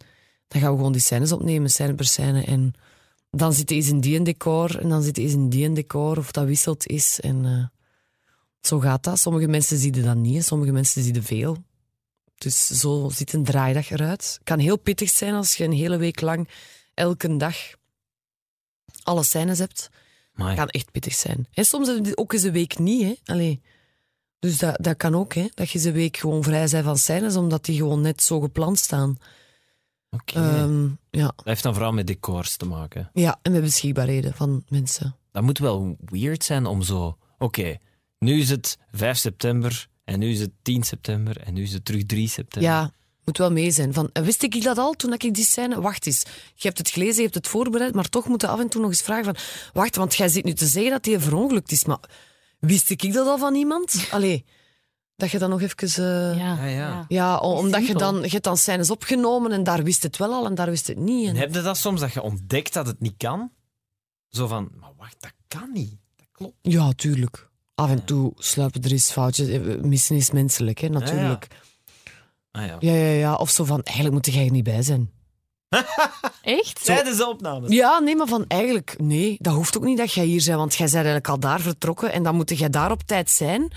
dan 0.48 0.62
gaan 0.62 0.72
we 0.72 0.78
gewoon 0.78 0.92
die 0.92 1.02
scènes 1.02 1.32
opnemen, 1.32 1.70
scène 1.70 1.94
per 1.96 2.06
scène 2.06 2.44
en 2.44 2.74
dan 3.30 3.54
zit 3.54 3.72
eens 3.72 3.88
in 3.90 4.00
die 4.00 4.18
een 4.18 4.24
decor 4.24 4.80
en 4.80 4.90
dan 4.90 5.02
zit 5.04 5.18
eens 5.18 5.34
in 5.34 5.50
die 5.50 5.66
een 5.66 5.74
decor 5.74 6.18
of 6.18 6.32
dat 6.32 6.46
wisselt 6.46 6.88
is. 6.88 7.20
En 7.20 7.72
zo 8.62 8.80
gaat 8.80 9.04
dat. 9.04 9.20
Sommige 9.20 9.48
mensen 9.48 9.78
zien 9.78 9.92
dat 10.04 10.16
niet 10.16 10.36
en 10.36 10.44
sommige 10.44 10.72
mensen 10.72 11.04
zien 11.04 11.24
veel. 11.24 11.58
Dus 12.38 12.68
zo 12.68 13.10
ziet 13.14 13.34
een 13.34 13.44
draaidag 13.44 13.90
eruit. 13.90 14.34
Het 14.34 14.40
kan 14.44 14.60
heel 14.60 14.78
pittig 14.78 15.10
zijn 15.10 15.34
als 15.34 15.56
je 15.56 15.64
een 15.64 15.72
hele 15.72 15.98
week 15.98 16.22
lang 16.22 16.50
elke 16.94 17.38
dag 17.38 17.56
alle 19.04 19.24
scènes 19.24 19.60
hebt. 19.60 19.90
Het 20.34 20.56
kan 20.56 20.70
echt 20.70 20.92
pittig 20.92 21.14
zijn. 21.14 21.48
En 21.52 21.66
soms 21.66 21.88
heb 21.88 22.06
je 22.06 22.18
ook 22.18 22.34
eens 22.34 22.44
een 22.44 22.52
week 22.52 22.80
niet. 22.80 23.04
Hè? 23.04 23.34
Allee. 23.34 23.62
Dus 24.40 24.58
dat, 24.58 24.78
dat 24.82 24.98
kan 24.98 25.16
ook, 25.16 25.34
hè? 25.34 25.48
dat 25.54 25.70
je 25.70 25.88
een 25.88 25.94
week 25.94 26.18
gewoon 26.18 26.44
vrij 26.44 26.68
bent 26.70 26.86
van 26.86 26.98
scènes, 26.98 27.36
omdat 27.36 27.66
die 27.66 27.78
gewoon 27.78 28.02
net 28.02 28.24
zo 28.24 28.40
gepland 28.40 28.80
staan. 28.80 29.18
oké. 30.10 30.40
Ehm, 30.40 30.84
ja. 31.10 31.34
Dat 31.36 31.46
heeft 31.46 31.64
dan 31.64 31.74
vooral 31.74 31.94
met 31.94 32.08
decors 32.08 32.58
te 32.58 32.66
maken. 32.66 33.10
ja, 33.14 33.40
en 33.42 33.52
met 33.52 33.62
beschikbaarheden 33.62 34.34
van 34.34 34.64
mensen. 34.68 35.16
Dat 35.32 35.44
moet 35.44 35.58
wel 35.58 35.98
weird 36.06 36.44
zijn 36.44 36.66
om 36.66 36.82
zo... 36.82 37.18
Oké, 37.38 37.78
nu 38.20 38.40
is 38.40 38.50
het 38.50 38.78
5 38.92 39.18
september 39.18 39.88
en 40.04 40.20
nu 40.20 40.30
is 40.32 40.40
het 40.40 40.52
10 40.62 40.84
september 40.84 41.42
en 41.42 41.54
nu 41.54 41.64
is 41.64 41.74
het 41.74 41.86
terug 41.86 42.06
3 42.06 42.30
september. 42.30 42.72
Ja, 42.72 42.92
moet 43.26 43.38
wel 43.38 43.52
mee 43.52 43.72
zijn. 43.72 43.94
Van, 43.94 44.10
eh, 44.14 44.24
wist 44.24 44.44
ik 44.44 44.64
dat 44.64 44.78
al 44.78 44.94
toen 44.94 45.14
ik 45.14 45.34
die 45.34 45.46
scène... 45.46 45.82
Wacht 45.82 46.06
eens, 46.06 46.24
je 46.56 46.68
hebt 46.68 46.78
het 46.78 46.90
gelezen, 46.90 47.16
je 47.16 47.22
hebt 47.22 47.36
het 47.36 47.48
voorbereid, 47.48 47.94
maar 47.94 48.10
toch 48.10 48.28
moet 48.28 48.42
je 48.42 48.48
af 48.48 48.60
en 48.60 48.70
toe 48.70 48.82
nog 48.82 48.90
eens 48.90 49.02
vragen 49.02 49.24
van... 49.24 49.36
Wacht, 49.74 49.96
want 49.96 50.16
jij 50.16 50.30
zit 50.30 50.44
nu 50.44 50.54
te 50.54 50.66
zeggen 50.66 50.92
dat 50.92 51.06
hij 51.06 51.20
verongelukt 51.20 51.72
is, 51.72 51.86
maar 51.86 52.00
wist 52.60 52.90
ik 52.90 53.14
dat 53.14 53.28
al 53.28 53.38
van 53.38 53.56
iemand? 53.56 54.06
Allee, 54.12 54.46
dat 55.16 55.32
je 55.32 55.40
dan 55.40 55.50
nog 55.50 55.62
even... 55.62 55.88
eh, 56.32 56.38
ja. 56.38 56.66
Ja, 56.66 57.06
ja. 57.08 57.38
omdat 57.38 57.88
je 57.88 57.94
dan... 57.94 58.22
Je 58.22 58.30
hebt 58.30 58.44
dan 58.44 58.58
scènes 58.58 58.90
opgenomen 58.90 59.52
en 59.52 59.64
daar 59.64 59.84
wist 59.84 60.04
het 60.04 60.18
wel 60.18 60.34
al 60.34 60.46
en 60.46 60.56
daar 60.56 60.70
wist 60.70 60.88
het 60.88 60.98
niet. 60.98 61.28
En 61.28 61.36
En, 61.36 61.42
heb 61.42 61.54
je 61.54 61.62
dat 61.62 61.78
soms, 61.78 62.00
dat 62.00 62.14
je 62.14 62.22
ontdekt 62.22 62.74
dat 62.74 62.88
het 62.88 63.00
niet 63.00 63.18
kan? 63.18 63.52
Zo 64.30 64.48
van, 64.48 64.70
maar 64.80 64.92
wacht, 64.98 65.16
dat 65.20 65.34
kan 65.48 65.70
niet. 65.74 65.98
Dat 66.16 66.28
klopt. 66.32 66.56
ja, 66.62 66.92
tuurlijk. 66.92 67.52
Af 67.76 67.90
en 67.90 68.06
toe 68.06 68.34
sluipen 68.38 68.82
er 68.82 68.92
eens 68.92 69.12
foutjes. 69.12 69.48
Eh, 69.48 69.60
Missen 69.82 70.16
is 70.16 70.32
menselijk, 70.32 70.80
hè, 70.80 70.88
natuurlijk. 70.90 71.48
Ah 72.52 72.66
ja. 72.66 72.78
Ja, 72.80 72.94
ja, 72.94 73.12
ja. 73.12 73.36
Of 73.36 73.50
zo 73.50 73.64
van, 73.64 73.82
eigenlijk 73.84 74.16
moet 74.16 74.34
jij 74.36 74.46
er 74.46 74.52
niet 74.52 74.64
bij 74.64 74.82
zijn. 74.82 75.12
Echt? 76.42 76.86
Tijdens 76.86 77.18
de 77.18 77.28
opnames. 77.28 77.72
Ja, 77.72 78.00
nee, 78.00 78.16
maar 78.16 78.28
van 78.28 78.46
eigenlijk, 78.48 78.96
nee, 78.98 79.36
dat 79.40 79.54
hoeft 79.54 79.78
ook 79.78 79.84
niet 79.84 79.98
dat 79.98 80.14
jij 80.14 80.26
hier 80.26 80.44
bent, 80.46 80.58
want 80.58 80.72
jij 80.72 80.86
bent 80.86 80.94
eigenlijk 80.96 81.28
al 81.28 81.40
daar 81.40 81.60
vertrokken 81.62 82.12
en 82.12 82.24
dan 82.24 82.36
moet 82.36 82.58
jij 82.58 82.70
daar 82.70 82.92
op 82.92 83.02
tijd 83.04 83.30
zijn. 83.30 83.72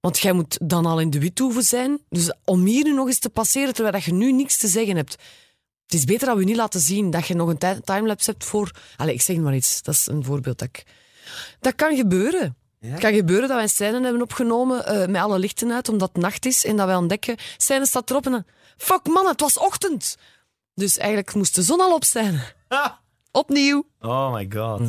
Want 0.00 0.18
jij 0.18 0.32
moet 0.32 0.58
dan 0.62 0.86
al 0.86 1.00
in 1.00 1.10
de 1.10 1.18
Withoeven 1.18 1.62
zijn. 1.62 1.98
Dus 2.08 2.32
om 2.44 2.64
hier 2.64 2.84
nu 2.84 2.92
nog 2.94 3.06
eens 3.06 3.18
te 3.18 3.30
passeren 3.30 3.74
terwijl 3.74 3.94
dat 3.94 4.04
je 4.04 4.12
nu 4.12 4.32
niks 4.32 4.56
te 4.58 4.68
zeggen 4.68 4.96
hebt. 4.96 5.12
Het 5.86 5.94
is 5.94 6.04
beter 6.04 6.26
dat 6.26 6.36
we 6.36 6.44
niet 6.44 6.56
laten 6.56 6.80
zien 6.80 7.10
dat 7.10 7.26
je 7.26 7.34
nog 7.34 7.48
een 7.48 7.58
ti- 7.58 7.80
timelapse 7.84 8.30
hebt 8.30 8.44
voor. 8.44 8.70
Allee, 8.96 9.14
ik 9.14 9.22
zeg 9.22 9.36
maar 9.36 9.54
iets. 9.54 9.82
Dat 9.82 9.94
is 9.94 10.06
een 10.06 10.24
voorbeeld 10.24 10.58
dat 10.58 10.68
ik. 10.68 10.84
Dat 11.60 11.74
kan 11.74 11.96
gebeuren. 11.96 12.56
Het 12.80 13.00
kan 13.00 13.14
gebeuren 13.14 13.48
dat 13.48 13.56
wij 13.56 13.62
een 13.62 13.68
scène 13.68 14.00
hebben 14.00 14.22
opgenomen 14.22 14.86
eh, 14.86 15.08
met 15.08 15.20
alle 15.22 15.38
lichten 15.38 15.72
uit, 15.72 15.88
omdat 15.88 16.10
het 16.12 16.22
nacht 16.22 16.46
is. 16.46 16.64
En 16.64 16.76
dat 16.76 16.86
wij 16.86 16.96
ontdekken, 16.96 17.36
scène 17.56 17.86
staat 17.86 18.10
erop 18.10 18.26
en 18.26 18.32
dan... 18.32 18.44
Fuck 18.76 19.06
man, 19.06 19.26
het 19.26 19.40
was 19.40 19.58
ochtend! 19.58 20.16
Dus 20.74 20.98
eigenlijk 20.98 21.34
moest 21.34 21.54
de 21.54 21.62
zon 21.62 21.80
al 21.80 21.94
op 21.94 22.04
zijn. 22.04 22.40
Opnieuw. 23.30 23.86
Oh 24.00 24.32
my 24.32 24.46
god. 24.50 24.80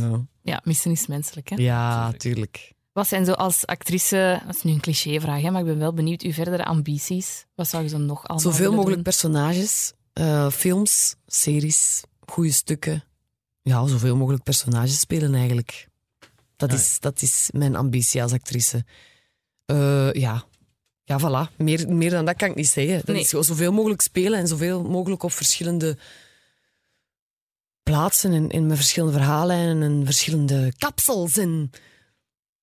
Ja, 0.41 0.61
missen 0.63 0.91
is 0.91 1.07
menselijk. 1.07 1.49
Hè? 1.49 1.55
Ja, 1.55 2.11
tuurlijk. 2.11 2.73
Wat 2.93 3.07
zijn 3.07 3.25
zo 3.25 3.31
als 3.31 3.65
actrice, 3.65 4.41
dat 4.45 4.55
is 4.55 4.63
nu 4.63 4.71
een 4.71 4.79
clichévraag, 4.79 5.41
hè, 5.41 5.51
maar 5.51 5.61
ik 5.61 5.67
ben 5.67 5.77
wel 5.79 5.93
benieuwd, 5.93 6.21
uw 6.21 6.31
verdere 6.31 6.65
ambities? 6.65 7.45
Wat 7.55 7.67
zou 7.67 7.83
je 7.83 7.89
zo 7.89 7.97
nog 7.97 8.27
allemaal 8.27 8.51
Zoveel 8.51 8.69
mogelijk 8.69 8.93
doen? 8.93 9.03
personages, 9.03 9.93
eh, 10.13 10.49
films, 10.49 11.15
series, 11.25 12.03
goede 12.25 12.51
stukken. 12.51 13.03
Ja, 13.61 13.87
zoveel 13.87 14.15
mogelijk 14.15 14.43
personages 14.43 14.99
spelen 14.99 15.35
eigenlijk. 15.35 15.87
Dat, 16.57 16.73
is, 16.73 16.99
dat 16.99 17.21
is 17.21 17.49
mijn 17.53 17.75
ambitie 17.75 18.21
als 18.21 18.31
actrice. 18.31 18.85
Eh, 19.65 20.13
ja. 20.13 20.43
ja, 21.03 21.19
voilà. 21.19 21.55
Meer, 21.57 21.89
meer 21.89 22.09
dan 22.09 22.25
dat 22.25 22.35
kan 22.35 22.49
ik 22.49 22.55
niet 22.55 22.67
zeggen. 22.69 22.95
Dat 22.97 23.07
Nee. 23.15 23.21
is 23.21 23.29
zoveel 23.29 23.71
mogelijk 23.71 24.01
spelen 24.01 24.39
en 24.39 24.47
zoveel 24.47 24.83
mogelijk 24.83 25.23
op 25.23 25.31
verschillende 25.31 25.97
plaatsen 27.83 28.31
en, 28.33 28.49
en 28.49 28.67
met 28.67 28.77
verschillende 28.77 29.13
verhaallijnen 29.17 29.81
en 29.81 30.05
verschillende 30.05 30.73
kapsels 30.77 31.37
en 31.37 31.69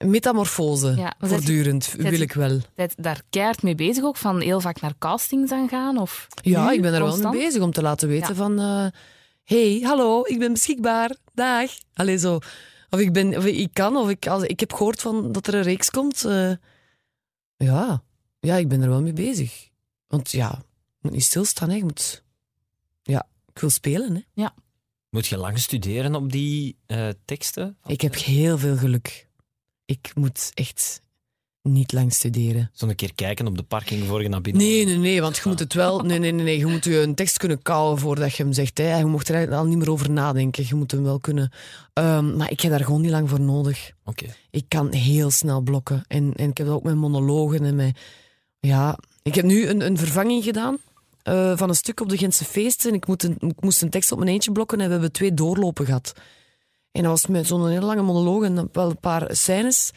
metamorfose. 0.04 0.94
Ja, 0.96 1.14
Voortdurend 1.18 1.92
wil 1.92 2.12
je- 2.12 2.18
ik 2.18 2.32
wel. 2.32 2.60
Zijt 2.76 2.94
daar 2.96 3.22
keihard 3.30 3.62
mee 3.62 3.74
bezig 3.74 4.04
ook, 4.04 4.16
van 4.16 4.40
heel 4.40 4.60
vaak 4.60 4.80
naar 4.80 4.94
castings 4.98 5.52
aan 5.52 5.68
gaan? 5.68 5.98
Of 5.98 6.26
Ja, 6.42 6.66
nu 6.68 6.74
ik 6.74 6.82
ben 6.82 6.94
er 6.94 7.02
wel 7.04 7.16
mee 7.16 7.42
bezig 7.44 7.62
om 7.62 7.70
te 7.72 7.82
laten 7.82 8.08
weten 8.08 8.28
Ja. 8.28 8.34
van... 8.34 8.58
eh, 8.58 8.86
hey, 9.44 9.80
hallo, 9.82 10.22
ik 10.26 10.38
ben 10.38 10.52
beschikbaar. 10.52 11.16
Dag. 11.34 11.70
Allee, 11.94 12.18
zo. 12.18 12.38
Of 12.94 13.00
ik, 13.00 13.12
ben, 13.12 13.36
of 13.36 13.44
ik 13.44 13.70
kan, 13.72 13.96
of 13.96 14.08
ik, 14.10 14.26
als, 14.26 14.42
ik 14.42 14.60
heb 14.60 14.72
gehoord 14.72 15.00
van 15.00 15.32
dat 15.32 15.46
er 15.46 15.54
een 15.54 15.62
reeks 15.62 15.90
komt. 15.90 16.24
eh, 16.24 16.52
ja. 17.56 18.04
ja, 18.40 18.56
ik 18.56 18.68
ben 18.68 18.82
er 18.82 18.88
wel 18.88 19.02
mee 19.02 19.12
bezig. 19.12 19.68
Want 20.06 20.30
ja, 20.30 20.58
je 20.58 20.98
moet 21.00 21.12
niet 21.12 21.24
stilstaan. 21.24 21.68
Hè. 21.68 21.76
Je 21.76 21.84
moet... 21.84 22.24
Ja, 23.02 23.26
ik 23.52 23.58
wil 23.58 23.70
spelen. 23.70 24.14
Hè. 24.14 24.20
Moet 25.10 25.26
je 25.26 25.36
lang 25.36 25.58
studeren 25.58 26.14
op 26.14 26.32
die 26.32 26.76
eh, 26.86 27.08
teksten? 27.24 27.78
Ik 27.86 28.00
heb 28.00 28.14
heel 28.14 28.58
veel 28.58 28.76
geluk. 28.76 29.28
Ik 29.84 30.10
moet 30.14 30.50
echt 30.54 31.02
niet 31.64 31.92
lang 31.92 32.12
studeren. 32.12 32.70
Zo 32.72 32.86
een 32.88 32.94
keer 32.94 33.14
kijken 33.14 33.46
op 33.46 33.56
de 33.56 33.62
parking 33.62 34.06
voor 34.06 34.22
je 34.22 34.28
naar 34.28 34.40
binnen 34.40 34.62
Nee, 34.62 34.84
nee, 34.84 34.96
nee, 34.96 35.20
want 35.20 35.36
je 35.36 35.42
moet 35.44 35.58
het 35.58 35.74
wel. 35.74 36.00
Nee, 36.00 36.18
nee, 36.18 36.32
nee, 36.32 36.44
nee. 36.44 36.58
Je 36.58 36.66
moet 36.66 36.84
je 36.84 37.00
een 37.00 37.14
tekst 37.14 37.38
kunnen 37.38 37.62
kouwen 37.62 37.98
voordat 37.98 38.34
je 38.34 38.42
hem 38.42 38.52
zegt. 38.52 38.78
Hè. 38.78 38.96
Je 38.98 39.04
mocht 39.04 39.28
er 39.28 39.54
al 39.54 39.64
niet 39.64 39.78
meer 39.78 39.90
over 39.90 40.10
nadenken. 40.10 40.64
Je 40.68 40.74
moet 40.74 40.90
hem 40.90 41.02
wel 41.02 41.18
kunnen. 41.18 41.52
Ehm, 41.92 42.36
maar 42.36 42.50
ik 42.50 42.60
heb 42.60 42.70
daar 42.70 42.84
gewoon 42.84 43.00
niet 43.00 43.10
lang 43.10 43.28
voor 43.28 43.40
nodig. 43.40 43.90
Oké. 44.04 44.26
Ik 44.50 44.64
kan 44.68 44.92
heel 44.92 45.30
snel 45.30 45.60
blokken. 45.60 46.04
En, 46.08 46.32
en 46.36 46.50
ik 46.50 46.56
heb 46.58 46.66
dat 46.66 46.76
ook 46.76 46.82
met 46.82 46.94
monologen 46.94 47.64
en 47.64 47.74
met. 47.76 47.98
Ja, 48.60 48.98
ik 49.22 49.34
heb 49.34 49.44
nu 49.44 49.66
een, 49.68 49.80
een 49.86 49.98
vervanging 49.98 50.44
gedaan. 50.44 50.76
eh, 51.22 51.52
van 51.56 51.68
een 51.68 51.74
stuk 51.74 52.00
op 52.00 52.08
de 52.08 52.18
Gentse 52.18 52.44
feesten. 52.44 52.90
En 52.90 52.96
ik, 52.96 53.06
moet 53.06 53.22
een, 53.22 53.36
ik 53.40 53.60
moest 53.60 53.82
een 53.82 53.90
tekst 53.90 54.12
op 54.12 54.18
mijn 54.18 54.30
eentje 54.30 54.52
blokken 54.52 54.80
en 54.80 54.86
we 54.86 54.92
hebben 54.92 55.12
twee 55.12 55.34
doorlopen 55.34 55.84
gehad. 55.86 56.12
En 56.92 57.02
dat 57.02 57.10
was 57.10 57.26
met 57.26 57.46
zo'n 57.46 57.68
hele 57.68 57.84
lange 57.86 58.02
monoloog 58.02 58.44
en 58.44 58.68
wel 58.72 58.90
een 58.90 59.00
paar 59.00 59.36
scènes. 59.36 59.92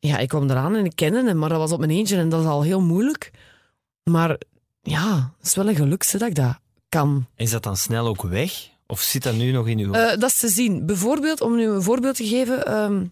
Ja, 0.00 0.18
ik 0.18 0.28
kwam 0.28 0.50
eraan 0.50 0.76
en 0.76 0.84
ik 0.84 0.96
kende 0.96 1.24
hem, 1.24 1.38
maar 1.38 1.48
dat 1.48 1.58
was 1.58 1.72
op 1.72 1.78
mijn 1.78 1.90
eentje 1.90 2.16
en 2.16 2.28
dat 2.28 2.40
is 2.40 2.46
al 2.46 2.62
heel 2.62 2.80
moeilijk. 2.80 3.30
Maar 4.02 4.38
ja, 4.82 5.32
het 5.38 5.46
is 5.46 5.54
wel 5.54 5.68
een 5.68 5.74
geluk 5.74 6.04
hè, 6.06 6.18
dat 6.18 6.28
ik 6.28 6.34
dat 6.34 6.58
kan. 6.88 7.26
Is 7.36 7.50
dat 7.50 7.62
dan 7.62 7.76
snel 7.76 8.06
ook 8.06 8.22
weg? 8.22 8.68
Of 8.86 9.00
zit 9.00 9.22
dat 9.22 9.34
nu 9.34 9.52
nog 9.52 9.68
in 9.68 9.78
uw... 9.78 9.92
Eh, 9.92 10.18
dat 10.18 10.30
is 10.30 10.38
te 10.38 10.48
zien. 10.48 10.86
Bijvoorbeeld, 10.86 11.40
om 11.40 11.56
nu 11.56 11.68
een 11.68 11.82
voorbeeld 11.82 12.16
te 12.16 12.26
geven. 12.26 12.66
ehm 12.66 13.04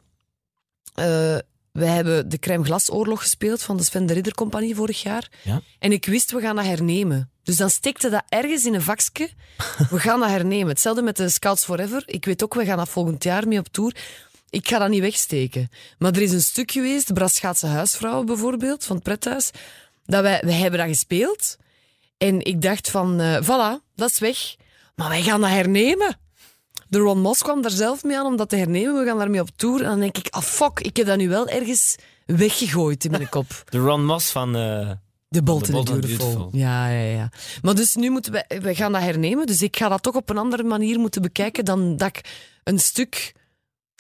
eh, 0.94 1.38
wij 1.72 1.88
hebben 1.88 2.28
de 2.28 2.38
Crème 2.38 2.64
Glas 2.64 2.90
Oorlog 2.90 3.20
gespeeld 3.20 3.62
van 3.62 3.76
de 3.76 3.82
Sven 3.82 4.06
de 4.06 4.12
Ridder 4.12 4.34
Compagnie 4.34 4.74
vorig 4.74 5.02
jaar. 5.02 5.28
Ja. 5.42 5.60
En 5.78 5.92
ik 5.92 6.06
wist, 6.06 6.30
we 6.30 6.40
gaan 6.40 6.56
dat 6.56 6.64
hernemen. 6.64 7.30
Dus 7.42 7.56
dan 7.56 7.70
stikte 7.70 8.10
dat 8.10 8.22
ergens 8.28 8.64
in 8.64 8.74
een 8.74 8.82
vakje. 8.82 9.30
We 9.90 10.00
gaan 10.00 10.20
dat 10.20 10.28
hernemen. 10.28 10.68
Hetzelfde 10.68 11.02
met 11.02 11.16
de 11.16 11.28
Scouts 11.28 11.64
Forever. 11.64 12.02
Ik 12.06 12.24
weet 12.24 12.42
ook, 12.42 12.54
we 12.54 12.64
gaan 12.64 12.76
dat 12.76 12.88
volgend 12.88 13.24
jaar 13.24 13.48
mee 13.48 13.58
op 13.58 13.68
tour. 13.68 13.96
Ik 14.50 14.68
ga 14.68 14.78
dat 14.78 14.88
niet 14.88 15.00
wegsteken. 15.00 15.68
Maar 15.98 16.12
er 16.12 16.22
is 16.22 16.32
een 16.32 16.40
stuk 16.42 16.70
geweest, 16.70 17.06
de 17.06 17.12
Braschaatse 17.12 17.66
huisvrouwen 17.66 18.26
bijvoorbeeld, 18.26 18.84
van 18.84 18.94
het 18.96 19.04
prethuis, 19.04 19.50
dat 20.04 20.22
wij, 20.22 20.40
wij 20.44 20.54
hebben 20.54 20.78
dat 20.80 20.88
gespeeld. 20.88 21.56
En 22.18 22.44
ik 22.44 22.62
dacht 22.62 22.90
van, 22.90 23.20
eh 23.20 23.42
voilà, 23.42 23.84
dat 23.94 24.10
is 24.10 24.18
weg. 24.18 24.56
Maar 24.94 25.08
wij 25.08 25.22
gaan 25.22 25.40
dat 25.40 25.50
hernemen. 25.50 26.18
De 26.88 26.98
Ron 26.98 27.20
Moss 27.20 27.42
kwam 27.42 27.62
daar 27.62 27.70
zelf 27.70 28.04
mee 28.04 28.18
aan 28.18 28.26
om 28.26 28.36
dat 28.36 28.48
te 28.48 28.56
hernemen. 28.56 28.98
We 28.98 29.04
gaan 29.06 29.18
daarmee 29.18 29.40
op 29.40 29.50
tour. 29.56 29.82
En 29.82 29.88
dan 29.88 30.00
denk 30.00 30.18
ik, 30.18 30.26
ah 30.30 30.42
fuck, 30.42 30.80
ik 30.80 30.96
heb 30.96 31.06
dat 31.06 31.16
nu 31.16 31.28
wel 31.28 31.48
ergens 31.48 31.96
weggegooid 32.26 33.04
in 33.04 33.10
mijn 33.10 33.28
kop. 33.28 33.46
De 33.70 33.78
Ron 33.78 34.04
Moss 34.04 34.30
van... 34.30 34.56
eh, 34.56 34.90
De 35.28 35.42
Bold 35.42 35.66
and 35.66 35.74
and 35.74 35.84
Beautiful. 35.90 36.26
Beautiful. 36.26 36.60
Ja, 36.60 36.88
ja, 36.88 37.10
ja. 37.16 37.30
Maar 37.62 37.74
dus 37.74 37.94
nu 37.94 38.10
moeten 38.10 38.32
we, 38.32 38.60
we 38.62 38.74
gaan 38.74 38.92
dat 38.92 39.02
hernemen. 39.02 39.46
Dus 39.46 39.62
ik 39.62 39.76
ga 39.76 39.88
dat 39.88 40.02
toch 40.02 40.14
op 40.14 40.30
een 40.30 40.38
andere 40.38 40.62
manier 40.62 40.98
moeten 40.98 41.22
bekijken 41.22 41.64
dan 41.64 41.96
dat 41.96 42.08
ik 42.08 42.20
een 42.64 42.78
stuk 42.78 43.32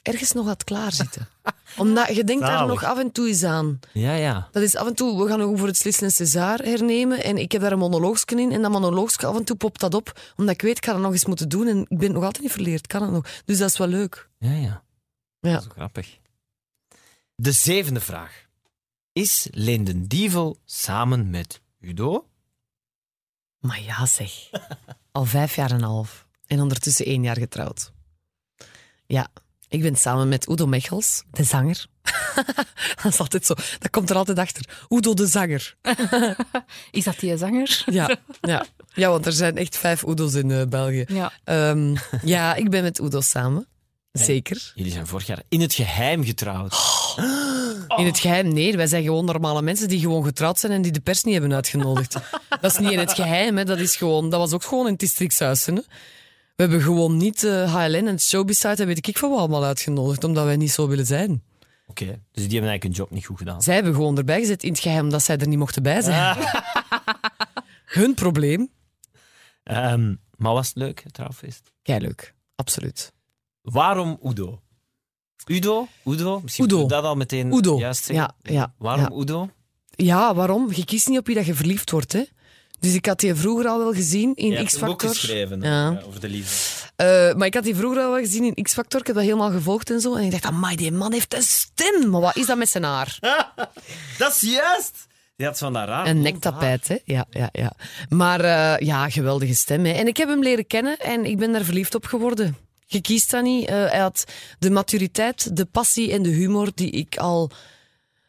ergens 0.08 0.32
nog 0.32 0.46
had 0.46 0.64
klaarzitten. 0.64 1.28
Omdat 1.76 2.14
je 2.16 2.24
denkt 2.24 2.42
daar 2.42 2.66
nog 2.66 2.84
af 2.84 2.98
en 2.98 3.12
toe 3.12 3.28
eens 3.28 3.44
aan. 3.44 3.80
Ja, 3.92 4.14
ja. 4.14 4.48
Dat 4.52 4.62
is 4.62 4.76
af 4.76 4.86
en 4.86 4.94
toe, 4.94 5.22
we 5.22 5.28
gaan 5.28 5.42
ook 5.42 5.58
voor 5.58 5.66
het 5.66 5.76
Slissen 5.76 6.04
en 6.04 6.12
César 6.12 6.58
hernemen. 6.58 7.24
En 7.24 7.38
ik 7.38 7.52
heb 7.52 7.60
daar 7.60 7.72
een 7.72 7.78
monoloogje 7.78 8.40
in. 8.40 8.52
En 8.52 8.62
dat 8.62 8.70
monoloogje, 8.70 9.26
af 9.26 9.36
en 9.36 9.44
toe 9.44 9.56
popt 9.56 9.80
dat 9.80 9.94
op. 9.94 10.20
Omdat 10.36 10.54
ik 10.54 10.62
weet, 10.62 10.76
ik 10.76 10.84
ga 10.84 10.92
dat 10.92 11.00
nog 11.00 11.12
eens 11.12 11.26
moeten 11.26 11.48
doen. 11.48 11.66
En 11.66 11.80
ik 11.80 11.98
ben 11.98 12.02
het 12.02 12.12
nog 12.12 12.24
altijd 12.24 12.42
niet 12.42 12.52
verleerd. 12.52 12.86
Kan 12.86 13.02
het 13.02 13.10
nog. 13.10 13.26
Dus 13.44 13.58
dat 13.58 13.68
is 13.68 13.78
wel 13.78 13.88
leuk. 13.88 14.28
Ja, 14.38 14.52
ja. 14.52 14.82
Ja. 15.40 15.52
Dat 15.52 15.62
is 15.62 15.68
grappig. 15.72 16.18
De 17.34 17.52
zevende 17.52 18.00
vraag. 18.00 18.46
Is 19.12 19.46
Leenden 19.50 20.06
Dievel 20.06 20.58
samen 20.64 21.30
met 21.30 21.60
Udo? 21.80 22.28
Maar 23.58 23.82
ja, 23.82 24.06
zeg. 24.06 24.50
Al 25.12 25.24
vijf 25.24 25.54
jaar 25.54 25.70
en 25.70 25.76
een 25.76 25.82
half. 25.82 26.26
En 26.46 26.60
ondertussen 26.60 27.06
één 27.06 27.22
jaar 27.22 27.36
getrouwd. 27.36 27.92
Ja, 29.06 29.28
ik 29.68 29.82
ben 29.82 29.96
samen 29.96 30.28
met 30.28 30.48
Udo 30.48 30.66
Mechels, 30.66 31.22
de 31.30 31.44
zanger. 31.44 31.86
dat 33.02 33.12
is 33.12 33.18
altijd 33.18 33.46
zo. 33.46 33.54
Dat 33.78 33.90
komt 33.90 34.10
er 34.10 34.16
altijd 34.16 34.38
achter. 34.38 34.64
Udo 34.88 35.14
de 35.14 35.26
zanger. 35.26 35.76
Is 36.90 37.04
dat 37.04 37.18
die 37.18 37.36
zanger? 37.36 37.82
Ja, 37.86 38.16
ja. 38.40 38.66
ja 38.94 39.10
want 39.10 39.26
er 39.26 39.32
zijn 39.32 39.56
echt 39.56 39.76
vijf 39.76 40.02
Udo's 40.02 40.34
in 40.34 40.50
eh, 40.50 40.66
België. 40.66 41.04
Ja. 41.08 41.32
Ehm, 41.44 41.96
ja, 42.22 42.54
ik 42.54 42.70
ben 42.70 42.82
met 42.82 43.00
Udo 43.00 43.20
samen. 43.20 43.66
Zeker. 44.12 44.72
Jullie 44.74 44.92
zijn 44.92 45.06
vorig 45.06 45.26
jaar 45.26 45.42
in 45.48 45.60
het 45.60 45.74
geheim 45.74 46.24
getrouwd. 46.24 46.74
In 47.96 48.06
het 48.06 48.18
geheim, 48.18 48.52
nee. 48.52 48.76
Wij 48.76 48.86
zijn 48.86 49.02
gewoon 49.02 49.24
normale 49.24 49.62
mensen 49.62 49.88
die 49.88 50.00
gewoon 50.00 50.24
getrouwd 50.24 50.58
zijn 50.58 50.72
en 50.72 50.82
die 50.82 50.92
de 50.92 51.00
pers 51.00 51.24
niet 51.24 51.32
hebben 51.34 51.54
uitgenodigd. 51.54 52.16
dat 52.60 52.72
is 52.72 52.78
niet 52.78 52.90
in 52.90 52.98
het 52.98 53.12
geheim, 53.12 53.56
hè. 53.56 53.64
Dat, 53.64 53.78
is 53.78 53.96
gewoon, 53.96 54.30
dat 54.30 54.40
was 54.40 54.52
ook 54.52 54.64
gewoon 54.64 54.84
in 54.84 54.90
het 54.90 55.00
districtshuizen. 55.00 55.74
Hè. 55.74 55.82
We 56.58 56.64
hebben 56.64 56.82
gewoon 56.82 57.16
niet 57.16 57.44
eh, 57.44 57.74
HLN 57.74 57.94
en 57.94 58.06
het 58.06 58.22
Showbiz-site 58.22 58.82
en 58.82 58.86
weet 58.86 59.06
ik 59.06 59.18
van 59.18 59.30
wat 59.30 59.38
allemaal 59.38 59.64
uitgenodigd, 59.64 60.24
omdat 60.24 60.44
wij 60.44 60.56
niet 60.56 60.70
zo 60.70 60.88
willen 60.88 61.06
zijn. 61.06 61.42
Oké, 61.86 62.04
dus 62.04 62.14
die 62.32 62.52
hebben 62.52 62.70
eigenlijk 62.70 62.82
hun 62.82 62.92
job 62.92 63.10
niet 63.10 63.26
goed 63.26 63.38
gedaan. 63.38 63.62
Zij 63.62 63.74
hebben 63.74 63.94
gewoon 63.94 64.16
erbij 64.18 64.40
gezet 64.40 64.62
in 64.62 64.70
het 64.72 64.80
geheim 64.80 65.04
omdat 65.04 65.22
zij 65.22 65.36
er 65.36 65.48
niet 65.48 65.58
mochten 65.58 65.82
bij 65.82 66.02
zijn. 66.02 66.36
Hun 67.98 68.14
probleem. 68.14 68.70
Ehm, 69.62 70.14
maar 70.36 70.52
was 70.52 70.66
het 70.68 70.76
leuk, 70.76 71.02
het 71.02 71.14
trouwfeest? 71.14 71.72
Kei 71.82 72.00
leuk, 72.00 72.34
absoluut. 72.54 73.12
Waarom 73.62 74.18
Udo? 74.24 74.60
Udo? 75.46 75.88
Udo? 76.04 76.40
Misschien 76.40 76.64
Udo. 76.64 76.78
moet 76.78 76.88
je 76.90 76.94
dat 76.96 77.04
al 77.04 77.16
meteen 77.16 77.52
Udo. 77.52 77.78
juist 77.78 78.04
zeggen. 78.04 78.34
Ja, 78.42 78.52
ja, 78.52 78.74
Waarom 78.78 79.12
ja. 79.16 79.20
Udo? 79.22 79.50
Ja, 79.90 80.34
waarom? 80.34 80.72
Je 80.72 80.84
kiest 80.84 81.08
niet 81.08 81.18
op 81.18 81.26
wie 81.26 81.34
dat 81.34 81.46
je 81.46 81.54
verliefd 81.54 81.90
wordt, 81.90 82.12
hè. 82.12 82.24
Dus 82.80 82.94
ik 82.94 83.06
had 83.06 83.20
die 83.20 83.34
vroeger 83.34 83.66
al 83.66 83.78
wel 83.78 83.92
gezien 83.92 84.34
in 84.34 84.52
een 84.52 84.56
boek 84.58 84.66
X-Factor. 84.66 85.10
geschreven 85.10 85.60
Ja. 85.60 85.98
eh, 85.98 86.06
over 86.06 86.20
de 86.20 86.28
liefde. 86.28 86.86
Eh, 86.96 87.34
maar 87.34 87.46
ik 87.46 87.54
had 87.54 87.64
die 87.64 87.76
vroeger 87.76 88.02
al 88.02 88.10
wel 88.10 88.20
gezien 88.20 88.54
in 88.54 88.62
X-Factor. 88.64 89.00
Ik 89.00 89.06
heb 89.06 89.16
dat 89.16 89.24
helemaal 89.24 89.50
gevolgd 89.50 89.90
en 89.90 90.00
zo. 90.00 90.14
En 90.14 90.24
ik 90.24 90.30
dacht, 90.30 90.44
amai, 90.44 90.76
die 90.76 90.92
man 90.92 91.12
heeft 91.12 91.34
een 91.34 91.42
stem. 91.42 92.10
Maar 92.10 92.20
wat 92.20 92.36
is 92.36 92.46
dat 92.46 92.56
met 92.58 92.68
zijn 92.68 92.84
haar? 92.84 93.18
Dat 94.18 94.34
is 94.34 94.40
juist! 94.40 95.06
Die 95.36 95.46
had 95.46 95.58
van 95.58 95.72
dat 95.72 95.86
raar. 95.88 96.06
Een 96.06 96.20
nektapijt, 96.20 96.88
hè? 96.88 96.96
Ja, 97.04 97.26
ja, 97.30 97.48
ja. 97.52 97.72
Maar 98.08 98.40
eh, 98.40 98.86
ja, 98.86 99.08
geweldige 99.10 99.54
stem. 99.54 99.84
Hè. 99.84 99.92
En 99.92 100.06
ik 100.06 100.16
heb 100.16 100.28
hem 100.28 100.42
leren 100.42 100.66
kennen 100.66 100.98
en 100.98 101.24
ik 101.24 101.38
ben 101.38 101.52
daar 101.52 101.64
verliefd 101.64 101.94
op 101.94 102.04
geworden. 102.04 102.56
Je 102.86 103.00
kiest 103.00 103.30
dat 103.30 103.42
niet. 103.42 103.68
Hij 103.68 103.98
had 103.98 104.24
de 104.58 104.70
maturiteit, 104.70 105.56
de 105.56 105.64
passie 105.64 106.12
en 106.12 106.22
de 106.22 106.28
humor 106.28 106.70
die 106.74 106.90
ik 106.90 107.16
al 107.16 107.50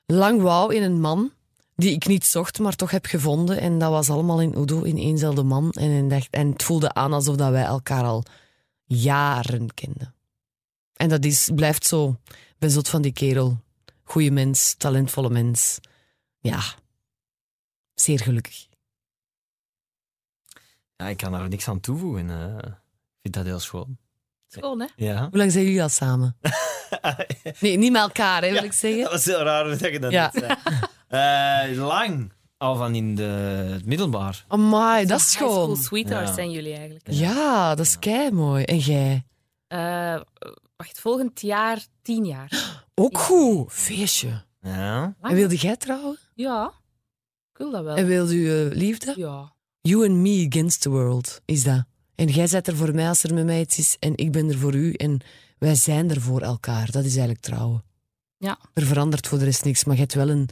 lang 0.06 0.42
wou 0.42 0.76
in 0.76 0.84
een 0.84 1.00
man. 1.00 1.32
Die 1.80 1.92
ik 1.94 2.06
niet 2.08 2.26
zocht, 2.26 2.60
maar 2.60 2.76
toch 2.76 2.92
heb 2.92 3.06
gevonden. 3.06 3.60
En 3.60 3.80
dat 3.80 3.90
was 3.92 4.10
allemaal 4.10 4.42
in 4.42 4.58
Udo, 4.58 4.82
in 4.84 4.98
éénzelfde 4.98 5.44
man. 5.44 5.72
En, 5.72 6.08
dacht, 6.08 6.28
en 6.30 6.52
het 6.52 6.64
voelde 6.64 6.94
aan 6.94 7.14
alsof 7.14 7.36
dat 7.36 7.52
wij 7.52 7.64
elkaar 7.64 8.04
al 8.04 8.24
jaren 8.86 9.74
kenden. 9.74 10.14
En 10.94 11.10
dat 11.10 11.26
is, 11.26 11.50
blijft 11.56 11.86
zo. 11.86 12.18
Ik 12.28 12.56
ben 12.58 12.72
zot 12.72 12.90
van 12.90 13.02
die 13.02 13.14
kerel. 13.14 13.58
Goeie 14.04 14.32
mens, 14.32 14.74
talentvolle 14.74 15.30
mens. 15.30 15.80
Ja, 16.40 16.62
zeer 17.94 18.20
gelukkig. 18.20 18.68
Ja, 20.96 21.08
ik 21.08 21.18
kan 21.18 21.32
daar 21.32 21.50
niks 21.50 21.68
aan 21.68 21.80
toevoegen. 21.80 22.30
eh. 22.30 22.56
ik 22.68 23.20
vind 23.22 23.34
dat 23.34 23.46
heel 23.46 23.60
schoon. 23.60 23.98
Schoon, 24.48 24.80
hè? 24.80 24.88
Ja. 24.96 25.28
Hoe 25.30 25.38
lang 25.38 25.52
zijn 25.52 25.64
jullie 25.64 25.82
al 25.82 25.90
samen? 25.90 26.38
Nee, 27.60 27.78
niet 27.78 27.92
met 27.92 28.02
elkaar, 28.02 28.42
hè, 28.44 28.52
wil 28.52 28.64
ik 28.64 28.74
zeggen. 28.74 29.02
Dat 29.04 29.12
was 29.12 29.26
heel 29.26 29.42
raar 29.44 29.64
dat 29.64 29.80
je 29.80 30.00
dat 30.00 30.12
Ja. 30.12 30.32
net 30.34 30.44
zei. 30.64 30.80
Eh, 31.10 31.62
lang. 31.76 32.32
Al 32.58 32.76
van 32.76 32.96
in 32.96 33.16
de, 33.16 33.24
het 33.72 33.86
middelbaar. 33.86 34.46
Amai, 34.48 35.06
dat 35.06 35.20
is 35.20 35.26
High 35.38 35.50
school 35.52 35.76
sweethearts 35.76 36.30
Ja. 36.30 36.36
zijn 36.36 36.52
jullie 36.52 36.74
eigenlijk. 36.76 37.08
hè? 37.08 37.14
Ja, 37.14 37.76
dat 37.76 37.86
is 37.86 38.00
kei 38.00 38.32
mooi. 38.32 38.64
En 38.64 38.78
jij? 38.78 39.24
Eh, 39.68 40.22
wacht, 40.78 41.00
volgend 41.00 41.42
jaar 41.42 41.86
tien 42.02 42.26
jaar. 42.26 42.52
Ook 42.96 43.18
goed. 43.18 43.72
Feestje. 43.74 44.44
Ja. 44.62 45.16
En 45.22 45.36
wilde 45.36 45.56
jij 45.56 45.76
trouwen? 45.78 46.18
Ja, 46.36 46.74
ik 47.52 47.58
wil 47.58 47.72
dat 47.72 47.84
wel. 47.84 47.96
En 47.96 48.06
wilde 48.06 48.34
u 48.36 48.70
eh, 48.70 48.76
liefde? 48.78 49.14
Ja. 49.18 49.54
You 49.82 50.08
and 50.10 50.18
me 50.18 50.48
against 50.50 50.82
the 50.82 50.90
world, 50.90 51.42
is 51.46 51.64
dat. 51.64 51.84
En 52.16 52.28
jij 52.28 52.48
bent 52.52 52.68
er 52.68 52.76
voor 52.76 52.94
mij 52.96 53.08
als 53.08 53.24
er 53.24 53.34
met 53.34 53.46
mij 53.46 53.60
iets 53.60 53.78
is. 53.78 53.96
En 54.00 54.14
ik 54.18 54.32
ben 54.32 54.50
er 54.50 54.58
voor 54.58 54.74
u. 54.76 54.94
En 54.94 55.20
wij 55.58 55.76
zijn 55.76 56.10
er 56.10 56.22
voor 56.22 56.42
elkaar. 56.42 56.86
Dat 56.92 57.04
is 57.04 57.12
eigenlijk 57.12 57.40
trouwen. 57.40 57.84
Ja. 58.38 58.60
Er 58.74 58.86
verandert 58.86 59.28
voor 59.28 59.38
de 59.38 59.46
rest 59.46 59.66
niks. 59.66 59.84
Maar 59.84 59.96
je 59.96 60.02
hebt 60.02 60.14
wel 60.14 60.30
een, 60.30 60.50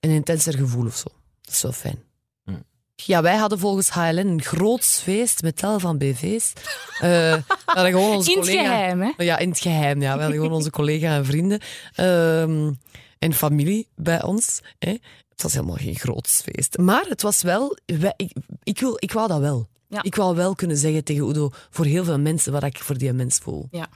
een 0.00 0.10
intenser 0.10 0.54
gevoel 0.54 0.86
of 0.86 0.96
zo. 0.96 1.08
Dat 1.42 1.54
is 1.54 1.62
wel 1.62 1.72
fijn. 1.72 1.98
Hm. 2.44 2.52
Ja, 2.94 3.22
wij 3.22 3.36
hadden 3.36 3.58
volgens 3.58 3.88
HLN 3.88 4.16
een 4.16 4.42
groots 4.42 4.98
feest 4.98 5.42
met 5.42 5.56
tal 5.56 5.78
van 5.78 5.98
BV's. 5.98 6.52
Eh, 7.00 7.00
we 7.08 7.42
hadden 7.66 7.92
gewoon 7.92 8.14
onze 8.16 8.30
In 8.32 8.36
het 8.38 8.46
collega- 8.48 8.62
geheim, 8.68 9.00
hè? 9.00 9.24
Ja, 9.24 9.38
in 9.38 9.48
het 9.50 9.60
geheim. 9.60 10.00
Ja. 10.02 10.14
We 10.14 10.20
hadden 10.20 10.38
gewoon 10.40 10.52
onze 10.56 10.70
collega 10.70 11.16
en 11.16 11.24
vrienden 11.24 11.60
ehm, 11.94 12.72
en 13.18 13.32
familie 13.32 13.88
bij 13.96 14.22
ons. 14.22 14.60
Hè. 14.78 14.90
Het 15.28 15.42
was 15.42 15.52
helemaal 15.52 15.76
geen 15.76 15.96
groots 15.98 16.40
feest. 16.44 16.76
Maar 16.78 17.04
het 17.08 17.22
was 17.22 17.42
wel... 17.42 17.76
wij- 17.86 18.14
Ik, 18.16 18.32
ik, 18.62 18.80
wil, 18.80 18.96
ik 18.98 19.12
wou 19.12 19.28
dat 19.28 19.40
wel. 19.40 19.68
Ja. 19.88 20.02
Ik 20.02 20.14
wou 20.14 20.36
wel 20.36 20.54
kunnen 20.54 20.76
zeggen 20.76 21.04
tegen 21.04 21.28
Udo 21.28 21.50
voor 21.70 21.84
heel 21.84 22.04
veel 22.04 22.18
mensen 22.18 22.52
wat 22.52 22.62
ik 22.64 22.78
voor 22.78 22.98
die 22.98 23.12
mens 23.12 23.38
voel. 23.38 23.68
Ja. 23.70 23.88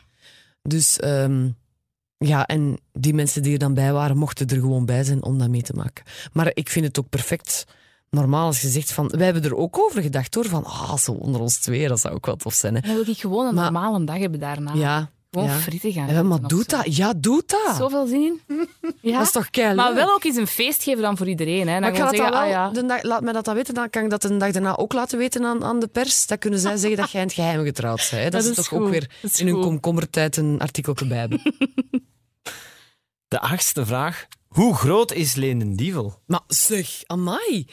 Dus 0.63 0.99
ehm, 0.99 1.49
ja, 2.27 2.47
en 2.47 2.79
die 2.93 3.15
mensen 3.15 3.43
die 3.43 3.53
er 3.53 3.59
dan 3.59 3.75
bij 3.75 3.93
waren, 3.93 4.17
mochten 4.17 4.47
er 4.49 4.57
gewoon 4.61 4.87
bij 4.87 5.05
zijn 5.05 5.23
om 5.23 5.39
dat 5.39 5.49
mee 5.49 5.63
te 5.63 5.73
maken. 5.73 6.05
Maar 6.33 6.51
ik 6.55 6.69
vind 6.69 6.85
het 6.87 6.99
ook 6.99 7.09
perfect 7.09 7.65
normaal 8.11 8.47
als 8.47 8.61
je 8.61 8.69
zegt 8.69 8.93
van... 8.93 9.09
Wij 9.09 9.25
hebben 9.25 9.45
er 9.45 9.57
ook 9.57 9.79
over 9.79 10.03
gedacht 10.03 10.35
hoor, 10.35 10.45
van 10.45 10.65
ah, 10.65 10.97
zo 10.97 11.13
onder 11.13 11.41
ons 11.41 11.59
twee, 11.59 11.89
dat 11.89 12.01
zou 12.01 12.15
ook 12.15 12.27
wel 12.27 12.37
tof 12.37 12.55
zijn. 12.55 12.75
Hè. 12.75 12.81
Dan 12.81 12.95
wil 12.95 13.09
ik 13.09 13.19
gewoon 13.19 13.47
een 13.47 13.55
Maar- 13.55 13.73
normale 13.73 14.05
dag 14.05 14.19
hebben 14.19 14.41
daarna. 14.41 14.75
Ja, 14.75 15.11
Gewoon 15.33 15.49
Ja. 15.49 15.59
frieten 15.59 15.93
gaan 15.93 16.07
Ja, 16.09 16.23
maar 16.23 16.33
eten 16.39 16.45
of 16.45 16.51
doe 16.51 16.65
zo. 16.69 16.77
dat. 16.77 16.97
Ja, 16.97 17.13
doe 17.17 17.43
dat. 17.47 17.77
Zoveel 17.77 18.07
zin 18.07 18.21
in. 18.47 18.69
Ja. 19.01 19.17
Dat 19.19 19.27
is 19.27 19.33
toch 19.33 19.51
keihard. 19.51 19.77
Maar 19.79 19.95
wel 19.95 20.15
ook 20.15 20.25
eens 20.25 20.37
een 20.37 20.47
feest 20.47 20.83
geven 20.83 21.03
dan 21.03 21.17
voor 21.17 21.29
iedereen. 21.29 21.67
Hè. 21.69 21.73
Dan 21.73 21.81
Maar 21.81 21.91
ik 21.91 21.97
ga 21.97 22.07
gewoon 22.09 22.21
dat 22.31 22.33
zeggen, 22.35 22.51
wel, 22.51 22.61
ah, 22.61 22.75
ja. 22.75 22.81
de 22.81 22.87
dag, 22.87 23.03
laat 23.03 23.23
mij 23.23 23.33
dat 23.33 23.45
dan 23.45 23.55
weten, 23.55 23.75
dan 23.75 23.91
kan 23.91 24.05
ik 24.05 24.11
dat 24.11 24.23
de 24.23 24.37
dag 24.37 24.51
daarna 24.53 24.77
ook 24.77 24.93
laten 24.93 25.19
weten 25.19 25.45
aan, 25.45 25.65
aan 25.65 25.81
de 25.81 25.87
pers. 25.87 26.27
Dan 26.27 26.39
kunnen 26.39 26.61
zij 26.61 26.77
zeggen 26.77 26.97
dat 27.01 27.11
jij 27.11 27.21
in 27.21 27.27
het 27.27 27.37
geheim 27.37 27.65
getrouwd 27.65 28.09
bent. 28.11 28.11
Hè. 28.11 28.23
Dat, 28.31 28.33
Dat 28.33 28.43
is 28.43 28.49
is 28.49 28.57
toch 28.57 28.73
ook 28.81 28.89
weer 28.89 29.11
in 29.37 29.47
hun 29.47 29.61
komkommertijd 29.61 30.37
een 30.37 30.61
artikel 30.61 30.95
bij 31.09 31.19
hebben. 31.19 31.41
De 33.29 33.41
achtste 33.41 33.87
vraag. 33.87 34.27
Hoe 34.49 34.75
groot 34.75 35.13
is 35.13 35.35
Leen 35.35 35.59
den 35.59 35.77
Dievel? 35.77 36.23
maar 36.27 36.41
zeg, 36.47 36.89
amai. 37.07 37.67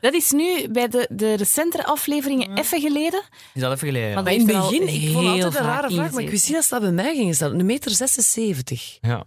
Dat 0.00 0.14
is 0.14 0.30
nu 0.30 0.68
bij 0.68 0.88
de, 0.88 1.08
de 1.12 1.34
recentere 1.34 1.84
afleveringen 1.84 2.56
even 2.58 2.80
geleden. 2.80 3.22
Is 3.54 3.60
dat 3.60 3.72
even 3.72 3.86
geleden? 3.86 4.08
ja. 4.08 4.14
Maar 4.14 4.24
Maar 4.24 4.32
in 4.32 4.38
het 4.48 4.56
begin, 4.56 4.82
ik 4.88 5.12
vond 5.12 5.24
heel 5.24 5.30
altijd 5.44 5.54
een 5.56 5.62
rare 5.70 5.90
vraag, 5.90 6.12
maar 6.12 6.22
ik 6.22 6.30
wist 6.30 6.44
niet 6.46 6.54
dat 6.54 6.64
ze 6.64 6.70
dat 6.70 6.80
bij 6.80 6.92
mij 6.92 7.14
ging 7.16 7.34
staan. 7.34 7.58
Een 7.58 7.66
meter 7.66 7.90
76. 7.90 8.98
Ja. 9.00 9.24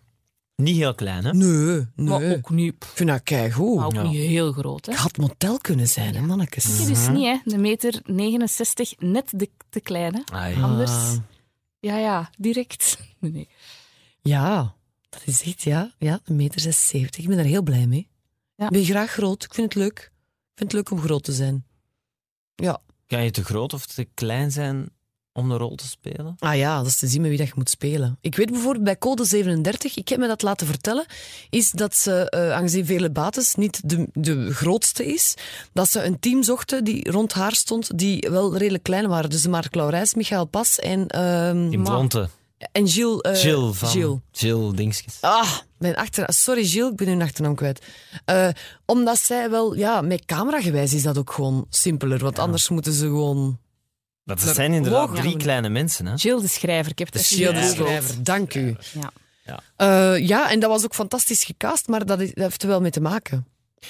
Niet 0.56 0.76
heel 0.76 0.96
klein, 0.96 1.26
hè? 1.26 1.34
Nee, 1.34 1.86
Maar 1.96 2.20
nee. 2.20 2.36
ook 2.38 2.50
niet, 2.50 2.74
Ik 2.74 2.86
vind 2.94 3.10
dat 3.10 3.24
keigoed. 3.24 3.76
maar 3.76 3.86
ook 3.86 3.94
Ja. 3.94 4.02
niet 4.04 4.16
heel 4.28 4.52
groot. 4.52 4.86
Hè. 4.86 4.92
Het 4.92 5.02
had 5.02 5.18
motel 5.18 5.58
kunnen 5.58 5.88
zijn, 5.88 6.16
hè, 6.16 6.22
mannetjes. 6.22 6.64
Het 6.64 6.90
is 6.90 7.08
niet, 7.08 7.26
hè. 7.26 7.38
De 7.46 7.58
meter 7.58 8.00
69, 8.04 8.94
net 9.00 9.30
de, 9.36 9.50
te 9.70 9.80
klein. 9.80 10.14
Hè. 10.16 10.22
Ah, 10.38 10.56
ja. 10.56 10.62
Anders. 10.62 10.92
Ah. 10.92 11.14
Ja, 11.80 11.98
ja, 11.98 12.30
direct. 12.38 12.98
Nee, 13.20 13.32
nee. 13.38 13.48
Ja, 14.22 14.76
dat 15.10 15.22
is 15.26 15.42
echt, 15.44 15.62
ja. 15.62 15.92
Ja, 15.98 16.20
een 16.26 16.36
meter 16.36 16.60
76. 16.60 17.22
Ik 17.22 17.28
ben 17.28 17.38
daar 17.38 17.46
heel 17.46 17.62
blij 17.64 17.86
mee. 17.88 18.10
Ja. 18.62 18.68
Ik 18.68 18.72
ben 18.74 18.86
graag 18.86 19.12
groot. 19.12 19.44
Ik 19.44 19.54
vind 19.54 19.74
het 19.74 19.84
leuk. 19.84 19.98
Ik 20.00 20.58
vind 20.58 20.72
het 20.72 20.74
leuk 20.74 20.92
om 20.92 21.00
groot 21.06 21.24
te 21.24 21.32
zijn. 21.34 21.66
Ja. 22.56 22.82
Kan 23.08 23.24
je 23.24 23.32
te 23.32 23.44
groot 23.44 23.74
of 23.74 23.86
te 23.86 24.08
klein 24.14 24.52
zijn 24.52 24.90
om 25.34 25.50
de 25.50 25.56
rol 25.58 25.76
te 25.76 25.88
spelen? 25.88 26.36
Ah 26.40 26.56
ja, 26.58 26.78
dat 26.78 26.86
is 26.88 26.98
te 26.98 27.08
zien 27.08 27.22
met 27.22 27.30
wie 27.30 27.40
dat 27.40 27.48
je 27.48 27.54
moet 27.56 27.70
spelen. 27.70 28.18
Ik 28.22 28.36
weet 28.36 28.52
bijvoorbeeld 28.52 28.84
bij 28.84 28.98
Code 28.98 29.24
37, 29.26 29.98
ik 29.98 30.08
heb 30.10 30.20
me 30.20 30.28
dat 30.28 30.42
laten 30.42 30.68
vertellen, 30.68 31.06
is 31.50 31.72
dat 31.72 31.96
ze, 31.96 32.30
eh 32.30 32.52
aangezien 32.52 32.86
Vele 32.86 33.12
Bates 33.12 33.56
niet 33.56 33.82
de, 33.90 34.08
de 34.14 34.54
grootste 34.54 35.06
is, 35.14 35.34
dat 35.74 35.90
ze 35.90 36.04
een 36.04 36.20
team 36.20 36.44
zochten 36.44 36.84
die 36.84 37.12
rond 37.12 37.34
haar 37.34 37.54
stond, 37.56 37.98
die 37.98 38.28
wel 38.30 38.58
redelijk 38.58 38.84
klein 38.84 39.08
waren. 39.08 39.30
Dus 39.30 39.48
Mark 39.48 39.76
Laurijs, 39.76 40.14
Michael 40.14 40.46
Pas 40.46 40.80
en, 40.80 41.08
ehm, 41.08 41.70
Die 41.70 41.82
blonde. 41.82 42.30
en 42.72 42.88
Gilles. 42.88 43.22
eh, 43.22 43.44
Jill 43.44 43.72
van... 43.72 43.90
Gilles. 43.90 44.20
Jill 44.32 44.72
Dinskes. 44.76 45.18
Ah, 45.22 45.52
mijn 45.82 45.96
achternaam. 45.96 46.32
Sorry, 46.32 46.66
Gilles, 46.66 46.90
ik 46.92 46.96
ben 46.96 47.08
hun 47.08 47.22
achternaam 47.22 47.56
kwijt. 47.56 47.86
Eh, 48.26 48.48
omdat 48.86 49.20
zij 49.20 49.50
wel, 49.50 49.76
ja, 49.76 50.02
met 50.02 50.26
cameragewijs 50.26 50.94
is 50.94 51.04
dat 51.04 51.18
ook 51.18 51.32
gewoon 51.32 51.66
simpeler. 51.70 52.20
Want 52.20 52.40
anders 52.40 52.70
moeten 52.70 52.94
ze 52.94 53.06
gewoon. 53.06 53.60
Dat 54.24 54.42
zijn 54.42 54.74
inderdaad 54.74 55.16
drie 55.16 55.38
kleine 55.38 55.70
mensen, 55.70 56.06
hè? 56.06 56.14
Jill 56.16 56.42
de 56.42 56.48
schrijver, 56.48 56.92
ik 56.92 57.00
heb 57.00 57.14
het 57.14 57.30
Jill 57.30 57.54
de. 57.54 57.68
Schrijver, 57.76 58.24
dank 58.24 58.54
u. 58.54 58.76
Ja. 58.94 59.60
Eh, 59.76 60.28
ja, 60.28 60.52
en 60.52 60.60
dat 60.60 60.70
was 60.70 60.84
ook 60.84 60.94
fantastisch 60.94 61.44
gecast, 61.44 61.88
maar 61.88 62.06
dat, 62.06 62.20
is, 62.22 62.34
dat 62.34 62.44
heeft 62.44 62.62
er 62.62 62.68
wel 62.68 62.82
mee 62.82 62.92
te 62.92 63.02
maken. 63.02 63.46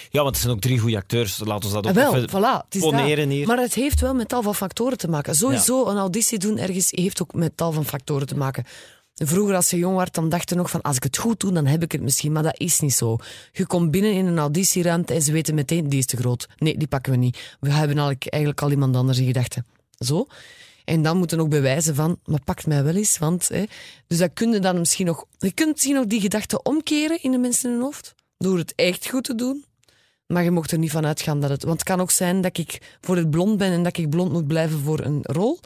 Ja, 0.10 0.22
want 0.22 0.28
het 0.36 0.38
zijn 0.38 0.52
ook 0.56 0.62
drie 0.62 0.80
goede 0.80 0.96
acteurs. 0.98 1.40
Laten 1.40 1.70
we 1.70 1.76
dat 1.76 1.88
ook 1.88 1.98
Ah, 1.98 2.12
wel, 2.12 2.16
even 2.16 2.30
voilà. 2.30 2.64
Het 2.66 2.76
is 2.76 2.82
poneren 2.82 3.26
dat. 3.28 3.34
hier. 3.38 3.48
Maar 3.48 3.58
het 3.58 3.74
heeft 3.74 4.00
wel 4.00 4.14
met 4.14 4.28
tal 4.28 4.42
van 4.42 4.56
factoren 4.56 4.98
te 4.98 5.08
maken. 5.08 5.36
Sowieso, 5.36 5.86
een 5.88 5.98
auditie 5.98 6.40
doen 6.40 6.58
ergens 6.58 6.88
heeft 6.92 7.22
ook 7.22 7.34
met 7.34 7.58
tal 7.58 7.72
van 7.72 7.86
factoren 7.86 8.28
te 8.28 8.38
maken. 8.38 8.66
Vroeger, 9.24 9.56
als 9.56 9.70
je 9.70 9.78
jong 9.78 9.96
was, 9.96 10.12
dan 10.12 10.30
dacht 10.30 10.50
je 10.50 10.56
nog 10.56 10.70
van 10.70 10.82
als 10.82 10.96
ik 10.96 11.04
het 11.04 11.18
goed 11.18 11.40
doe, 11.40 11.52
dan 11.52 11.66
heb 11.66 11.84
ik 11.84 11.92
het 11.92 12.02
misschien. 12.02 12.32
Maar 12.32 12.44
dat 12.44 12.60
is 12.60 12.80
niet 12.80 12.94
zo. 12.94 13.18
Je 13.52 13.66
komt 13.66 13.92
binnen 13.92 14.14
in 14.14 14.26
een 14.26 14.38
auditieruimte 14.38 15.14
en 15.14 15.22
ze 15.22 15.32
weten 15.32 15.56
meteen, 15.56 15.90
die 15.90 16.00
is 16.00 16.06
te 16.06 16.18
groot. 16.18 16.48
Nee, 16.58 16.78
die 16.78 16.88
pakken 16.88 17.12
we 17.12 17.18
niet. 17.18 17.58
We 17.60 17.72
hebben 17.72 17.98
eigenlijk 17.98 18.62
al 18.62 18.72
iemand 18.72 18.96
anders 18.96 19.18
in 19.18 19.26
gedachten. 19.26 19.66
Zo. 19.98 20.28
En 20.86 21.02
dan 21.02 21.18
moeten 21.18 21.40
ook 21.40 21.50
bewijzen 21.50 21.96
van, 21.96 22.20
maar 22.26 22.44
pakt 22.44 22.68
mij 22.68 22.84
wel 22.84 22.96
eens. 22.96 23.18
Want, 23.18 23.48
hè, 23.50 23.64
dus 24.08 24.18
dat 24.18 24.30
kun 24.34 24.52
je 24.52 24.60
dan 24.60 24.78
misschien 24.78 25.06
nog... 25.06 25.26
Je 25.38 25.52
kunt 25.52 25.72
misschien 25.72 25.96
nog 25.96 26.06
die 26.06 26.22
gedachten 26.22 26.66
omkeren 26.66 27.22
in 27.22 27.32
de 27.32 27.38
mensen 27.38 27.70
in 27.70 27.76
hun 27.76 27.84
hoofd. 27.84 28.16
Door 28.38 28.58
het 28.58 28.74
echt 28.76 29.10
goed 29.10 29.24
te 29.24 29.36
doen. 29.36 29.66
Maar 30.28 30.44
je 30.44 30.52
mocht 30.52 30.72
er 30.72 30.78
niet 30.78 30.92
van 30.92 31.06
uitgaan 31.06 31.40
dat 31.42 31.50
het... 31.50 31.64
Want 31.64 31.80
het 31.80 31.88
kan 31.90 32.02
ook 32.02 32.12
zijn 32.12 32.42
dat 32.42 32.58
ik 32.58 32.98
voor 33.02 33.18
het 33.18 33.30
blond 33.30 33.58
ben 33.58 33.72
en 33.72 33.84
dat 33.84 33.98
ik 33.98 34.10
blond 34.10 34.32
moet 34.32 34.48
blijven 34.48 34.80
voor 34.80 35.00
een 35.00 35.20
rol. 35.22 35.60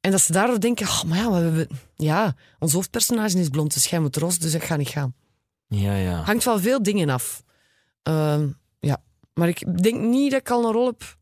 En 0.00 0.10
dat 0.10 0.20
ze 0.20 0.32
daardoor 0.32 0.60
denken, 0.60 0.86
oh, 0.86 1.02
maar 1.02 1.18
ja, 1.18 1.30
we 1.30 1.36
hebben... 1.36 1.68
Ja, 1.96 2.34
ons 2.58 2.72
hoofdpersonage 2.72 3.38
is 3.38 3.48
blond, 3.48 3.72
dus 3.74 3.86
jij 3.86 4.00
moet 4.00 4.16
roze, 4.16 4.38
dus 4.38 4.52
dat 4.52 4.62
gaat 4.62 4.78
niet 4.78 4.88
gaan. 4.88 5.14
Ja, 5.66 5.94
ja. 5.96 6.22
Hangt 6.22 6.42
van 6.42 6.60
veel 6.60 6.82
dingen 6.82 7.08
af. 7.08 7.42
Ehm, 8.02 8.48
ja, 8.80 9.02
maar 9.34 9.48
ik 9.48 9.82
denk 9.82 10.00
niet 10.00 10.30
dat 10.30 10.40
ik 10.40 10.50
al 10.50 10.64
een 10.66 10.72
rol 10.72 10.86
heb 10.86 11.16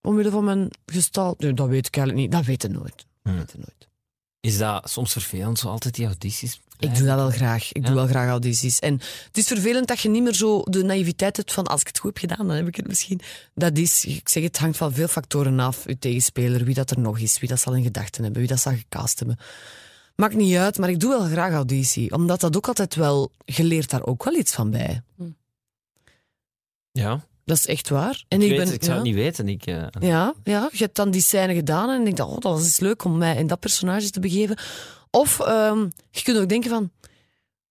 omwille 0.00 0.30
van 0.30 0.44
mijn 0.44 0.70
gestalte. 0.86 1.44
Nee, 1.44 1.54
dat 1.54 1.68
weet 1.68 1.86
ik 1.86 1.96
eigenlijk 1.96 2.26
niet. 2.26 2.36
Dat 2.36 2.46
weten 2.46 2.72
nooit. 2.72 3.06
Dat 3.22 3.32
Hm. 3.32 3.38
weten 3.38 3.58
nooit. 3.58 3.88
Is 4.40 4.58
dat 4.58 4.90
soms 4.90 5.12
vervelend, 5.12 5.58
zo 5.58 5.68
altijd 5.68 5.94
die 5.94 6.06
audities? 6.06 6.60
Ik 6.78 6.94
doe 6.96 7.06
dat 7.06 7.16
wel 7.16 7.30
graag. 7.30 7.72
Ik 7.72 7.82
Ja. 7.82 7.86
doe 7.86 7.94
wel 7.94 8.06
graag 8.06 8.28
audities. 8.28 8.78
En 8.78 8.92
het 9.26 9.36
is 9.36 9.46
vervelend 9.46 9.88
dat 9.88 10.00
je 10.00 10.08
niet 10.08 10.22
meer 10.22 10.34
zo 10.34 10.62
de 10.62 10.82
naïviteit 10.82 11.36
hebt 11.36 11.52
van 11.52 11.66
als 11.66 11.80
ik 11.80 11.86
het 11.86 11.98
goed 11.98 12.20
heb 12.20 12.30
gedaan, 12.30 12.46
dan 12.46 12.56
heb 12.56 12.66
ik 12.66 12.76
het 12.76 12.86
misschien. 12.86 13.20
Dat 13.54 13.78
is, 13.78 14.04
ik 14.04 14.28
zeg 14.28 14.42
het 14.42 14.58
hangt 14.58 14.76
van 14.76 14.92
veel 14.92 15.08
factoren 15.08 15.60
af. 15.60 15.86
Uw 15.86 15.96
tegenspeler, 15.98 16.64
wie 16.64 16.74
dat 16.74 16.90
er 16.90 16.98
nog 17.00 17.18
is, 17.18 17.38
wie 17.38 17.48
dat 17.48 17.60
zal 17.60 17.74
in 17.74 17.82
gedachten 17.82 18.22
hebben, 18.22 18.40
wie 18.40 18.50
dat 18.50 18.60
zal 18.60 18.72
gecast 18.72 19.18
hebben. 19.18 19.38
Maakt 20.16 20.34
niet 20.34 20.56
uit, 20.56 20.78
maar 20.78 20.88
ik 20.90 21.00
doe 21.00 21.10
wel 21.10 21.26
graag 21.28 21.52
auditie. 21.52 22.12
Omdat 22.14 22.40
dat 22.40 22.56
ook 22.56 22.68
altijd 22.68 22.94
wel, 22.94 23.32
je 23.44 23.64
leert 23.64 23.90
daar 23.90 24.04
ook 24.06 24.24
wel 24.24 24.34
iets 24.34 24.52
van 24.52 24.70
bij. 24.70 25.02
Ja, 26.92 27.24
Dat 27.50 27.58
is 27.58 27.66
echt 27.66 27.88
waar. 27.88 28.24
En 28.28 28.42
ik, 28.42 28.50
ik, 28.50 28.56
weet, 28.56 28.64
ben, 28.64 28.74
ik 28.74 28.82
zou 28.82 28.90
ja. 28.90 28.94
het 28.94 29.04
niet 29.04 29.14
weten. 29.14 29.48
Ik, 29.48 29.66
eh, 29.66 29.86
Ja, 30.00 30.34
ja, 30.44 30.68
je 30.72 30.78
hebt 30.78 30.96
dan 30.96 31.10
die 31.10 31.20
scène 31.20 31.54
gedaan 31.54 31.90
en 31.90 32.06
ik 32.06 32.16
dacht, 32.16 32.30
oh, 32.30 32.38
dat 32.38 32.52
was 32.52 32.64
eens 32.64 32.80
leuk 32.80 33.04
om 33.04 33.18
mij 33.18 33.36
in 33.36 33.46
dat 33.46 33.60
personage 33.60 34.10
te 34.10 34.20
begeven. 34.20 34.58
Of 35.10 35.40
ehm, 35.40 35.88
je 36.10 36.22
kunt 36.22 36.38
ook 36.38 36.48
denken 36.48 36.70
van, 36.70 36.90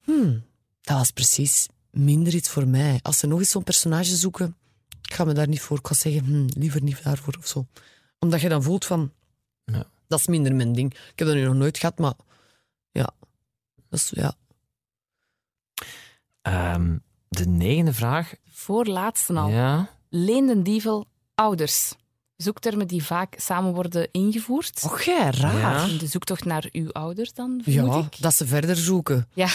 hmm, 0.03 0.43
dat 0.81 0.97
was 0.97 1.11
precies 1.11 1.67
minder 1.91 2.33
iets 2.33 2.49
voor 2.49 2.67
mij. 2.67 2.99
Als 3.01 3.17
ze 3.17 3.27
nog 3.27 3.39
eens 3.39 3.49
zo'n 3.49 3.63
personage 3.63 4.15
zoeken, 4.15 4.55
ik 5.01 5.13
ga 5.13 5.23
me 5.23 5.33
daar 5.33 5.47
niet 5.47 5.61
voor. 5.61 5.77
Ik 5.77 5.87
ga 5.87 5.93
zeggen, 5.93 6.23
hmm, 6.23 6.45
liever 6.57 6.81
niet 6.81 7.03
daarvoor 7.03 7.35
of 7.39 7.47
zo. 7.47 7.67
Omdat 8.19 8.41
je 8.41 8.49
dan 8.49 8.63
voelt 8.63 8.85
van, 8.85 9.11
Ja. 9.65 9.85
dat 10.07 10.19
is 10.19 10.27
minder 10.27 10.55
mijn 10.55 10.73
ding. 10.73 10.93
Ik 10.93 11.19
heb 11.19 11.27
dat 11.27 11.35
nu 11.35 11.43
nog 11.43 11.55
nooit 11.55 11.77
gehad, 11.77 11.97
maar 11.97 12.13
ja, 12.91 13.09
dat 13.89 13.99
is, 13.99 14.11
ja. 14.13 14.33
ehm, 16.41 16.97
de 17.27 17.47
negende 17.47 17.93
vraag. 17.93 18.33
Voorlaatste 18.59 19.33
al. 19.33 19.49
Ja. 19.49 19.89
Dievel, 20.63 21.05
ouders. 21.35 21.93
Zoektermen 22.35 22.87
die 22.87 23.03
vaak 23.03 23.35
samen 23.37 23.73
worden 23.73 24.07
ingevoerd. 24.11 24.81
Och, 24.85 25.01
jij, 25.01 25.29
raar. 25.31 25.57
Ja. 25.57 25.83
In 25.85 25.97
de 25.97 26.07
zoektocht 26.07 26.45
naar 26.45 26.69
uw 26.71 26.91
ouders 26.91 27.33
dan, 27.33 27.61
vermoed 27.63 27.93
Ja, 27.93 27.99
ik. 27.99 28.21
dat 28.21 28.33
ze 28.33 28.47
verder 28.47 28.75
zoeken. 28.75 29.27
Ja, 29.33 29.49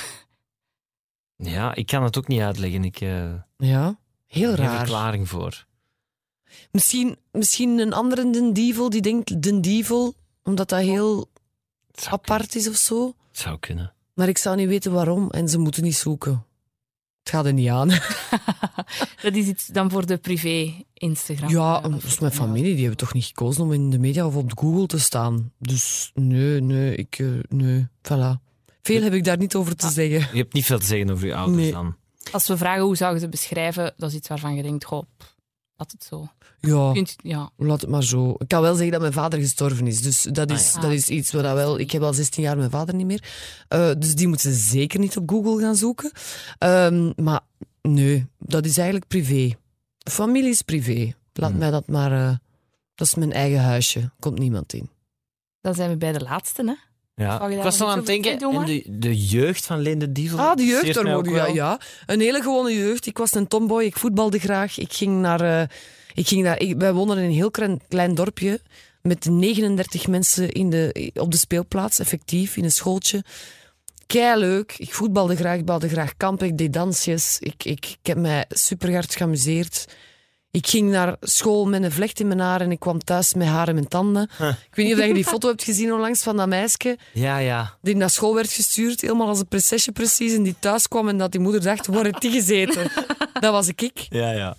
ja, 1.36 1.74
ik 1.74 1.86
kan 1.86 2.02
het 2.02 2.18
ook 2.18 2.28
niet 2.28 2.40
uitleggen. 2.40 2.84
Ik 2.84 3.00
eh 3.00 3.32
Ja, 3.56 3.98
heel 4.26 4.54
geen 4.54 4.64
raar. 4.64 4.76
verklaring 4.78 5.28
voor. 5.28 5.66
Misschien, 6.70 7.16
misschien 7.32 7.78
een 7.78 7.92
andere 7.92 8.30
Den 8.30 8.52
Dievel 8.52 8.90
die 8.90 9.00
denkt 9.02 9.42
Den 9.42 9.60
Dievel, 9.60 10.14
omdat 10.42 10.68
dat 10.68 10.80
heel 10.80 11.30
apart 12.10 12.54
is 12.54 12.68
of 12.68 12.76
zo. 12.76 13.06
het 13.06 13.38
zou 13.38 13.58
kunnen. 13.58 13.92
Maar 14.14 14.28
ik 14.28 14.38
zou 14.38 14.56
niet 14.56 14.68
weten 14.68 14.92
waarom 14.92 15.30
en 15.30 15.48
ze 15.48 15.58
moeten 15.58 15.82
niet 15.82 15.96
zoeken. 15.96 16.44
Het 17.24 17.32
gaat 17.32 17.44
er 17.46 17.52
niet 17.52 17.68
aan. 17.68 17.88
dat 19.22 19.34
is 19.34 19.46
iets 19.46 19.66
dan 19.66 19.90
voor 19.90 20.06
de 20.06 20.16
privé-Instagram. 20.16 21.48
Ja, 21.50 21.82
eh, 21.82 21.90
dat 21.90 22.02
is 22.02 22.18
mijn 22.18 22.32
familie. 22.32 22.72
Die 22.72 22.80
hebben 22.80 22.96
toch 22.96 23.12
niet 23.14 23.24
gekozen 23.24 23.62
om 23.62 23.72
in 23.72 23.90
de 23.90 23.98
media 23.98 24.26
of 24.26 24.34
op 24.34 24.58
Google 24.58 24.86
te 24.86 24.98
staan. 25.00 25.52
Dus 25.58 26.10
nee, 26.14 26.60
nee, 26.60 26.94
ik, 26.96 27.18
eh, 27.18 27.26
nee, 27.48 27.86
voilà. 28.02 28.42
Veel 28.82 29.02
heb 29.02 29.12
ik 29.12 29.24
daar 29.24 29.38
niet 29.38 29.54
over 29.54 29.76
te 29.76 29.90
zeggen. 29.90 30.28
Je 30.32 30.38
hebt 30.42 30.52
niet 30.52 30.64
veel 30.64 30.78
te 30.78 30.86
zeggen 30.86 31.10
over 31.10 31.26
je 31.26 31.34
ouders 31.34 31.62
Nee. 31.62 31.72
dan. 31.72 31.96
Als 32.32 32.46
we 32.48 32.56
vragen 32.56 32.82
hoe 32.82 32.96
zou 32.96 33.14
je 33.14 33.20
ze 33.20 33.28
beschrijven, 33.28 33.94
dat 33.96 34.10
is 34.10 34.16
iets 34.16 34.28
waarvan 34.28 34.54
je 34.54 34.62
denkt, 34.62 34.84
goh, 34.84 35.02
het 35.76 36.04
zo. 36.04 36.28
Ja, 36.60 36.90
Kunt- 36.92 37.16
ja. 37.22 37.50
laat 37.56 37.80
het 37.80 37.90
maar 37.90 38.02
zo. 38.04 38.34
Ik 38.38 38.48
kan 38.48 38.62
wel 38.62 38.72
zeggen 38.74 38.92
dat 38.92 39.00
mijn 39.00 39.12
vader 39.12 39.38
gestorven 39.38 39.86
is. 39.86 40.02
Dus 40.02 40.22
dat 40.22 40.50
is, 40.50 40.68
Ah, 40.68 40.74
ja. 40.74 40.80
dat 40.80 40.90
is 40.90 41.08
iets 41.08 41.32
wat 41.32 41.42
dat 41.42 41.54
wel... 41.54 41.78
Ik 41.78 41.90
heb 41.90 42.02
al 42.02 42.12
16 42.14 42.42
jaar 42.42 42.56
mijn 42.56 42.70
vader 42.70 42.94
niet 42.94 43.06
meer. 43.06 43.24
Eh, 43.68 43.90
dus 43.98 44.14
die 44.14 44.28
moeten 44.28 44.52
ze 44.52 44.58
zeker 44.60 44.98
niet 45.00 45.16
op 45.16 45.30
Google 45.30 45.60
gaan 45.62 45.76
zoeken. 45.76 46.12
Ehm, 46.58 47.12
maar 47.16 47.40
nee, 47.82 48.26
dat 48.38 48.64
is 48.64 48.76
eigenlijk 48.76 49.08
privé. 49.08 49.54
Familie 50.10 50.50
is 50.50 50.62
privé. 50.62 51.12
Laat 51.32 51.50
Hmm. 51.50 51.58
mij 51.58 51.70
dat 51.70 51.88
maar... 51.88 52.12
eh, 52.12 52.36
dat 52.94 53.06
is 53.06 53.14
mijn 53.14 53.32
eigen 53.32 53.60
huisje. 53.62 54.10
Komt 54.20 54.38
niemand 54.38 54.72
in. 54.72 54.90
Dan 55.60 55.74
zijn 55.74 55.90
we 55.90 55.96
bij 55.96 56.12
de 56.12 56.20
laatste, 56.20 56.62
hè? 56.64 56.74
Ja. 57.14 57.46
Ik 57.48 57.54
daar 57.54 57.62
was 57.64 57.78
nog 57.78 57.90
aan 57.90 57.96
het 57.96 58.06
denken, 58.06 58.38
en 58.38 58.64
de, 58.64 58.82
de 58.88 59.16
jeugd 59.16 59.66
van 59.66 59.80
Leen 59.80 59.98
de 59.98 60.12
Dievel. 60.12 60.38
Ah, 60.38 60.56
de 60.56 60.64
jeugd, 60.64 60.94
daar 60.94 61.14
ook 61.16 61.28
ja, 61.28 61.46
ja. 61.46 61.80
Een 62.06 62.20
hele 62.20 62.42
gewone 62.42 62.74
jeugd. 62.74 63.06
Ik 63.06 63.18
was 63.18 63.34
een 63.34 63.48
tomboy, 63.48 63.84
ik 63.84 63.96
voetbalde 63.98 64.38
graag. 64.38 64.78
Ik 64.78 64.92
ging 64.92 65.20
naar... 65.20 65.40
eh, 65.40 65.68
ik 66.14 66.28
ging 66.28 66.42
naar 66.42 66.60
ik, 66.60 66.76
wij 66.78 66.92
woonden 66.92 67.18
in 67.18 67.24
een 67.24 67.32
heel 67.32 67.50
klein, 67.50 67.80
klein 67.88 68.14
dorpje 68.14 68.60
met 69.02 69.24
39 69.24 70.06
mensen 70.06 70.50
in 70.52 70.70
de, 70.70 71.10
op 71.14 71.30
de 71.30 71.36
speelplaats, 71.36 71.98
effectief, 71.98 72.56
in 72.56 72.64
een 72.64 72.72
schooltje. 72.72 73.24
Kei 74.06 74.38
leuk. 74.40 74.74
Ik 74.78 74.94
voetbalde 74.94 75.36
graag, 75.36 75.58
ik 75.58 75.64
bouwde 75.64 75.88
graag 75.88 76.16
kampen, 76.16 76.46
ik 76.46 76.58
deed 76.58 76.72
dansjes. 76.72 77.36
Ik, 77.40 77.64
ik, 77.64 77.86
ik 77.86 78.06
heb 78.06 78.18
mij 78.18 78.44
super 78.48 78.92
hard 78.92 79.14
geamuseerd. 79.14 79.86
Ik 80.54 80.66
ging 80.66 80.90
naar 80.90 81.16
school 81.20 81.66
met 81.66 81.82
een 81.82 81.92
vlecht 81.92 82.20
in 82.20 82.26
mijn 82.26 82.38
haar 82.40 82.60
en 82.60 82.70
ik 82.70 82.80
kwam 82.80 83.04
thuis 83.04 83.34
met 83.34 83.46
haar 83.46 83.68
in 83.68 83.74
mijn 83.74 83.88
tanden. 83.88 84.22
Ik 84.22 84.74
weet 84.74 84.86
niet 84.86 84.98
of 84.98 85.06
je 85.06 85.14
die 85.14 85.24
foto 85.24 85.48
hebt 85.48 85.64
gezien 85.64 85.92
onlangs 85.92 86.22
van 86.22 86.36
dat 86.36 86.48
meisje 86.48 86.98
Ja, 87.12 87.38
ja. 87.38 87.76
die 87.82 87.96
naar 87.96 88.10
school 88.10 88.34
werd 88.34 88.52
gestuurd, 88.52 89.00
helemaal 89.00 89.28
als 89.28 89.38
een 89.38 89.46
prinsesje 89.46 89.92
precies, 89.92 90.34
en 90.34 90.42
die 90.42 90.54
thuis 90.58 90.88
kwam 90.88 91.08
en 91.08 91.18
dat 91.18 91.32
die 91.32 91.40
moeder 91.40 91.62
dacht, 91.62 91.86
waar 91.86 92.04
heb 92.04 92.20
die 92.20 92.30
gezeten? 92.30 92.90
dat 93.40 93.52
was 93.52 93.68
ik. 93.68 94.06
Ja, 94.08 94.30
ja. 94.30 94.56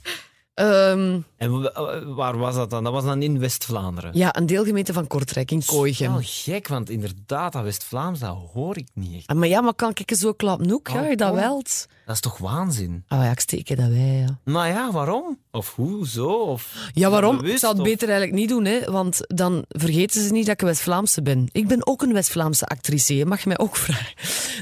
Ehm, 0.55 1.19
En 1.37 1.61
wa- 1.61 2.05
waar 2.05 2.37
was 2.37 2.55
dat 2.55 2.69
dan? 2.69 2.83
Dat 2.83 2.93
was 2.93 3.03
dan 3.03 3.21
in 3.21 3.39
West-Vlaanderen. 3.39 4.11
ja, 4.17 4.35
een 4.37 4.45
deelgemeente 4.45 4.93
van 4.93 5.07
Kortrijk, 5.07 5.51
in 5.51 5.65
Kooichem. 5.65 6.11
Wel 6.11 6.21
gek, 6.23 6.67
want 6.67 6.89
inderdaad, 6.89 7.53
dat 7.53 7.63
West-Vlaams, 7.63 8.19
dat 8.19 8.37
hoor 8.53 8.77
ik 8.77 8.87
niet 8.93 9.15
echt. 9.15 9.27
Ah, 9.27 9.35
Maar 9.35 9.47
ja, 9.47 9.61
maar 9.61 9.73
kan 9.73 9.91
ik 9.93 10.15
zo 10.15 10.33
klapnoek? 10.33 10.87
Ja, 10.87 11.01
je 11.07 11.15
dat 11.15 11.33
wel. 11.33 11.61
Dat 12.05 12.15
is 12.15 12.19
toch 12.19 12.37
waanzin? 12.37 13.03
Ah 13.07 13.23
ja, 13.23 13.31
ik 13.31 13.39
steek 13.39 13.67
dat 13.67 13.87
wij, 13.89 14.25
ja. 14.27 14.39
Nou 14.43 14.67
ja, 14.67 14.91
waarom? 14.91 15.39
Of 15.51 15.75
hoe, 15.75 16.07
zo? 16.07 16.27
Of 16.27 16.89
Ja, 16.93 17.09
waarom? 17.09 17.35
bewust, 17.35 17.53
ik 17.53 17.59
zou 17.59 17.71
het 17.71 17.81
of- 17.81 17.87
beter 17.87 18.09
eigenlijk 18.09 18.39
niet 18.39 18.49
doen, 18.49 18.65
hè, 18.65 18.91
want 18.91 19.19
dan 19.27 19.65
vergeten 19.69 20.23
ze 20.23 20.31
niet 20.31 20.45
dat 20.45 20.53
ik 20.53 20.61
een 20.61 20.67
West-Vlaamse 20.67 21.21
ben. 21.21 21.47
Ik 21.51 21.67
ben 21.67 21.87
ook 21.87 22.01
een 22.01 22.13
West-Vlaamse 22.13 22.65
actrice, 22.65 23.15
je 23.15 23.25
mag 23.25 23.45
mij 23.45 23.57
ook 23.57 23.75
vragen. 23.85 24.13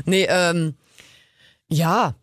Nee, 0.05 0.27
ehm, 0.27 0.71
ja. 1.65 2.15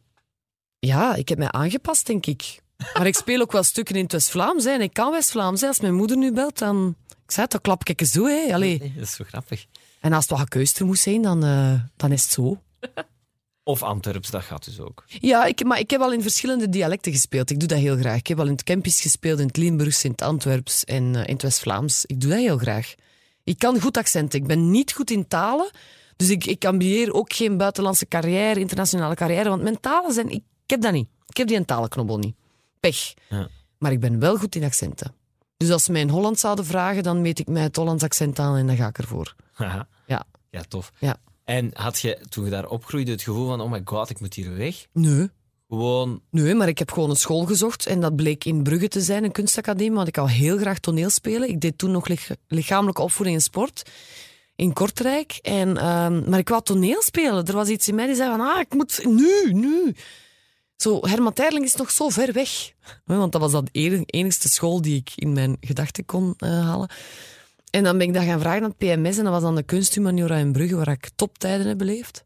Ja, 0.79 1.15
ik 1.15 1.29
heb 1.29 1.39
mij 1.39 1.51
aangepast, 1.51 2.07
denk 2.07 2.27
ik. 2.27 2.61
Maar 2.95 3.07
ik 3.07 3.15
speel 3.15 3.41
ook 3.41 3.53
wel 3.53 3.63
stukken 3.63 3.95
in 3.95 4.03
het 4.03 4.13
West-Vlaams, 4.13 4.65
en 4.65 4.81
ik 4.81 4.93
kan 4.93 5.11
West-Vlaams. 5.11 5.63
Als 5.63 5.81
mijn 5.81 5.95
moeder 5.95 6.17
nu 6.17 6.33
belt, 6.33 6.59
dan... 6.59 6.97
Ik 7.09 7.37
zei 7.37 7.43
het, 7.43 7.51
dan 7.51 7.61
klap 7.61 7.89
ik 7.89 8.01
eens 8.01 8.11
zo, 8.11 8.27
hè. 8.27 8.55
Allee. 8.55 8.79
Nee, 8.79 8.93
dat 8.95 9.05
is 9.05 9.15
zo 9.15 9.25
grappig. 9.25 9.67
En 10.01 10.13
als 10.13 10.23
het 10.23 10.31
wat 10.31 10.41
gekeuster 10.41 10.87
moet 10.87 10.99
zijn, 10.99 11.23
dan, 11.23 11.45
eh, 11.45 11.75
dan 11.97 12.13
is 12.13 12.23
het 12.23 12.33
zo. 12.33 12.63
Of 13.63 13.83
Antwerps, 13.83 14.31
dat 14.31 14.43
gaat 14.43 14.65
dus 14.65 14.81
ook. 14.81 15.05
Ja, 15.07 15.45
ik, 15.45 15.65
maar 15.65 15.79
ik 15.79 15.91
heb 15.91 16.01
al 16.01 16.13
in 16.13 16.23
verschillende 16.23 16.69
dialecten 16.69 17.13
gespeeld. 17.13 17.51
Ik 17.51 17.59
doe 17.59 17.69
dat 17.69 17.79
heel 17.79 17.97
graag. 17.97 18.19
Ik 18.19 18.27
heb 18.27 18.39
al 18.39 18.45
in 18.45 18.53
het 18.53 18.63
Kempisch 18.63 19.01
gespeeld, 19.01 19.39
in 19.39 19.47
het 19.47 19.57
Limburgs, 19.57 20.05
in 20.05 20.11
het 20.11 20.23
Antwerps 20.23 20.85
en 20.85 21.15
eh, 21.15 21.27
in 21.27 21.33
het 21.33 21.43
West-Vlaams. 21.43 22.05
Ik 22.07 22.21
doe 22.21 22.31
dat 22.31 22.39
heel 22.39 22.59
graag. 22.59 22.95
Ik 23.45 23.59
kan 23.59 23.81
goed 23.81 23.97
accenten. 23.97 24.41
Ik 24.41 24.47
ben 24.47 24.71
niet 24.71 24.93
goed 24.93 25.11
in 25.11 25.29
talen. 25.29 25.71
Dus 26.17 26.29
ik, 26.29 26.47
ik 26.47 26.65
ambieer 26.65 27.13
ook 27.13 27.33
geen 27.33 27.57
buitenlandse 27.57 28.07
carrière, 28.09 28.61
internationale 28.61 29.15
carrière. 29.15 29.49
Want 29.49 29.63
mijn 29.63 29.81
talen 29.81 30.13
zijn... 30.13 30.29
Ik, 30.31 30.43
ik 30.65 30.71
heb 30.71 30.81
dat 30.81 30.93
niet. 30.93 31.09
Ik 31.27 31.37
heb 31.37 31.49
die 31.49 31.65
talenknobbel 31.65 32.19
niet. 32.19 32.35
Pech. 32.81 33.15
Ja. 33.29 33.49
Maar 33.79 33.93
ik 33.93 34.01
ben 34.01 34.19
wel 34.19 34.37
goed 34.37 34.55
in 34.55 34.65
accenten. 34.65 35.15
Dus 35.57 35.71
als 35.71 35.85
ze 35.85 35.93
mij 35.93 36.01
in 36.01 36.09
Holland 36.09 36.39
zouden 36.39 36.65
vragen, 36.67 37.03
dan 37.03 37.21
meet 37.21 37.39
ik 37.39 37.47
mij 37.47 37.63
het 37.63 37.77
Hollands 37.77 38.05
accent 38.05 38.39
aan 38.39 38.57
en 38.57 38.67
dan 38.67 38.77
ga 38.77 38.87
ik 38.89 38.99
ervoor. 38.99 39.35
Ja. 40.07 40.25
Ja, 40.51 40.63
tof. 40.69 40.93
Ja. 40.99 41.17
En 41.45 41.71
had 41.73 41.99
je 42.01 42.19
toen 42.29 42.45
je 42.45 42.51
daar 42.51 42.67
opgroeide 42.69 43.11
het 43.11 43.23
gevoel 43.23 43.47
van, 43.47 43.61
oh 43.61 43.71
my 43.71 43.81
god, 43.85 44.11
ik 44.11 44.21
moet 44.21 44.35
hier 44.35 44.57
weg? 44.57 44.87
Nee. 44.93 45.29
Gewoon, 45.69 46.21
Nee, 46.31 46.55
maar 46.55 46.69
ik 46.69 46.79
heb 46.79 46.91
gewoon 46.93 47.11
een 47.11 47.17
school 47.17 47.45
gezocht 47.45 47.87
en 47.87 48.01
dat 48.01 48.17
bleek 48.17 48.45
in 48.45 48.63
Brugge 48.63 48.89
te 48.89 49.01
zijn, 49.01 49.25
een 49.25 49.33
kunstacademie, 49.33 49.93
want 49.97 50.09
ik 50.09 50.17
wou 50.17 50.31
heel 50.31 50.59
graag 50.59 50.79
toneel 50.79 51.11
spelen. 51.11 51.49
Ik 51.49 51.61
deed 51.61 51.79
toen 51.79 51.91
nog 51.91 52.09
lich- 52.09 52.31
lichamelijke 52.49 53.03
opvoeding 53.03 53.37
en 53.37 53.43
sport 53.43 53.91
in 54.57 54.73
Kortrijk. 54.73 55.33
En, 55.43 55.77
ehm, 55.77 56.31
maar 56.31 56.39
ik 56.39 56.49
wou 56.49 56.63
toneel 56.63 57.03
spelen. 57.03 57.47
Er 57.47 57.53
was 57.55 57.69
iets 57.69 57.89
in 57.89 57.95
mij 57.95 58.07
die 58.07 58.15
zei 58.15 58.31
van, 58.31 58.41
ah, 58.41 58.61
ik 58.61 58.75
moet 58.75 59.05
nu, 59.05 59.53
nu. 59.53 59.95
Zo, 60.81 60.99
Herman 61.01 61.33
Terling 61.33 61.65
is 61.65 61.75
nog 61.75 61.91
zo 61.91 62.09
ver 62.09 62.33
weg. 62.33 62.73
Want 63.05 63.33
dat 63.33 63.41
was 63.41 63.53
dat 63.53 63.69
enigste 63.73 64.49
school 64.49 64.83
die 64.83 64.97
ik 64.97 65.13
in 65.15 65.33
mijn 65.33 65.57
gedachten 65.61 66.05
kon 66.05 66.35
eh, 66.37 66.51
halen. 66.51 66.89
En 67.71 67.85
dan 67.85 67.99
ben 67.99 68.07
ik 68.07 68.15
dat 68.15 68.25
gaan 68.25 68.41
vragen 68.41 68.63
aan 68.63 68.69
het 68.69 68.79
PMS 68.79 69.19
en 69.19 69.25
dat 69.25 69.33
was 69.33 69.43
dan 69.43 69.55
de 69.55 69.63
kunsthumaniora 69.63 70.37
in 70.37 70.53
Brugge, 70.53 70.77
waar 70.77 70.89
ik 70.89 71.11
toptijden 71.17 71.67
heb 71.67 71.79
beleefd. 71.79 72.23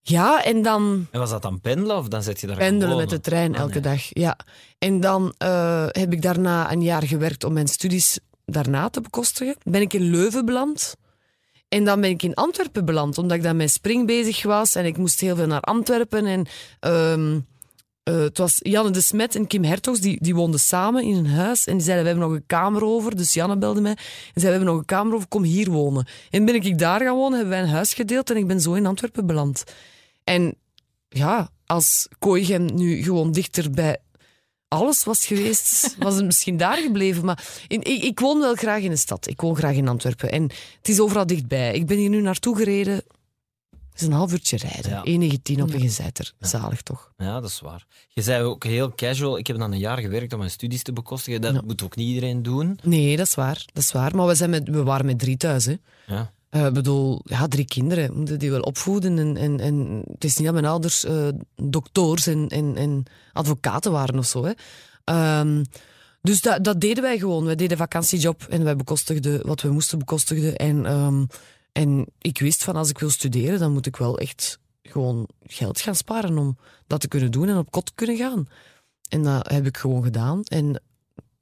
Ja, 0.00 0.44
en 0.44 0.62
dan 0.62 1.06
en 1.10 1.18
was 1.18 1.30
dat 1.30 1.42
dan 1.42 1.60
pendelen 1.60 1.96
of 1.96 2.08
dan 2.08 2.22
zet 2.22 2.40
je 2.40 2.46
daar 2.46 2.56
pendelen 2.56 2.96
met 2.96 3.10
de 3.10 3.20
trein 3.20 3.54
Ah, 3.54 3.60
elke 3.60 3.80
nee. 3.80 3.82
dag. 3.82 4.02
Ja. 4.08 4.38
En 4.78 5.00
dan 5.00 5.34
eh, 5.38 5.86
heb 5.88 6.12
ik 6.12 6.22
daarna 6.22 6.72
een 6.72 6.82
jaar 6.82 7.02
gewerkt 7.02 7.44
om 7.44 7.52
mijn 7.52 7.68
studies 7.68 8.18
daarna 8.44 8.88
te 8.88 9.00
bekostigen. 9.00 9.56
Ben 9.62 9.80
ik 9.80 9.92
in 9.92 10.10
Leuven 10.10 10.44
beland. 10.44 10.96
En 11.68 11.84
dan 11.84 12.00
ben 12.00 12.10
ik 12.10 12.22
in 12.22 12.34
Antwerpen 12.34 12.84
beland, 12.84 13.18
omdat 13.18 13.36
ik 13.36 13.42
dan 13.42 13.56
met 13.56 13.70
spring 13.70 14.06
bezig 14.06 14.42
was. 14.42 14.74
En 14.74 14.84
ik 14.84 14.96
moest 14.96 15.20
heel 15.20 15.36
veel 15.36 15.46
naar 15.46 15.60
Antwerpen. 15.60 16.26
En 16.26 16.46
ehm, 16.80 17.40
eh, 18.02 18.18
het 18.18 18.38
was 18.38 18.58
Janne 18.62 18.90
de 18.90 19.00
Smet 19.00 19.34
en 19.34 19.46
Kim 19.46 19.64
Hertogs, 19.64 20.00
die, 20.00 20.18
die 20.20 20.34
woonden 20.34 20.60
samen 20.60 21.02
in 21.02 21.16
een 21.16 21.26
huis. 21.26 21.66
En 21.66 21.76
die 21.76 21.82
zeiden, 21.82 22.04
we 22.04 22.10
hebben 22.10 22.28
nog 22.28 22.38
een 22.38 22.46
kamer 22.46 22.84
over. 22.84 23.16
Dus 23.16 23.34
Janne 23.34 23.58
belde 23.58 23.80
mij 23.80 23.90
en 23.90 24.40
zei, 24.40 24.44
we 24.44 24.50
hebben 24.50 24.68
nog 24.68 24.78
een 24.78 24.84
kamer 24.84 25.14
over, 25.14 25.28
kom 25.28 25.42
hier 25.42 25.70
wonen. 25.70 26.06
En 26.30 26.44
ben 26.44 26.54
ik 26.54 26.78
daar 26.78 27.00
gaan 27.00 27.16
wonen, 27.16 27.38
hebben 27.38 27.56
wij 27.56 27.62
een 27.62 27.74
huis 27.74 27.94
gedeeld 27.94 28.30
en 28.30 28.36
ik 28.36 28.46
ben 28.46 28.60
zo 28.60 28.74
in 28.74 28.86
Antwerpen 28.86 29.26
beland. 29.26 29.64
En 30.24 30.54
ja, 31.08 31.50
als 31.66 32.08
Kooichem 32.18 32.74
nu 32.74 33.02
gewoon 33.02 33.32
dichter 33.32 33.70
bij 33.70 33.98
alles 34.68 35.04
was 35.04 35.26
geweest, 35.26 35.96
was 35.98 36.14
het 36.14 36.24
misschien 36.24 36.56
daar 36.56 36.76
gebleven. 36.76 37.24
Maar 37.24 37.44
in, 37.68 37.82
ik, 37.82 38.02
ik 38.02 38.20
woon 38.20 38.40
wel 38.40 38.54
graag 38.54 38.82
in 38.82 38.90
de 38.90 38.96
stad. 38.96 39.26
Ik 39.28 39.40
woon 39.40 39.56
graag 39.56 39.74
in 39.74 39.88
Antwerpen. 39.88 40.30
En 40.32 40.42
het 40.78 40.88
is 40.88 41.00
overal 41.00 41.26
dichtbij. 41.26 41.74
Ik 41.74 41.86
ben 41.86 41.96
hier 41.96 42.08
nu 42.08 42.20
naartoe 42.20 42.56
gereden. 42.56 42.94
Het 43.90 44.06
is 44.06 44.12
een 44.12 44.18
half 44.22 44.32
uurtje 44.32 44.56
rijden. 44.56 44.90
Ja. 45.20 45.28
1,19 45.56 45.62
op 45.62 45.72
een 45.74 45.80
gezeiter. 45.80 46.32
Zalig 46.40 46.82
toch? 46.82 47.12
Ja, 47.16 47.40
dat 47.40 47.50
is 47.50 47.60
waar. 47.60 47.86
Je 48.08 48.22
zei 48.22 48.42
ook 48.44 48.64
heel 48.64 48.94
casual, 48.94 49.38
ik 49.38 49.46
heb 49.46 49.58
dan 49.58 49.72
een 49.72 49.78
jaar 49.78 49.98
gewerkt 49.98 50.32
om 50.32 50.38
mijn 50.38 50.50
studies 50.50 50.82
te 50.82 50.92
bekostigen. 50.92 51.40
Dat 51.40 51.54
Ja. 51.54 51.60
moet 51.64 51.82
ook 51.82 51.96
niet 51.96 52.08
iedereen 52.08 52.42
doen. 52.42 52.78
Nee, 52.82 53.16
dat 53.16 53.26
is 53.26 53.34
waar. 53.34 53.62
Dat 53.72 53.82
is 53.82 53.92
waar. 53.92 54.16
Maar 54.16 54.26
we, 54.26 54.34
zijn 54.34 54.50
met, 54.50 54.68
we 54.68 54.82
waren 54.82 55.06
met 55.06 55.18
drie 55.18 55.36
thuis. 55.36 55.64
Hè. 55.64 55.74
Ja. 56.06 56.32
Eh, 56.50 56.66
Ik 56.66 56.72
bedoel, 56.72 57.20
ja, 57.24 57.48
drie 57.48 57.64
kinderen. 57.64 58.16
Moeten 58.16 58.38
die 58.38 58.50
wel 58.50 58.60
opvoeden. 58.60 59.18
En, 59.18 59.36
en, 59.36 59.60
en 59.60 60.02
het 60.12 60.24
is 60.24 60.36
niet 60.36 60.44
dat 60.44 60.54
mijn 60.54 60.66
ouders 60.66 61.04
eh 61.04 61.28
dokters 61.56 62.26
en, 62.26 62.48
en, 62.48 62.76
en 62.76 63.04
advocaten 63.32 63.92
waren 63.92 64.18
of 64.18 64.26
zo. 64.26 64.44
Hè. 64.44 64.52
Ehm, 65.04 65.64
dus 66.22 66.40
dat, 66.40 66.64
dat 66.64 66.80
deden 66.80 67.02
wij 67.02 67.18
gewoon. 67.18 67.44
Wij 67.44 67.54
deden 67.54 67.76
vakantiejob 67.76 68.42
en 68.42 68.64
wij 68.64 68.76
bekostigden 68.76 69.46
wat 69.46 69.60
we 69.60 69.70
moesten 69.70 69.98
bekostigen. 69.98 70.56
En, 70.56 70.86
ehm, 70.86 71.24
en 71.72 72.06
ik 72.18 72.38
wist 72.38 72.64
van 72.64 72.76
als 72.76 72.90
ik 72.90 72.98
wil 72.98 73.10
studeren, 73.10 73.58
dan 73.58 73.72
moet 73.72 73.86
ik 73.86 73.96
wel 73.96 74.18
echt 74.18 74.58
gewoon 74.82 75.28
geld 75.42 75.80
gaan 75.80 75.94
sparen 75.94 76.38
om 76.38 76.56
dat 76.86 77.00
te 77.00 77.08
kunnen 77.08 77.30
doen 77.30 77.48
en 77.48 77.58
op 77.58 77.70
kot 77.70 77.86
te 77.86 77.92
kunnen 77.94 78.16
gaan. 78.16 78.48
En 79.08 79.22
dat 79.22 79.50
heb 79.50 79.66
ik 79.66 79.76
gewoon 79.76 80.02
gedaan. 80.02 80.42
En 80.42 80.82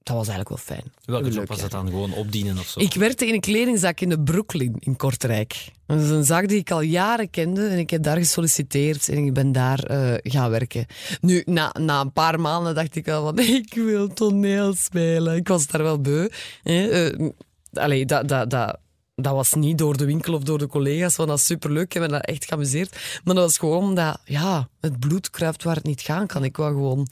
dat 0.06 0.16
was 0.16 0.28
eigenlijk 0.28 0.48
wel 0.48 0.76
fijn. 0.76 0.92
Welke 1.04 1.30
job 1.30 1.48
was 1.48 1.60
dat 1.60 1.70
dan? 1.70 1.86
Gewoon 1.86 2.12
opdienen 2.12 2.58
of 2.58 2.66
zo? 2.66 2.80
Ik 2.80 2.94
werkte 2.94 3.26
in 3.26 3.34
een 3.34 3.40
kledingzak 3.40 4.00
in 4.00 4.08
de 4.08 4.20
Brooklyn 4.20 4.76
in 4.78 4.96
Kortrijk. 4.96 5.72
Dat 5.86 6.00
is 6.00 6.08
een 6.08 6.24
zaak 6.24 6.48
die 6.48 6.58
ik 6.58 6.70
al 6.70 6.80
jaren 6.80 7.30
kende 7.30 7.66
en 7.66 7.78
ik 7.78 7.90
heb 7.90 8.02
daar 8.02 8.16
gesolliciteerd 8.16 9.08
en 9.08 9.24
ik 9.24 9.32
ben 9.32 9.52
daar 9.52 9.78
eh, 9.78 10.14
gaan 10.22 10.50
werken. 10.50 10.86
Nu, 11.20 11.42
na, 11.46 11.74
na 11.80 12.00
een 12.00 12.12
paar 12.12 12.40
maanden 12.40 12.74
dacht 12.74 12.96
ik 12.96 13.08
al 13.08 13.24
van, 13.24 13.38
ik 13.62 13.74
wil 13.74 14.08
toneel 14.08 14.74
spelen. 14.74 15.36
Ik 15.36 15.48
was 15.48 15.66
daar 15.66 15.82
wel 15.82 16.00
beu. 16.00 16.28
Hè. 16.62 16.88
Eh, 16.88 17.30
allee, 17.72 18.06
dat, 18.06 18.28
dat, 18.28 18.50
dat, 18.50 18.78
dat 19.14 19.34
was 19.34 19.52
niet 19.52 19.78
door 19.78 19.96
de 19.96 20.04
winkel 20.04 20.34
of 20.34 20.42
door 20.42 20.58
de 20.58 20.66
collega's, 20.66 21.16
want 21.16 21.28
dat 21.28 21.38
is 21.38 21.44
superleuk. 21.44 21.84
Ik 21.84 21.92
heb 21.92 22.02
me 22.02 22.08
daar 22.08 22.20
echt 22.20 22.44
geamuseerd. 22.44 23.20
Maar 23.24 23.34
dat 23.34 23.44
was 23.44 23.58
gewoon 23.58 23.82
omdat, 23.82 24.20
ja, 24.24 24.68
het 24.80 24.98
bloed 24.98 25.30
kruipt 25.30 25.62
waar 25.62 25.76
het 25.76 25.84
niet 25.84 26.00
gaan 26.00 26.26
kan. 26.26 26.44
Ik 26.44 26.56
wou 26.56 26.74
gewoon 26.74 27.06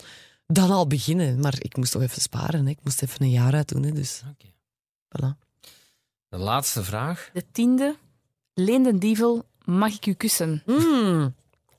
dan 0.47 0.71
al 0.71 0.87
beginnen. 0.87 1.41
Maar 1.41 1.55
ik 1.59 1.77
moest 1.77 1.93
toch 1.93 2.03
even 2.03 2.23
sparen. 2.23 2.65
Hè. 2.65 2.71
Ik 2.71 2.79
moest 2.83 3.03
even 3.03 3.23
een 3.23 3.31
jaar 3.31 3.55
uit 3.55 3.69
doen. 3.69 3.83
Hè. 3.83 3.93
Dus, 3.93 4.23
Oké. 4.31 4.47
voilà. 5.09 5.39
De 6.29 6.37
laatste 6.39 6.85
vraag. 6.85 7.31
De 7.33 7.45
tiende. 7.53 7.97
Leen 8.55 8.83
den 8.83 8.99
Dievel, 8.99 9.45
mag 9.65 9.93
ik 9.95 10.07
u 10.07 10.13
kussen? 10.13 10.63
Mm, 10.67 11.35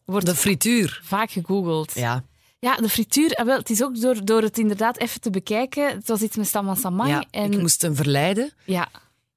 Wordt 0.06 0.26
de 0.26 0.36
frituur. 0.36 1.00
vaak 1.04 1.32
gegoogeld. 1.32 1.94
Ja. 1.94 2.24
Ja, 2.60 2.76
de 2.76 2.90
frituur, 2.90 3.36
ah, 3.36 3.46
wel, 3.46 3.58
het 3.58 3.70
is 3.70 3.84
ook 3.84 4.02
door, 4.02 4.26
door 4.26 4.42
het 4.42 4.58
inderdaad 4.58 4.98
even 4.98 5.22
te 5.22 5.30
bekijken. 5.30 5.96
Het 5.96 6.08
was 6.08 6.22
iets 6.22 6.36
met 6.36 6.48
Stamman 6.48 6.78
Samang. 6.78 7.10
ja 7.10 7.26
en, 7.32 7.52
Ik 7.54 7.60
moest 7.60 7.82
hem 7.82 7.96
verleiden. 7.96 8.52
ja, 8.66 8.90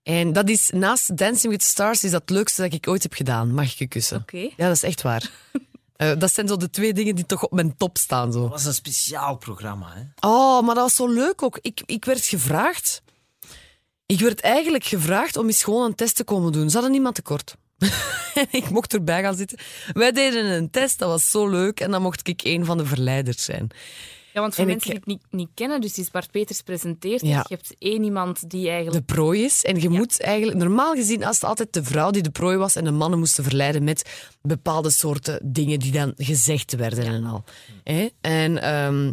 En 0.02 0.32
dat 0.32 0.48
is, 0.48 0.70
naast 0.70 1.16
Dancing 1.16 1.52
with 1.52 1.60
the 1.62 1.66
Stars, 1.66 2.04
is 2.04 2.10
dat 2.10 2.20
het 2.20 2.30
leukste 2.30 2.62
dat 2.62 2.72
ik 2.72 2.88
ooit 2.88 3.02
heb 3.02 3.12
gedaan. 3.12 3.54
Mag 3.54 3.64
ik 3.72 3.78
je 3.78 3.86
kussen? 3.86 4.20
oké. 4.20 4.38
Ja, 4.38 4.50
dat 4.66 4.72
is 4.76 4.82
echt 4.82 5.02
waar. 5.02 5.30
Eh, 5.98 6.12
dat 6.18 6.32
zijn 6.32 6.48
zo 6.48 6.56
de 6.56 6.70
twee 6.70 6.92
dingen 6.92 7.14
die 7.14 7.26
toch 7.26 7.44
op 7.44 7.52
mijn 7.52 7.76
top 7.76 7.96
staan. 7.96 8.32
Zo. 8.32 8.40
Dat 8.40 8.50
was 8.50 8.64
een 8.64 8.74
speciaal 8.74 9.36
programma, 9.36 9.92
hè? 9.94 10.28
Oh, 10.28 10.66
maar 10.66 10.74
dat 10.74 10.84
was 10.84 10.94
zo 10.94 11.08
leuk 11.08 11.42
ook. 11.42 11.58
Ik, 11.60 11.82
ik 11.86 12.04
werd 12.04 12.24
gevraagd. 12.24 13.02
Ik 14.06 14.20
werd 14.20 14.40
eigenlijk 14.40 14.84
gevraagd 14.84 15.36
om 15.36 15.46
eens 15.46 15.64
gewoon 15.64 15.84
een 15.84 15.94
test 15.94 16.16
te 16.16 16.24
komen 16.24 16.52
doen. 16.52 16.68
Ze 16.68 16.72
hadden 16.72 16.92
niemand 16.92 17.14
tekort. 17.14 17.56
Ik 18.50 18.70
mocht 18.70 18.94
erbij 18.94 19.22
gaan 19.22 19.36
zitten. 19.36 19.58
Wij 19.92 20.12
deden 20.12 20.44
een 20.44 20.70
test, 20.70 20.98
dat 20.98 21.08
was 21.08 21.30
zo 21.30 21.48
leuk. 21.48 21.80
En 21.80 21.90
dan 21.90 22.02
mocht 22.02 22.28
ik 22.28 22.40
een 22.44 22.64
van 22.64 22.78
de 22.78 22.86
verleiders 22.86 23.44
zijn. 23.44 23.70
Ja, 24.38 24.44
want 24.44 24.54
voor 24.54 24.64
En 24.64 24.70
ik- 24.70 24.76
mensen 24.86 24.90
die 25.04 25.14
het 25.14 25.22
niet, 25.30 25.40
niet 25.40 25.54
kennen, 25.54 25.80
dus 25.80 25.92
die 25.92 26.08
Bart 26.12 26.30
Peters 26.30 26.62
presenteert. 26.62 27.20
Ja. 27.20 27.44
Je 27.48 27.54
hebt 27.54 27.74
één 27.78 28.04
iemand 28.04 28.50
die 28.50 28.68
eigenlijk... 28.68 29.06
de 29.06 29.14
prooi 29.14 29.44
is. 29.44 29.64
En 29.64 29.80
je 29.80 29.88
moet 29.88 30.20
eigenlijk, 30.20 30.58
normaal 30.58 30.94
gezien, 30.94 31.24
als 31.24 31.36
het 31.40 31.44
altijd 31.44 31.72
de 31.72 31.84
vrouw 31.84 32.10
die 32.10 32.22
de 32.22 32.30
prooi 32.30 32.56
was 32.56 32.76
en 32.76 32.84
de 32.84 32.90
mannen 32.90 33.18
moesten 33.18 33.44
verleiden 33.44 33.84
met 33.84 34.28
bepaalde 34.42 34.90
soorten 34.90 35.40
dingen 35.52 35.78
die 35.78 35.92
dan 35.92 36.12
gezegd 36.16 36.76
werden 36.76 37.04
en 37.06 37.24
al. 37.24 37.44
Hè? 37.84 38.08
En 38.20 38.62
ehm, 38.62 39.12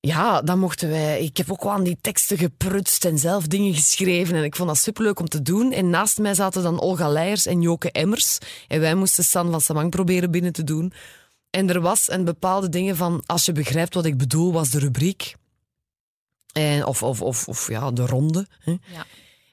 ja, 0.00 0.42
dan 0.42 0.58
mochten 0.58 0.88
wij. 0.88 1.22
Ik 1.22 1.36
heb 1.36 1.50
ook 1.52 1.62
wel 1.62 1.72
aan 1.72 1.84
die 1.84 1.98
teksten 2.00 2.38
geprutst 2.38 3.04
en 3.04 3.18
zelf 3.18 3.46
dingen 3.46 3.74
geschreven. 3.74 4.34
En 4.36 4.44
ik 4.44 4.56
vond 4.56 4.68
dat 4.68 4.78
superleuk 4.78 5.20
om 5.20 5.28
te 5.28 5.42
doen. 5.42 5.72
En 5.72 5.90
naast 5.90 6.18
mij 6.18 6.34
zaten 6.34 6.62
dan 6.62 6.80
Olga 6.80 7.08
Leijers 7.08 7.46
en 7.46 7.60
Joke 7.60 7.90
Emmers. 7.90 8.38
En 8.68 8.80
wij 8.80 8.94
moesten 8.94 9.24
San 9.24 9.50
van 9.50 9.60
Samang 9.60 9.90
proberen 9.90 10.30
binnen 10.30 10.52
te 10.52 10.64
doen. 10.64 10.92
En 11.56 11.68
er 11.70 11.80
was 11.80 12.10
een 12.10 12.24
bepaalde 12.24 12.68
dingen 12.68 12.96
van, 12.96 13.22
als 13.26 13.44
je 13.44 13.52
begrijpt 13.52 13.94
wat 13.94 14.04
ik 14.04 14.16
bedoel, 14.16 14.52
was 14.52 14.70
de 14.70 14.78
rubriek. 14.78 15.34
En, 16.52 16.86
of, 16.86 17.02
of, 17.02 17.22
of, 17.22 17.48
of 17.48 17.68
ja, 17.68 17.90
de 17.90 18.06
ronde. 18.06 18.46
Hè. 18.60 18.70
Ja. 18.70 19.06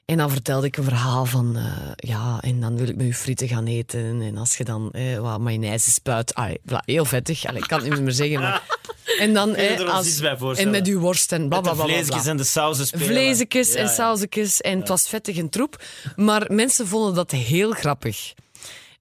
En 0.04 0.16
dan 0.16 0.30
vertelde 0.30 0.66
ik 0.66 0.76
een 0.76 0.84
verhaal 0.84 1.24
van, 1.24 1.56
eh, 1.56 1.90
ja, 1.96 2.38
en 2.40 2.60
dan 2.60 2.76
wil 2.76 2.88
ik 2.88 2.96
met 2.96 3.06
je 3.06 3.14
frieten 3.14 3.48
gaan 3.48 3.66
eten. 3.66 4.20
En 4.22 4.36
als 4.36 4.56
je 4.56 4.64
dan 4.64 4.90
eh, 4.92 5.18
wat 5.18 5.40
mayonaise 5.40 5.90
spuit, 5.90 6.32
voilà, 6.36 6.84
heel 6.84 7.04
vettig. 7.04 7.46
Allee, 7.46 7.62
ik 7.62 7.68
kan 7.68 7.80
het 7.80 7.90
niet 7.90 8.00
meer 8.00 8.12
zeggen, 8.12 8.40
maar... 8.40 8.62
En 9.18 9.34
dan, 9.34 9.54
eh, 9.54 9.88
als, 9.88 10.20
en 10.56 10.70
met 10.70 10.86
uw 10.86 11.00
worst 11.00 11.32
en 11.32 11.48
bla, 11.48 11.60
bla, 11.60 11.72
bla, 11.72 11.84
bla, 11.84 12.24
en 12.24 12.36
de 12.36 12.44
sauzen 12.44 12.86
spelen. 12.86 13.06
Vleesjes 13.06 13.72
Ja, 13.72 13.78
en 13.78 13.84
ja. 13.84 13.92
sausjes 13.92 14.60
en 14.60 14.78
het 14.78 14.88
was 14.88 15.08
vettig 15.08 15.36
en 15.36 15.48
troep. 15.48 15.82
Maar 16.16 16.44
mensen 16.52 16.86
vonden 16.86 17.14
dat 17.14 17.30
heel 17.30 17.70
grappig. 17.70 18.32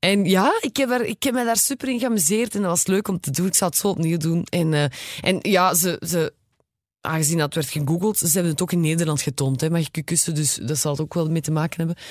En 0.04 0.26
ja, 0.26 0.58
ik 0.62 0.78
heb, 0.78 0.90
er, 0.90 1.06
ik 1.06 1.24
heb 1.24 1.34
me 1.34 1.46
daar 1.46 1.58
super 1.58 1.90
in 1.90 2.00
geamuseerd 2.00 2.56
en 2.56 2.62
dat 2.62 2.70
was 2.70 2.88
leuk 2.88 3.08
om 3.08 3.20
te 3.20 3.32
doen. 3.32 3.48
Ik 3.48 3.54
zou 3.54 3.70
het 3.72 3.80
zo 3.80 3.88
opnieuw 3.88 4.18
doen. 4.18 4.44
En, 4.50 4.74
eh, 4.74 4.84
en 5.22 5.38
ja, 5.42 5.74
ze, 5.74 6.02
ze, 6.08 6.34
aangezien 7.02 7.38
dat 7.38 7.54
werd 7.54 7.70
gegoogeld, 7.70 8.18
ze 8.18 8.30
hebben 8.34 8.52
het 8.52 8.62
ook 8.62 8.72
in 8.72 8.82
Nederland 8.82 9.22
getoond. 9.22 9.62
Hè, 9.62 9.70
mag 9.70 9.88
ik 9.88 9.96
je 9.96 10.04
kussen, 10.04 10.36
dus 10.36 10.56
dat 10.56 10.78
zal 10.78 10.92
het 10.92 11.02
ook 11.02 11.14
wel 11.14 11.30
mee 11.30 11.42
te 11.42 11.52
maken 11.52 11.78
hebben. 11.78 12.04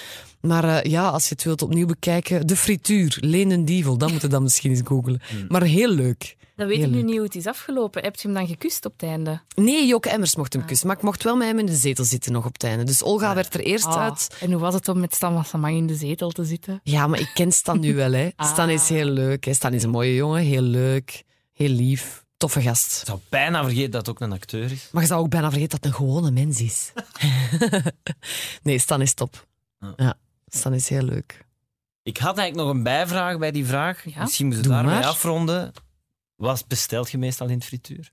Maar 0.43 0.65
eh, 0.65 0.91
ja, 0.91 1.09
als 1.09 1.29
je 1.29 1.35
het 1.35 1.45
wilt 1.45 1.63
opnieuw 1.63 1.87
bekijken, 1.87 2.47
de 2.47 2.57
frituur, 2.57 3.17
Leen 3.21 3.51
en 3.51 3.65
Dievel, 3.65 3.97
dan 3.99 4.13
moet 4.13 4.21
je 4.21 4.27
dan 4.29 4.43
misschien 4.43 4.71
eens 4.71 4.81
googelen. 4.85 5.21
Maar 5.49 5.63
heel 5.63 5.89
leuk. 5.91 6.37
Dan 6.57 6.67
weet 6.67 6.77
Heel 6.77 6.87
ik 6.87 6.93
nu 6.93 6.97
leuk. 6.97 7.07
niet 7.07 7.17
hoe 7.17 7.25
het 7.25 7.35
is 7.35 7.47
afgelopen. 7.47 8.03
Heb 8.03 8.17
je 8.17 8.23
hem 8.29 8.37
dan 8.37 8.47
gekust 8.47 8.85
op 8.85 8.93
het 8.93 9.03
einde? 9.03 9.41
Nee, 9.55 9.87
Joke 9.87 10.09
Emmers 10.11 10.37
mocht 10.37 10.53
hem 10.53 10.65
kussen, 10.65 10.87
maar 10.87 10.97
ik 10.97 11.03
mocht 11.03 11.23
wel 11.23 11.37
met 11.37 11.47
hem 11.49 11.59
in 11.59 11.67
de 11.67 11.75
zetel 11.75 12.05
zitten 12.05 12.33
nog 12.33 12.47
op 12.47 12.53
het 12.53 12.65
einde. 12.65 12.85
Dus 12.85 13.03
Olga 13.03 13.35
werd 13.35 13.55
er 13.55 13.61
eerst 13.61 13.85
Ah, 13.87 13.97
uit. 13.97 14.37
En 14.41 14.51
hoe 14.53 14.61
was 14.61 14.75
het 14.75 14.89
om 14.89 15.01
met 15.01 15.15
Stan 15.15 15.35
Wassamang 15.35 15.77
in 15.77 15.87
de 15.87 15.95
zetel 15.95 16.31
te 16.31 16.45
zitten? 16.45 16.81
Ja, 16.83 17.07
maar 17.07 17.21
ik 17.21 17.31
ken 17.35 17.53
Stan 17.53 17.81
nu 17.81 17.95
wel. 17.95 18.13
Hè. 18.13 18.29
Stan 18.37 18.69
is 18.71 18.89
heel 18.89 19.05
leuk. 19.07 19.45
Hè. 19.45 19.55
Stan 19.55 19.73
is 19.73 19.83
een 19.83 19.91
mooie 19.91 20.15
jongen, 20.15 20.43
heel 20.43 20.63
leuk, 20.63 21.23
heel 21.53 21.69
lief, 21.69 22.25
toffe 22.37 22.61
gast. 22.61 23.01
Ik 23.01 23.07
zou 23.07 23.19
bijna 23.29 23.63
vergeten 23.65 23.91
dat 23.91 24.07
het 24.07 24.11
ook 24.17 24.21
een 24.21 24.33
acteur 24.33 24.71
is. 24.73 24.89
Maar 24.93 25.03
je 25.03 25.09
zou 25.09 25.21
ook 25.21 25.31
bijna 25.31 25.51
vergeten 25.51 25.71
dat 25.81 25.85
het 25.85 25.93
een 26.01 26.07
gewone 26.07 26.31
mens 26.31 26.61
is. 26.61 26.93
nee, 28.63 28.79
Stan 28.79 29.01
is 29.03 29.15
top. 29.15 29.47
Ja. 29.81 29.93
Ja, 29.97 30.15
Stan 30.57 30.75
is 30.75 30.89
heel 30.89 31.03
leuk. 31.03 31.45
Ik 32.03 32.17
had 32.19 32.39
eigenlijk 32.39 32.69
nog 32.69 32.77
een 32.77 32.83
bijvraag 32.83 33.39
bij 33.39 33.51
die 33.51 33.67
vraag. 33.67 34.05
Ja? 34.15 34.21
Misschien 34.23 34.47
moeten 34.47 34.65
we 34.65 34.71
daarmee 34.71 35.07
afronden. 35.07 35.73
Wat 36.37 36.65
bestelt 36.69 37.11
je 37.11 37.19
meestal 37.19 37.47
in 37.49 37.55
het 37.55 37.65
frituur? 37.65 38.11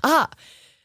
Ah, 0.00 0.24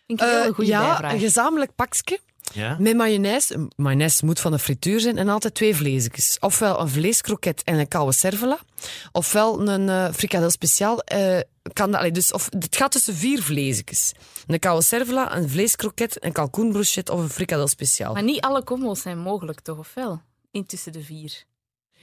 Vind 0.08 0.22
ik 0.22 0.28
een 0.28 0.34
eh, 0.34 0.42
hele 0.42 0.54
goede 0.54 0.70
ja, 0.72 0.88
bijvraag. 0.88 1.12
een 1.14 1.20
gezamenlijk 1.20 1.76
pakje 1.76 2.20
Ja? 2.54 2.76
met 2.80 2.96
mayonaise. 2.96 3.68
Mayonaise 3.76 4.26
moet 4.26 4.40
van 4.40 4.52
de 4.52 4.60
frituur 4.60 5.00
zijn 5.00 5.18
en 5.18 5.30
altijd 5.30 5.54
twee 5.54 5.76
vleesjes. 5.76 6.38
Ofwel 6.40 6.80
een 6.80 6.90
vleeskroket 6.90 7.64
en 7.64 7.80
een 7.80 7.88
koude 7.88 8.12
cervela. 8.14 8.60
Ofwel 9.12 9.68
een 9.70 9.90
eh 9.90 10.14
frikadel 10.14 10.50
speciaal. 10.50 11.00
eh, 11.02 11.40
kan 11.74 11.92
dat, 11.92 12.00
allee, 12.00 12.12
dus, 12.12 12.32
of, 12.32 12.48
het 12.60 12.76
gaat 12.76 12.92
tussen 12.92 13.16
vier 13.16 13.44
vleesjes. 13.44 14.12
Een 14.48 14.60
koude 14.60 14.84
cervela, 14.86 15.36
een 15.36 15.50
vleeskroket, 15.50 16.24
een 16.24 16.32
kalkoenbrochet 16.32 17.10
of 17.10 17.20
een 17.20 17.30
frikadel 17.30 17.68
speciaal. 17.68 18.14
Maar 18.14 18.24
niet 18.24 18.42
alle 18.42 18.64
combos 18.64 19.02
zijn 19.02 19.20
mogelijk, 19.20 19.60
toch? 19.60 19.78
Of 19.78 19.94
wel? 19.94 20.22
Intussen 20.52 20.92
de 20.92 21.02
vier. 21.04 21.44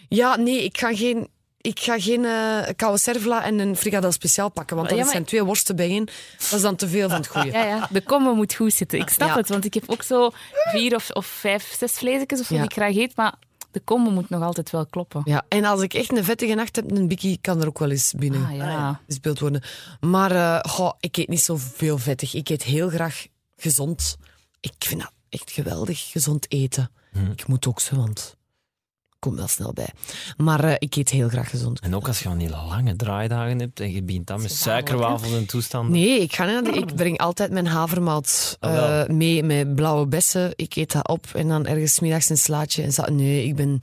Ja, 0.08 0.36
nee, 0.36 0.64
ik 0.64 0.78
ga 0.78 0.94
geen... 0.94 1.28
Ik 1.60 1.80
ga 1.80 2.00
geen 2.00 2.24
eh 2.24 2.68
koude 2.76 2.98
cervela 2.98 3.44
en 3.44 3.58
een 3.58 3.76
frikadel 3.76 4.12
speciaal 4.12 4.48
pakken, 4.50 4.76
want 4.76 4.90
Ja, 4.90 4.96
maar- 4.96 5.06
zijn 5.10 5.24
twee 5.24 5.44
worsten 5.44 5.76
bijeen. 5.76 6.04
Dat 6.38 6.52
is 6.52 6.60
dan 6.60 6.76
te 6.76 6.88
veel 6.88 7.08
van 7.08 7.16
het 7.18 7.26
goede. 7.26 7.50
Ja, 7.50 7.64
ja. 7.64 7.88
De 7.92 8.02
combo 8.02 8.34
moet 8.34 8.54
goed 8.54 8.72
zitten. 8.72 8.98
Ik 8.98 9.08
snap 9.08 9.28
Ja. 9.28 9.34
het, 9.36 9.48
want 9.48 9.64
ik 9.64 9.74
heb 9.74 9.84
ook 9.90 10.02
zo 10.02 10.30
vier 10.70 10.94
of, 10.94 11.10
of 11.10 11.26
vijf, 11.26 11.74
zes 11.78 11.92
vleesjes 11.92 12.40
of 12.40 12.46
zo 12.46 12.54
Ja. 12.54 12.60
die 12.60 12.68
ik 12.70 12.76
graag 12.76 12.94
eet, 12.96 13.16
maar 13.16 13.34
de 13.70 13.84
combo 13.84 14.10
moet 14.10 14.28
nog 14.28 14.42
altijd 14.42 14.70
wel 14.70 14.86
kloppen. 14.86 15.22
Ja, 15.24 15.44
en 15.48 15.64
als 15.64 15.80
ik 15.82 15.94
echt 15.94 16.16
een 16.16 16.24
vettige 16.24 16.54
nacht 16.54 16.76
heb, 16.76 16.90
een 16.90 17.08
bikkie 17.08 17.38
kan 17.40 17.60
er 17.60 17.66
ook 17.66 17.78
wel 17.78 17.90
eens 17.90 18.12
binnen 18.16 18.44
Ah, 18.46 18.56
ja. 18.56 19.00
gespeeld 19.06 19.38
worden. 19.38 19.62
Maar 20.00 20.30
eh, 20.30 20.70
goh, 20.72 20.92
ik 21.00 21.16
eet 21.16 21.28
niet 21.28 21.42
zoveel 21.42 21.98
vettig. 21.98 22.34
Ik 22.34 22.48
eet 22.48 22.62
heel 22.62 22.88
graag 22.88 23.26
gezond. 23.56 24.16
Ik 24.60 24.72
vind 24.78 25.00
dat 25.00 25.12
echt 25.28 25.50
geweldig, 25.50 26.00
gezond 26.10 26.52
eten. 26.52 26.90
Ik 27.36 27.46
moet 27.46 27.66
ook 27.66 27.80
zo, 27.80 27.96
want 27.96 28.36
kom 29.18 29.36
wel 29.36 29.48
snel 29.48 29.72
bij. 29.72 29.88
Maar 30.36 30.64
eh, 30.64 30.74
ik 30.78 30.96
eet 30.96 31.08
heel 31.10 31.28
graag 31.28 31.50
gezond. 31.50 31.80
En 31.80 31.94
ook 31.94 32.06
als 32.06 32.18
je 32.18 32.24
van 32.28 32.38
die 32.38 32.48
lange 32.50 32.96
draaidagen 32.96 33.58
hebt 33.58 33.80
en 33.80 33.92
je 33.92 34.02
begint 34.02 34.26
dan 34.26 34.42
met 34.42 34.50
suikerwafels 34.52 35.32
en 35.32 35.46
toestanden. 35.46 35.92
Nee, 35.92 36.20
ik, 36.20 36.34
ga 36.34 36.44
niet 36.44 36.52
naar 36.62 36.72
de- 36.72 36.78
ik 36.78 36.94
breng 36.96 37.18
altijd 37.18 37.50
mijn 37.50 37.66
havermout 37.66 38.56
Ah, 38.60 39.00
eh, 39.00 39.08
mee 39.08 39.42
met 39.42 39.74
blauwe 39.74 40.06
bessen. 40.06 40.52
Ik 40.56 40.76
eet 40.76 40.92
dat 40.92 41.08
op 41.08 41.26
en 41.34 41.48
dan 41.48 41.66
ergens 41.66 42.00
middags 42.00 42.28
een 42.28 42.38
slaatje. 42.38 42.82
En 42.82 42.92
zo, 42.92 43.02
nee, 43.04 43.44
ik 43.44 43.56
ben... 43.56 43.78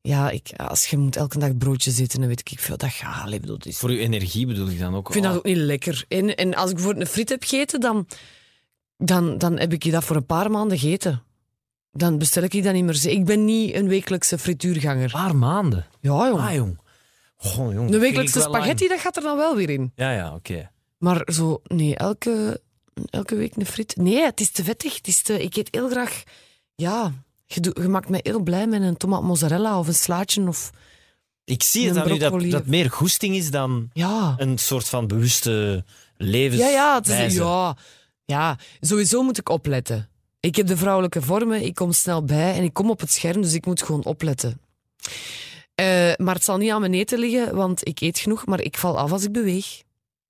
Ja, 0.00 0.30
ik, 0.30 0.50
als 0.56 0.86
je 0.86 0.96
moet 0.98 1.16
elke 1.16 1.38
dag 1.38 1.56
broodjes 1.56 1.98
eten, 1.98 2.18
dan 2.18 2.28
weet 2.28 2.50
ik 2.50 2.60
veel. 2.60 2.76
Dat 2.76 2.90
gaat. 2.92 3.30
Bedoel, 3.30 3.56
is- 3.62 3.78
Voor 3.78 3.92
je 3.92 3.98
energie 3.98 4.46
bedoel 4.46 4.68
ik 4.68 4.78
dan 4.78 4.94
ook. 4.94 5.06
Ik 5.06 5.12
vind 5.12 5.24
dat 5.24 5.36
ook 5.36 5.44
niet 5.44 5.56
lekker. 5.56 6.04
En, 6.08 6.34
en 6.36 6.54
als 6.54 6.68
ik 6.70 6.74
bijvoorbeeld 6.76 7.06
een 7.06 7.12
friet 7.12 7.28
heb 7.28 7.42
gegeten, 7.42 7.80
dan, 7.80 8.06
dan, 8.96 9.38
dan 9.38 9.58
heb 9.58 9.72
ik 9.72 9.92
dat 9.92 10.04
voor 10.04 10.16
een 10.16 10.26
paar 10.26 10.50
maanden 10.50 10.78
gegeten. 10.78 11.22
Dan 11.92 12.18
bestel 12.18 12.42
ik 12.42 12.64
dat 12.64 12.72
niet 12.72 12.84
meer. 12.84 13.06
Ik 13.06 13.24
ben 13.24 13.44
niet 13.44 13.74
een 13.74 13.88
wekelijkse 13.88 14.38
frituurganger. 14.38 15.04
Een 15.04 15.10
paar 15.10 15.36
maanden. 15.36 15.86
Ja, 16.00 16.28
jong. 16.28 16.40
Ah, 16.40 16.54
jong. 16.54 16.78
Goh, 17.36 17.72
jong. 17.72 17.90
vind 17.90 18.00
wekelijkse 18.00 18.40
spaghetti, 18.40 18.88
dat 18.88 19.00
gaat 19.00 19.16
er 19.16 19.22
dan 19.22 19.36
wel 19.36 19.56
weer 19.56 19.70
in. 19.70 19.92
Ja, 19.94 20.12
ja, 20.12 20.34
oké. 20.34 20.70
Maar 20.98 21.28
zo, 21.32 21.60
nee, 21.64 21.96
elke, 21.96 22.60
elke 23.10 23.34
week 23.34 23.56
een 23.56 23.66
friet. 23.66 23.96
Nee, 23.96 24.24
het 24.24 24.40
is 24.40 24.50
te 24.50 24.64
vettig. 24.64 24.96
Het 24.96 25.06
is 25.06 25.22
te, 25.22 25.42
ik 25.42 25.56
eet 25.56 25.68
heel 25.70 25.88
graag... 25.88 26.22
Ja, 26.74 27.12
je, 27.46 27.88
maakt 27.88 28.08
mij 28.08 28.20
heel 28.22 28.40
blij 28.40 28.66
met 28.66 28.82
een 28.82 28.96
tomaat 28.96 29.22
mozzarella 29.22 29.78
of 29.78 29.86
een 29.86 29.94
slaatje. 29.94 30.46
Of, 30.48 30.70
Ik 31.44 31.62
zie 31.62 31.90
het 31.90 32.20
dat 32.20 32.50
dat 32.50 32.66
meer 32.66 32.90
goesting 32.90 33.36
is 33.36 33.50
dan 33.50 33.90
ja, 33.92 34.34
een 34.36 34.58
soort 34.58 34.88
van 34.88 35.06
bewuste 35.06 35.84
levenswijze. 36.16 36.76
Ja, 36.76 36.86
ja, 36.86 36.94
het 36.94 37.08
is, 37.08 37.34
ja, 37.34 37.76
ja, 38.24 38.58
sowieso 38.80 39.22
moet 39.22 39.38
ik 39.38 39.48
opletten. 39.48 40.08
Ik 40.42 40.56
heb 40.56 40.66
de 40.66 40.76
vrouwelijke 40.76 41.22
vormen, 41.22 41.62
ik 41.62 41.74
kom 41.74 41.92
snel 41.92 42.24
bij 42.24 42.54
en 42.54 42.62
ik 42.62 42.72
kom 42.72 42.90
op 42.90 43.00
het 43.00 43.12
scherm, 43.12 43.42
dus 43.42 43.52
ik 43.52 43.66
moet 43.66 43.82
gewoon 43.82 44.04
opletten. 44.04 44.60
Eh, 45.74 46.12
maar 46.16 46.34
het 46.34 46.44
zal 46.44 46.56
niet 46.56 46.70
aan 46.70 46.80
mijn 46.80 46.94
eten 46.94 47.18
liggen, 47.18 47.54
want 47.54 47.88
ik 47.88 48.00
eet 48.00 48.18
genoeg, 48.18 48.46
maar 48.46 48.60
ik 48.60 48.76
val 48.76 48.98
af 48.98 49.12
als 49.12 49.24
ik 49.24 49.32
beweeg. 49.32 49.82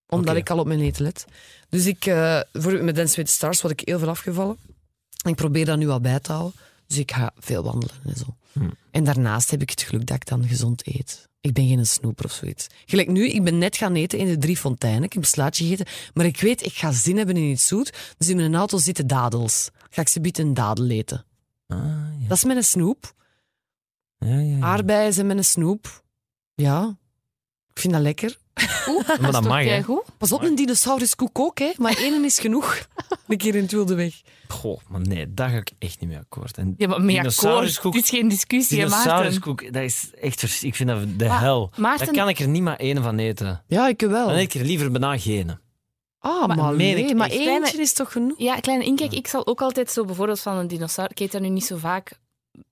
Omdat 0.06 0.36
ik 0.36 0.50
al 0.50 0.58
op 0.58 0.66
mijn 0.66 0.80
eten 0.80 1.02
let. 1.02 1.24
Dus 1.68 1.86
ik, 1.86 2.06
eh 2.06 2.40
voor, 2.52 2.84
met 2.84 2.94
Dance 2.94 3.16
with 3.16 3.30
Stars 3.30 3.60
word 3.62 3.80
ik 3.80 3.88
heel 3.88 3.98
veel 3.98 4.08
afgevallen. 4.08 4.56
En 5.24 5.30
ik 5.30 5.36
probeer 5.36 5.64
dat 5.64 5.78
nu 5.78 5.88
al 5.88 6.00
bij 6.00 6.20
te 6.20 6.32
houden. 6.32 6.60
Dus 6.86 6.98
ik 6.98 7.12
ga 7.12 7.32
veel 7.38 7.62
wandelen 7.62 7.94
en 8.04 8.16
zo. 8.16 8.36
En 8.90 9.04
daarnaast 9.04 9.50
heb 9.50 9.62
ik 9.62 9.70
het 9.70 9.82
geluk 9.82 10.06
dat 10.06 10.16
ik 10.16 10.26
dan 10.26 10.48
gezond 10.48 10.86
eet. 10.86 11.28
Ik 11.40 11.52
ben 11.52 11.68
geen 11.68 11.86
snoeper 11.86 12.24
of 12.24 12.32
zoiets. 12.32 12.66
Gelijk 12.86 13.08
nu, 13.08 13.28
ik 13.28 13.44
ben 13.44 13.58
net 13.58 13.76
gaan 13.76 13.94
eten 13.94 14.18
in 14.18 14.26
de 14.26 14.38
Drie 14.38 14.56
Fonteinen. 14.56 15.02
Ik 15.02 15.12
heb 15.12 15.22
een 15.22 15.28
slaatje 15.28 15.64
gegeten. 15.64 15.86
Maar 16.14 16.26
ik 16.26 16.40
weet, 16.40 16.64
ik 16.64 16.72
ga 16.72 16.92
zin 16.92 17.16
hebben 17.16 17.36
in 17.36 17.50
iets 17.50 17.66
zoet. 17.66 17.92
Dus 18.18 18.28
in 18.28 18.36
mijn 18.36 18.54
auto 18.54 18.78
zitten 18.78 19.06
dadels. 19.06 19.70
Ga 19.94 20.00
ik 20.00 20.08
ze 20.08 20.20
bieden 20.20 20.46
een 20.46 20.54
dadel 20.54 20.88
eten. 20.88 21.24
Ah, 21.66 21.78
ja. 22.18 22.28
Dat 22.28 22.36
is 22.36 22.44
met 22.44 22.56
een 22.56 22.64
snoep. 22.64 23.14
Ja, 24.18 24.28
ja, 24.38 24.56
ja. 24.56 24.64
Aardbeien 24.64 25.12
zijn 25.12 25.26
met 25.26 25.36
een 25.36 25.44
snoep. 25.44 26.02
Ja, 26.54 26.96
ik 27.74 27.80
vind 27.80 27.92
dat 27.92 28.02
lekker. 28.02 28.38
Maar 29.20 29.32
dat 29.32 29.44
mag, 29.44 29.64
hè. 29.64 29.82
Goed. 29.82 30.02
Pas 30.18 30.32
op, 30.32 30.42
een 30.42 30.54
dinosauruskoek 30.54 31.38
ook, 31.38 31.58
hè. 31.58 31.70
Maar 31.76 31.96
één 31.96 32.24
is 32.24 32.38
genoeg. 32.38 32.78
Een 33.28 33.36
keer 33.38 33.54
in 33.54 33.62
het 33.62 33.70
wilde 33.72 33.94
weg. 33.94 34.20
Goh, 34.48 34.80
maar 34.88 35.00
nee, 35.00 35.34
daar 35.34 35.48
ga 35.50 35.56
ik 35.56 35.70
echt 35.78 36.00
niet 36.00 36.08
mee 36.08 36.18
akkoord. 36.18 36.56
En 36.58 36.74
Ja, 36.76 36.88
maar 36.88 37.00
mee 37.02 37.16
akkoord. 37.16 37.34
Dinosauruskoek- 37.40 37.94
Het 37.94 38.02
is 38.04 38.10
geen 38.10 38.28
discussie, 38.28 38.80
hè, 38.80 38.88
Maarten. 38.88 39.04
Dinosauruskoek, 39.04 39.72
dat 39.72 39.82
is 39.82 40.10
echt... 40.20 40.62
Ik 40.62 40.74
vind 40.74 40.88
dat 40.88 41.18
de 41.18 41.26
Maar, 41.26 41.40
hel. 41.40 41.70
Maarten- 41.76 42.06
Daar 42.06 42.14
kan 42.14 42.28
ik 42.28 42.38
er 42.38 42.48
niet 42.48 42.62
maar 42.62 42.76
één 42.76 43.02
van 43.02 43.18
eten. 43.18 43.62
Ja, 43.66 43.88
ik 43.88 44.00
wel. 44.00 44.26
Dan 44.26 44.36
eet 44.36 44.54
ik 44.54 44.60
er 44.60 44.66
liever 44.66 44.90
bijna 44.90 45.18
geen. 45.18 45.58
Ah, 46.24 46.46
maar, 46.46 46.56
Maar 46.56 46.74
nee, 46.74 47.14
maar 47.14 47.26
echt. 47.26 47.36
eentje 47.38 47.44
Kleine- 47.60 47.82
is 47.82 47.92
toch 47.92 48.12
genoeg? 48.12 48.34
Ja, 48.38 48.54
kleine 48.60 48.84
inkijk. 48.84 49.12
Ik 49.12 49.26
zal 49.26 49.46
ook 49.46 49.62
altijd 49.62 49.90
zo 49.90 50.04
bijvoorbeeld 50.04 50.40
van 50.40 50.56
een 50.56 50.68
dinosaurus... 50.68 51.12
Ik 51.12 51.20
eet 51.20 51.32
dat 51.32 51.40
nu 51.40 51.48
niet 51.48 51.64
zo 51.64 51.76
vaak. 51.76 52.18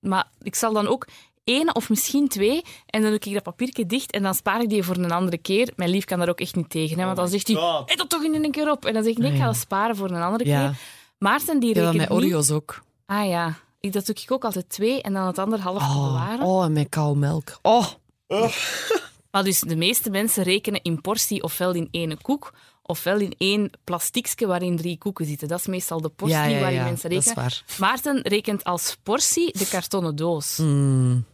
Maar 0.01 0.29
ik 0.43 0.55
zal 0.55 0.73
dan 0.73 0.87
ook 0.87 1.07
één 1.45 1.75
of 1.75 1.89
misschien 1.89 2.29
twee. 2.29 2.63
En 2.87 3.01
dan 3.03 3.11
doe 3.11 3.21
ik 3.21 3.33
dat 3.35 3.43
papiertje 3.43 3.87
dicht 3.87 4.11
en 4.13 4.23
dan 4.23 4.35
spaar 4.35 4.61
ik 4.63 4.69
die 4.69 4.83
voor 4.83 4.97
een 4.97 5.11
andere 5.11 5.39
keer. 5.39 5.73
Mijn 5.77 5.91
lief 5.91 6.05
kan 6.05 6.19
daar 6.19 6.29
ook 6.29 6.41
echt 6.41 6.55
niet 6.57 6.71
tegen. 6.71 6.99
Hè, 6.99 7.05
want 7.05 7.17
dan 7.17 7.29
zegt 7.29 7.47
hij, 7.49 7.57
eet 7.87 7.99
dat 7.99 8.09
toch 8.09 8.23
in 8.23 8.35
één 8.43 8.51
keer 8.51 8.71
op. 8.71 8.85
En 8.85 8.95
dan 8.95 9.03
zeg 9.03 9.13
ik, 9.13 9.19
nee, 9.19 9.33
ik 9.33 9.39
ga 9.39 9.45
dat 9.47 9.57
sparen 9.57 9.97
voor 9.97 10.11
een 10.11 10.23
andere 10.23 10.45
Ja. 10.49 10.67
keer. 10.69 10.79
Maarten, 11.19 11.61
die 11.61 11.69
Ja, 11.75 11.75
dat 11.83 11.93
rekent 11.93 12.09
met. 12.09 12.19
Oreos 12.19 12.51
ook. 12.51 12.83
Ah 13.07 13.29
ja, 13.29 13.55
ik, 13.81 13.93
dat 13.93 14.07
doe 14.07 14.15
ik 14.23 14.31
ook 14.33 14.45
altijd 14.45 14.69
twee 14.69 15.03
en 15.03 15.13
dan 15.13 15.27
het 15.27 15.39
andere 15.39 15.63
half 15.63 15.79
te 15.79 15.85
Oh, 15.99 16.07
bewaren. 16.07 16.47
oh, 16.47 16.65
en 16.65 16.73
met 16.73 16.89
koude 16.89 17.19
melk. 17.19 17.59
Oh, 17.63 17.87
Maar 19.31 19.45
dus 19.45 19.61
de 19.61 19.77
meeste 19.77 20.11
mensen 20.11 20.43
rekenen 20.43 20.83
in 20.83 21.01
portie 21.01 21.43
ofwel 21.43 21.73
in 21.75 21.89
één 21.91 22.23
koek, 22.23 22.53
ofwel 22.91 23.19
in 23.21 23.35
één 23.39 23.71
plastiekje 23.85 24.47
waarin 24.47 24.77
drie 24.77 24.99
koeken 24.99 25.27
zitten. 25.27 25.49
Dat 25.49 25.59
is 25.61 25.67
meestal 25.67 26.01
de 26.01 26.09
portie 26.09 26.37
ja, 26.37 26.45
ja, 26.45 26.59
waarin 26.61 26.79
ja, 26.79 26.85
mensen 26.85 27.11
dat 27.11 27.19
is 27.19 27.25
rekenen. 27.27 27.45
waar. 27.45 27.65
Maarten 27.79 28.21
rekent 28.23 28.65
als 28.65 28.97
portie 29.03 29.59
de 29.59 29.67
kartonnen 29.67 30.17
doos. 30.17 30.57
Mm. 30.57 31.25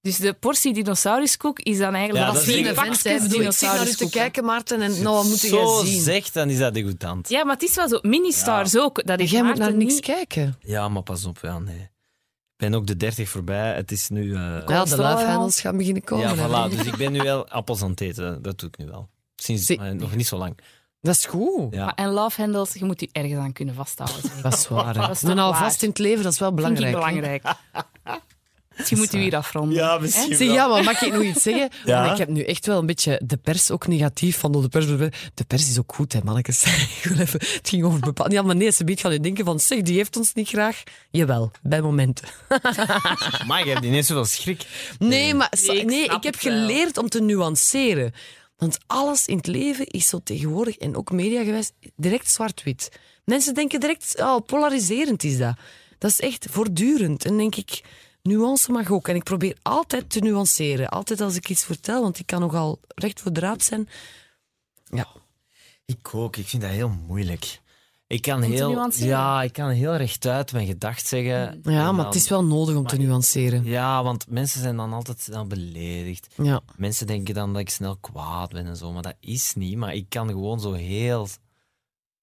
Dus 0.00 0.16
de 0.16 0.32
portie 0.32 0.74
dinosauruskoek 0.74 1.58
is 1.60 1.78
dan 1.78 1.94
eigenlijk 1.94 2.26
Ja, 2.26 2.32
dat 2.32 2.42
Vent, 2.44 2.66
hè. 2.66 2.74
pakjes 2.74 3.02
Ik 3.02 3.52
zit 3.52 3.72
naar 3.72 3.88
u 3.88 3.92
te 3.94 4.08
kijken, 4.10 4.44
Maarten, 4.44 4.80
en 4.82 5.02
nou, 5.02 5.14
wat 5.16 5.24
moet 5.24 5.38
Zo 5.38 5.82
zien? 5.84 6.02
zegt, 6.02 6.34
dan 6.34 6.50
is 6.50 6.58
dat 6.58 6.74
degoutant. 6.74 7.28
Ja, 7.28 7.44
maar 7.44 7.54
het 7.54 7.62
is 7.62 7.74
wel 7.74 7.88
zo. 7.88 7.98
Mini-stars 8.02 8.76
ook. 8.78 9.04
Dat 9.06 9.20
is 9.20 9.30
Jij 9.30 9.42
moet 9.42 9.48
Maarten 9.48 9.68
naar 9.68 9.76
niks 9.82 9.94
niet. 9.94 10.04
kijken. 10.04 10.56
Ja, 10.60 10.88
maar 10.88 11.02
pas 11.02 11.24
op, 11.24 11.38
ja, 11.42 11.58
nee. 11.58 11.78
Ik 11.78 11.90
ben 12.56 12.74
ook 12.74 12.86
de 12.86 12.96
30 12.96 13.28
voorbij. 13.28 13.74
Het 13.74 13.90
is 13.92 14.08
nu... 14.08 14.34
eh, 14.34 14.62
Ja, 14.66 14.84
de 14.84 15.02
handles 15.02 15.60
gaan 15.60 15.76
beginnen 15.76 16.04
komen. 16.04 16.36
ja, 16.36 16.68
voilà. 16.68 16.70
Dus 16.76 16.86
ik 16.86 16.96
ben 16.96 17.12
nu 17.12 17.18
wel 17.20 17.48
appels 17.48 17.82
aan 17.82 17.90
het 17.90 18.00
eten. 18.00 18.42
Dat 18.42 18.58
doe 18.58 18.68
ik 18.68 18.78
nu 18.78 18.86
wel. 18.86 19.08
Sinds 19.36 19.76
maar 19.76 19.96
nog 19.96 20.14
niet 20.14 20.26
zo 20.26 20.36
lang. 20.36 20.58
Dat 21.00 21.14
is 21.14 21.24
goed. 21.26 21.74
Ja. 21.74 21.84
Maar, 21.84 21.94
en 21.94 22.08
love 22.10 22.40
handles, 22.40 22.72
je 22.74 22.84
moet 22.84 23.00
je 23.00 23.08
ergens 23.12 23.34
aan 23.40 23.52
kunnen 23.52 23.74
vasthouden. 23.74 24.24
ik. 24.24 24.42
Dat 24.42 24.52
is 24.54 24.68
waar. 24.68 24.94
hè. 24.94 25.00
Dat 25.00 25.10
is 25.10 25.18
toch 25.20 25.22
Maar 25.28 25.34
nou, 25.36 25.50
waar. 25.52 25.60
vast 25.62 25.82
in 25.82 25.88
het 25.88 25.98
leven, 25.98 26.22
dat 26.22 26.32
is 26.32 26.38
wel 26.38 26.52
Vind 26.56 26.60
belangrijk. 26.60 26.94
ik 26.94 27.00
hè. 27.02 27.06
belangrijk. 27.08 27.56
Misschien 28.76 28.98
moet 28.98 29.14
u 29.14 29.18
hier 29.18 29.36
afronden. 29.36 29.74
Ja, 29.76 29.98
misschien. 29.98 30.36
Zeg, 30.36 30.52
ja, 30.52 30.66
maar 30.66 30.84
mag 30.84 31.02
ik 31.02 31.12
nog 31.12 31.22
iets 31.22 31.42
zeggen? 31.42 31.68
Ja. 31.84 32.00
Want 32.00 32.12
ik 32.12 32.18
heb 32.18 32.28
nu 32.28 32.42
echt 32.42 32.66
wel 32.66 32.78
een 32.78 32.86
beetje 32.86 33.20
de 33.24 33.36
pers 33.36 33.70
ook 33.70 33.86
negatief 33.86 34.38
van 34.38 34.52
de 34.52 34.68
pers. 34.68 34.86
De 35.34 35.44
pers 35.46 35.68
is 35.68 35.78
ook 35.78 35.92
goed, 35.94 36.12
hè, 36.12 36.20
mannetjes. 36.24 36.64
Ik 37.02 37.02
het 37.30 37.60
ging 37.68 37.84
over 37.84 38.00
bepaalde... 38.00 38.34
Ja, 38.34 38.42
maar 38.42 38.56
nee, 38.56 38.70
ze 38.70 38.84
biedt 38.84 39.00
gaan 39.00 39.12
je 39.12 39.20
denken 39.20 39.44
van, 39.44 39.60
zeg, 39.60 39.82
die 39.82 39.96
heeft 39.96 40.16
ons 40.16 40.32
niet 40.32 40.48
graag. 40.48 40.82
Jawel, 41.10 41.50
bij 41.62 41.80
momenten. 41.82 42.28
Maar 43.46 43.64
je 43.66 43.70
hebt 43.72 43.84
ineens 43.84 44.06
zoveel 44.06 44.24
schrik. 44.24 44.66
Nee, 44.98 45.34
maar 45.34 45.52
Nee, 45.66 45.80
ik 45.80 45.86
nee, 45.86 46.04
ik 46.04 46.22
heb 46.22 46.40
wel. 46.40 46.52
geleerd 46.52 46.98
om 46.98 47.08
te 47.08 47.20
nuanceren. 47.20 48.12
Want 48.56 48.78
alles 48.86 49.26
in 49.26 49.36
het 49.36 49.46
leven 49.46 49.86
is 49.86 50.08
zo 50.08 50.20
tegenwoordig, 50.24 50.76
en 50.76 50.96
ook 50.96 51.10
mediagewijs, 51.10 51.70
direct 51.96 52.30
zwart-wit. 52.30 53.00
Mensen 53.24 53.54
denken 53.54 53.80
direct, 53.80 54.20
oh, 54.20 54.36
polariserend 54.46 55.24
is 55.24 55.38
dat. 55.38 55.56
Dat 55.98 56.10
is 56.10 56.20
echt 56.20 56.46
voortdurend. 56.50 57.24
En 57.24 57.36
denk 57.36 57.56
ik, 57.56 57.82
nuance 58.22 58.72
mag 58.72 58.90
ook. 58.90 59.08
En 59.08 59.14
ik 59.14 59.24
probeer 59.24 59.56
altijd 59.62 60.10
te 60.10 60.20
nuanceren. 60.20 60.88
Altijd 60.88 61.20
als 61.20 61.36
ik 61.36 61.48
iets 61.48 61.64
vertel, 61.64 62.02
want 62.02 62.18
ik 62.18 62.26
kan 62.26 62.40
nogal 62.40 62.80
recht 62.94 63.20
voor 63.20 63.32
draad 63.32 63.62
zijn. 63.62 63.88
Ja. 64.84 65.08
Ik 65.84 66.14
ook. 66.14 66.36
Ik 66.36 66.46
vind 66.46 66.62
dat 66.62 66.70
heel 66.70 66.88
moeilijk. 66.88 67.60
Ik 68.08 68.22
kan 68.22 68.42
heel, 68.42 68.68
ja, 69.08 69.42
ik 69.42 69.52
kan 69.52 69.68
heel 69.70 69.96
rechtuit 69.96 70.52
mijn 70.52 70.66
gedacht 70.66 71.06
zeggen. 71.06 71.60
Ja, 71.62 71.92
maar 71.92 71.96
dan- 71.96 72.04
het 72.04 72.14
is 72.14 72.28
wel 72.28 72.44
nodig 72.44 72.76
om 72.76 72.86
te 72.86 72.96
nuanceren. 72.96 73.64
Ja, 73.64 74.02
want 74.02 74.26
mensen 74.28 74.60
zijn 74.60 74.76
dan 74.76 74.92
altijd 74.92 75.20
snel 75.20 75.46
beledigd. 75.46 76.34
Ja. 76.42 76.60
Mensen 76.76 77.06
denken 77.06 77.34
dan 77.34 77.52
dat 77.52 77.60
ik 77.60 77.70
snel 77.70 77.96
kwaad 77.96 78.52
ben 78.52 78.66
en 78.66 78.76
zo, 78.76 78.92
maar 78.92 79.02
dat 79.02 79.14
is 79.20 79.54
niet. 79.54 79.76
Maar 79.76 79.94
ik 79.94 80.06
kan 80.08 80.28
gewoon 80.28 80.60
zo 80.60 80.72
heel 80.72 81.28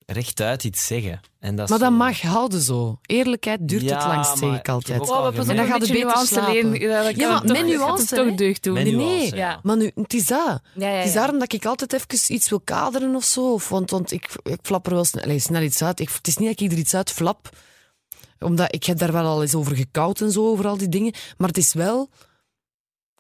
rechtuit 0.06 0.64
iets 0.64 0.86
zeggen. 0.86 1.20
En 1.40 1.56
dat 1.56 1.70
Maar 1.70 1.80
dat 1.80 1.88
zo- 1.92 1.96
mag 1.98 2.22
houden 2.22 2.62
zo. 2.62 3.00
Eerlijkheid 3.06 3.60
duurt 3.68 3.82
Ja, 3.82 3.96
het 3.98 4.06
langst, 4.06 4.38
zeg 4.38 4.60
ik 4.60 4.70
altijd. 4.70 5.02
Oh, 5.02 5.16
gemerkt- 5.16 5.38
En 5.38 5.46
dan 5.46 5.58
een 5.58 5.72
gaat 5.72 5.80
beetje 5.80 5.94
het 5.94 6.04
beter 6.04 6.16
nuance 6.16 6.34
slapen. 6.34 6.72
leren. 6.72 7.04
Dat 7.04 7.16
Ja, 7.16 7.30
maar 7.30 7.44
met 7.52 7.66
nuance, 7.66 8.16
het 8.16 8.26
toch 8.28 8.36
deugd 8.38 8.64
doen. 8.64 8.74
Nee, 8.74 8.96
nuance, 8.96 9.30
nee. 9.30 9.36
ja. 9.36 9.60
Maar 9.64 9.78
nu, 9.78 9.92
het 9.96 10.14
is 10.14 10.26
dat. 10.26 10.62
Ja, 10.76 10.88
ja, 10.90 10.96
Het 10.98 11.08
is 11.08 11.14
daarom 11.14 11.40
dat 11.40 11.54
ik 11.54 11.66
altijd 11.66 11.94
even 11.94 12.34
iets 12.36 12.50
wil 12.50 12.60
kaderen 12.62 13.16
of 13.16 13.24
zo. 13.24 13.54
Of, 13.54 13.70
want 13.70 13.90
want 13.90 14.12
ik, 14.12 14.30
ik 14.44 14.60
flap 14.62 14.86
er 14.88 14.94
wel 14.94 15.06
snel, 15.06 15.62
iets 15.62 15.82
uit. 15.84 16.00
Ik, 16.00 16.10
het 16.10 16.28
is 16.28 16.38
niet 16.38 16.50
dat 16.50 16.60
ik 16.60 16.72
er 16.72 16.78
iets 16.78 16.94
uit 16.94 17.12
flap. 17.12 17.50
Omdat 18.40 18.74
ik 18.76 18.84
heb 18.84 18.98
daar 18.98 19.12
wel 19.12 19.26
al 19.26 19.42
eens 19.42 19.56
over 19.56 19.76
gekoud 19.76 20.22
en 20.22 20.32
zo, 20.32 20.48
over 20.48 20.68
al 20.68 20.78
die 20.78 20.90
dingen. 20.90 21.14
Maar 21.38 21.48
het 21.48 21.58
is 21.58 21.74
wel... 21.74 22.10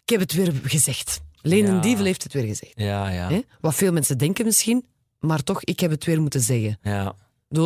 Ik 0.05 0.09
heb 0.09 0.19
het 0.19 0.33
weer 0.33 0.53
gezegd. 0.63 1.21
Leen 1.41 1.65
Ja. 1.65 1.79
Dievel 1.79 2.05
heeft 2.05 2.23
het 2.23 2.33
weer 2.33 2.45
gezegd. 2.45 2.71
Ja, 2.75 3.09
ja. 3.09 3.29
Hè? 3.29 3.41
Wat 3.61 3.75
veel 3.75 3.91
mensen 3.91 4.17
denken 4.17 4.45
misschien. 4.45 4.85
Maar 5.25 5.43
toch, 5.43 5.63
ik 5.63 5.79
heb 5.79 5.91
het 5.91 6.05
weer 6.05 6.21
moeten 6.21 6.41
zeggen. 6.41 6.77
ja. 6.81 7.15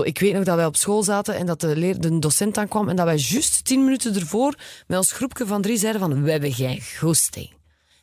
Ik 0.04 0.20
weet 0.20 0.34
nog 0.34 0.44
dat 0.44 0.56
wij 0.56 0.66
op 0.66 0.76
school 0.76 1.04
zaten 1.04 1.36
en 1.36 1.46
dat 1.46 1.60
de, 1.62 1.76
leer, 1.76 2.00
de 2.02 2.20
docent 2.20 2.58
aankwam 2.58 2.90
en 2.90 2.96
dat 2.96 3.06
wij 3.06 3.16
juist 3.18 3.66
tien 3.66 3.84
minuten 3.84 4.16
ervoor 4.16 4.56
met 4.88 4.98
ons 4.98 5.12
groepje 5.12 5.46
van 5.46 5.62
drie 5.62 5.78
zeiden 5.78 6.02
van 6.02 6.24
we 6.24 6.32
hebben 6.32 6.54
geen 6.54 6.82
goesting. 7.00 7.50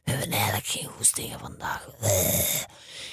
We 0.04 0.10
hebben 0.10 0.30
eigenlijk 0.30 0.66
geen 0.66 0.88
goestingen 0.96 1.38
vandaag. 1.38 1.88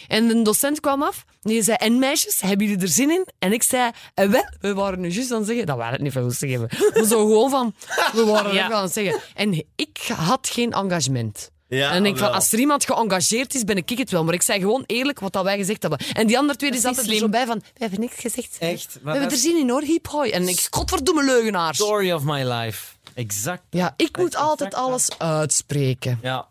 En 0.07 0.27
de 0.27 0.41
docent 0.41 0.79
kwam 0.79 1.03
af 1.03 1.25
en 1.41 1.49
die 1.49 1.63
zei, 1.63 1.77
en 1.79 1.99
meisjes, 1.99 2.41
hebben 2.41 2.67
jullie 2.67 2.81
er 2.81 2.87
zin 2.87 3.09
in? 3.09 3.27
En 3.39 3.53
ik 3.53 3.63
zei, 3.63 3.91
eh, 4.13 4.29
wel, 4.29 4.49
we 4.59 4.73
waren 4.73 4.99
nu 4.99 5.09
juist 5.09 5.31
aan 5.31 5.37
het 5.37 5.47
zeggen, 5.47 5.65
dat 5.65 5.77
waren 5.77 5.93
het 5.93 6.01
niet 6.01 6.13
van 6.13 6.23
goesting 6.23 6.51
hebben. 6.51 6.69
Maar 6.93 7.03
zo 7.03 7.25
gewoon 7.25 7.49
van, 7.49 7.73
we 8.13 8.23
waren 8.25 8.53
Ja. 8.53 8.65
ook 8.65 8.71
aan 8.71 8.83
het 8.83 8.93
zeggen. 8.93 9.21
En 9.35 9.65
ik 9.75 9.97
had 10.15 10.47
geen 10.51 10.71
engagement. 10.71 11.51
Ja, 11.77 11.87
en 11.87 11.93
dan 11.93 12.03
denk 12.03 12.15
ik 12.15 12.21
van, 12.21 12.31
als 12.31 12.51
er 12.51 12.59
iemand 12.59 12.85
geëngageerd 12.85 13.55
is, 13.55 13.63
ben 13.63 13.77
ik 13.77 13.89
het 13.89 14.11
wel. 14.11 14.23
Maar 14.23 14.33
ik 14.33 14.41
zei 14.41 14.59
gewoon 14.59 14.83
eerlijk 14.85 15.19
wat 15.19 15.33
dat 15.33 15.43
wij 15.43 15.57
gezegd 15.57 15.81
hebben. 15.81 15.99
En 16.13 16.27
die 16.27 16.37
andere 16.37 16.57
twee 16.57 16.71
die 16.71 16.79
is 16.89 16.97
er 16.97 17.07
niet 17.07 17.19
zo 17.19 17.29
bij 17.29 17.45
van, 17.45 17.59
we 17.59 17.79
hebben 17.79 17.99
niks 17.99 18.15
gezegd. 18.15 18.57
Echt? 18.59 18.99
We 19.03 19.09
hebben 19.11 19.29
er 19.31 19.37
zin 19.37 19.57
in 19.57 19.69
hoor, 19.69 19.81
hip 19.81 20.07
hoi. 20.07 20.31
En 20.31 20.47
ik, 20.47 20.67
godverdomme 20.69 21.23
leugenaars. 21.23 21.77
Story 21.77 22.11
of 22.11 22.23
my 22.23 22.43
life. 22.43 22.95
Exact. 23.13 23.61
Ja, 23.69 23.93
ik 23.97 24.17
moet 24.17 24.25
Exact 24.25 24.45
altijd 24.49 24.71
dat. 24.71 24.79
alles 24.79 25.09
uitspreken. 25.17 26.19
Ja. 26.21 26.47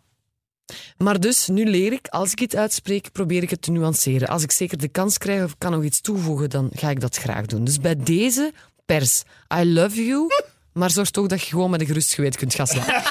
Maar 0.96 1.20
dus, 1.20 1.46
nu 1.46 1.64
leer 1.64 1.92
ik, 1.92 2.08
als 2.08 2.32
ik 2.32 2.40
iets 2.40 2.54
uitspreek, 2.54 3.12
probeer 3.12 3.42
ik 3.42 3.50
het 3.50 3.62
te 3.62 3.70
nuanceren. 3.70 4.28
Als 4.28 4.42
ik 4.42 4.52
zeker 4.52 4.78
de 4.78 4.88
kans 4.88 5.18
krijg 5.18 5.44
of 5.44 5.58
kan 5.58 5.72
nog 5.72 5.82
iets 5.82 6.00
toevoegen, 6.00 6.50
dan 6.50 6.70
ga 6.74 6.90
ik 6.90 7.00
dat 7.00 7.16
graag 7.16 7.46
doen. 7.46 7.64
Dus 7.64 7.78
bij 7.78 7.96
deze 7.96 8.52
pers, 8.86 9.22
I 9.60 9.72
love 9.72 10.04
you, 10.04 10.28
maar 10.72 10.90
zorg 10.90 11.10
toch 11.10 11.26
dat 11.26 11.40
je 11.40 11.46
gewoon 11.48 11.70
met 11.70 11.80
een 11.80 11.86
gerust 11.86 12.14
geweten 12.14 12.38
kunt 12.38 12.54
gaan 12.54 12.66
slapen. 12.66 13.02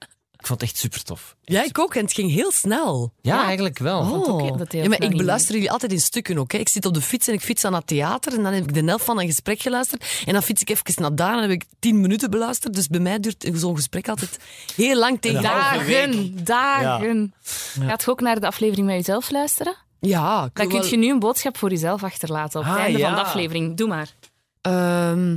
Ik 0.48 0.54
vond 0.56 0.66
het 0.68 0.70
echt 0.82 0.92
super 0.92 1.02
tof. 1.02 1.36
Ja, 1.44 1.64
ik 1.64 1.78
ook. 1.78 1.94
En 1.94 2.02
het 2.04 2.12
ging 2.12 2.30
heel 2.30 2.52
snel. 2.52 3.12
Ja, 3.20 3.44
eigenlijk 3.44 3.78
wel. 3.78 4.04
vond 4.04 4.28
ook 4.28 4.40
Oh. 4.40 4.58
dat 4.58 4.72
heel 4.72 4.82
ja, 4.82 4.88
maar 4.88 5.02
ik 5.02 5.16
beluister 5.16 5.54
jullie 5.54 5.70
altijd 5.70 5.92
in 5.92 6.00
stukken 6.00 6.38
ook. 6.38 6.52
Hè. 6.52 6.58
Ik 6.58 6.68
zit 6.68 6.86
op 6.86 6.94
de 6.94 7.00
fiets 7.00 7.28
en 7.28 7.34
ik 7.34 7.40
fiets 7.40 7.64
aan 7.64 7.74
het 7.74 7.86
theater 7.86 8.32
en 8.34 8.42
dan 8.42 8.52
heb 8.52 8.64
ik 8.64 8.74
de 8.74 8.84
helft 8.84 9.04
van 9.04 9.20
een 9.20 9.26
gesprek 9.26 9.60
geluisterd. 9.60 10.22
En 10.26 10.32
dan 10.32 10.42
fiets 10.42 10.62
ik 10.62 10.70
even 10.70 11.02
naar 11.02 11.14
daar 11.14 11.32
en 11.32 11.40
dan 11.40 11.50
heb 11.50 11.62
ik 11.62 11.64
tien 11.78 12.00
minuten 12.00 12.30
beluisterd. 12.30 12.74
Dus 12.74 12.86
bij 12.88 13.00
mij 13.00 13.20
duurt 13.20 13.50
zo'n 13.54 13.76
gesprek 13.76 14.08
altijd 14.08 14.38
heel 14.76 14.96
lang 14.98 15.20
tegen 15.20 15.42
Dagen, 15.42 16.44
dagen. 16.44 17.34
Gaat 17.80 18.02
je 18.04 18.10
ook 18.10 18.20
naar 18.20 18.40
de 18.40 18.46
aflevering 18.46 18.86
met 18.86 18.96
jezelf 18.96 19.30
luisteren? 19.30 19.74
Ja, 20.00 20.50
Dan 20.52 20.68
kun 20.68 20.88
je 20.88 20.96
nu 20.96 21.10
een 21.10 21.18
boodschap 21.18 21.56
voor 21.56 21.70
jezelf 21.70 22.02
achterlaten 22.04 22.60
op 22.60 22.66
het 22.66 22.74
Ah, 22.74 22.80
einde 22.80 22.98
van 22.98 23.10
ja. 23.10 23.14
de 23.14 23.22
aflevering. 23.22 23.76
Doe 23.76 23.88
maar. 23.88 24.14
Ehm. 24.60 25.36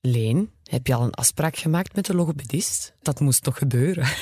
Leen, 0.00 0.50
heb 0.68 0.86
je 0.86 0.94
al 0.94 1.02
een 1.02 1.14
afspraak 1.14 1.56
gemaakt 1.56 1.94
met 1.94 2.06
de 2.06 2.14
logopedist? 2.14 2.94
Dat 3.02 3.20
moest 3.20 3.44
nog 3.44 3.58
gebeuren. 3.58 4.08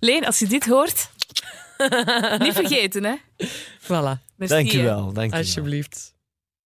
Leen, 0.00 0.26
als 0.26 0.38
je 0.38 0.46
dit 0.46 0.66
hoort, 0.66 1.10
niet 2.44 2.54
vergeten, 2.54 3.04
hè? 3.04 3.14
Voilà, 3.80 4.18
Merci, 4.36 4.54
Dank 4.54 4.70
je 4.70 4.82
wel. 4.82 5.12
Dank 5.12 5.26
je 5.26 5.30
wel. 5.30 5.40
alsjeblieft. 5.40 6.14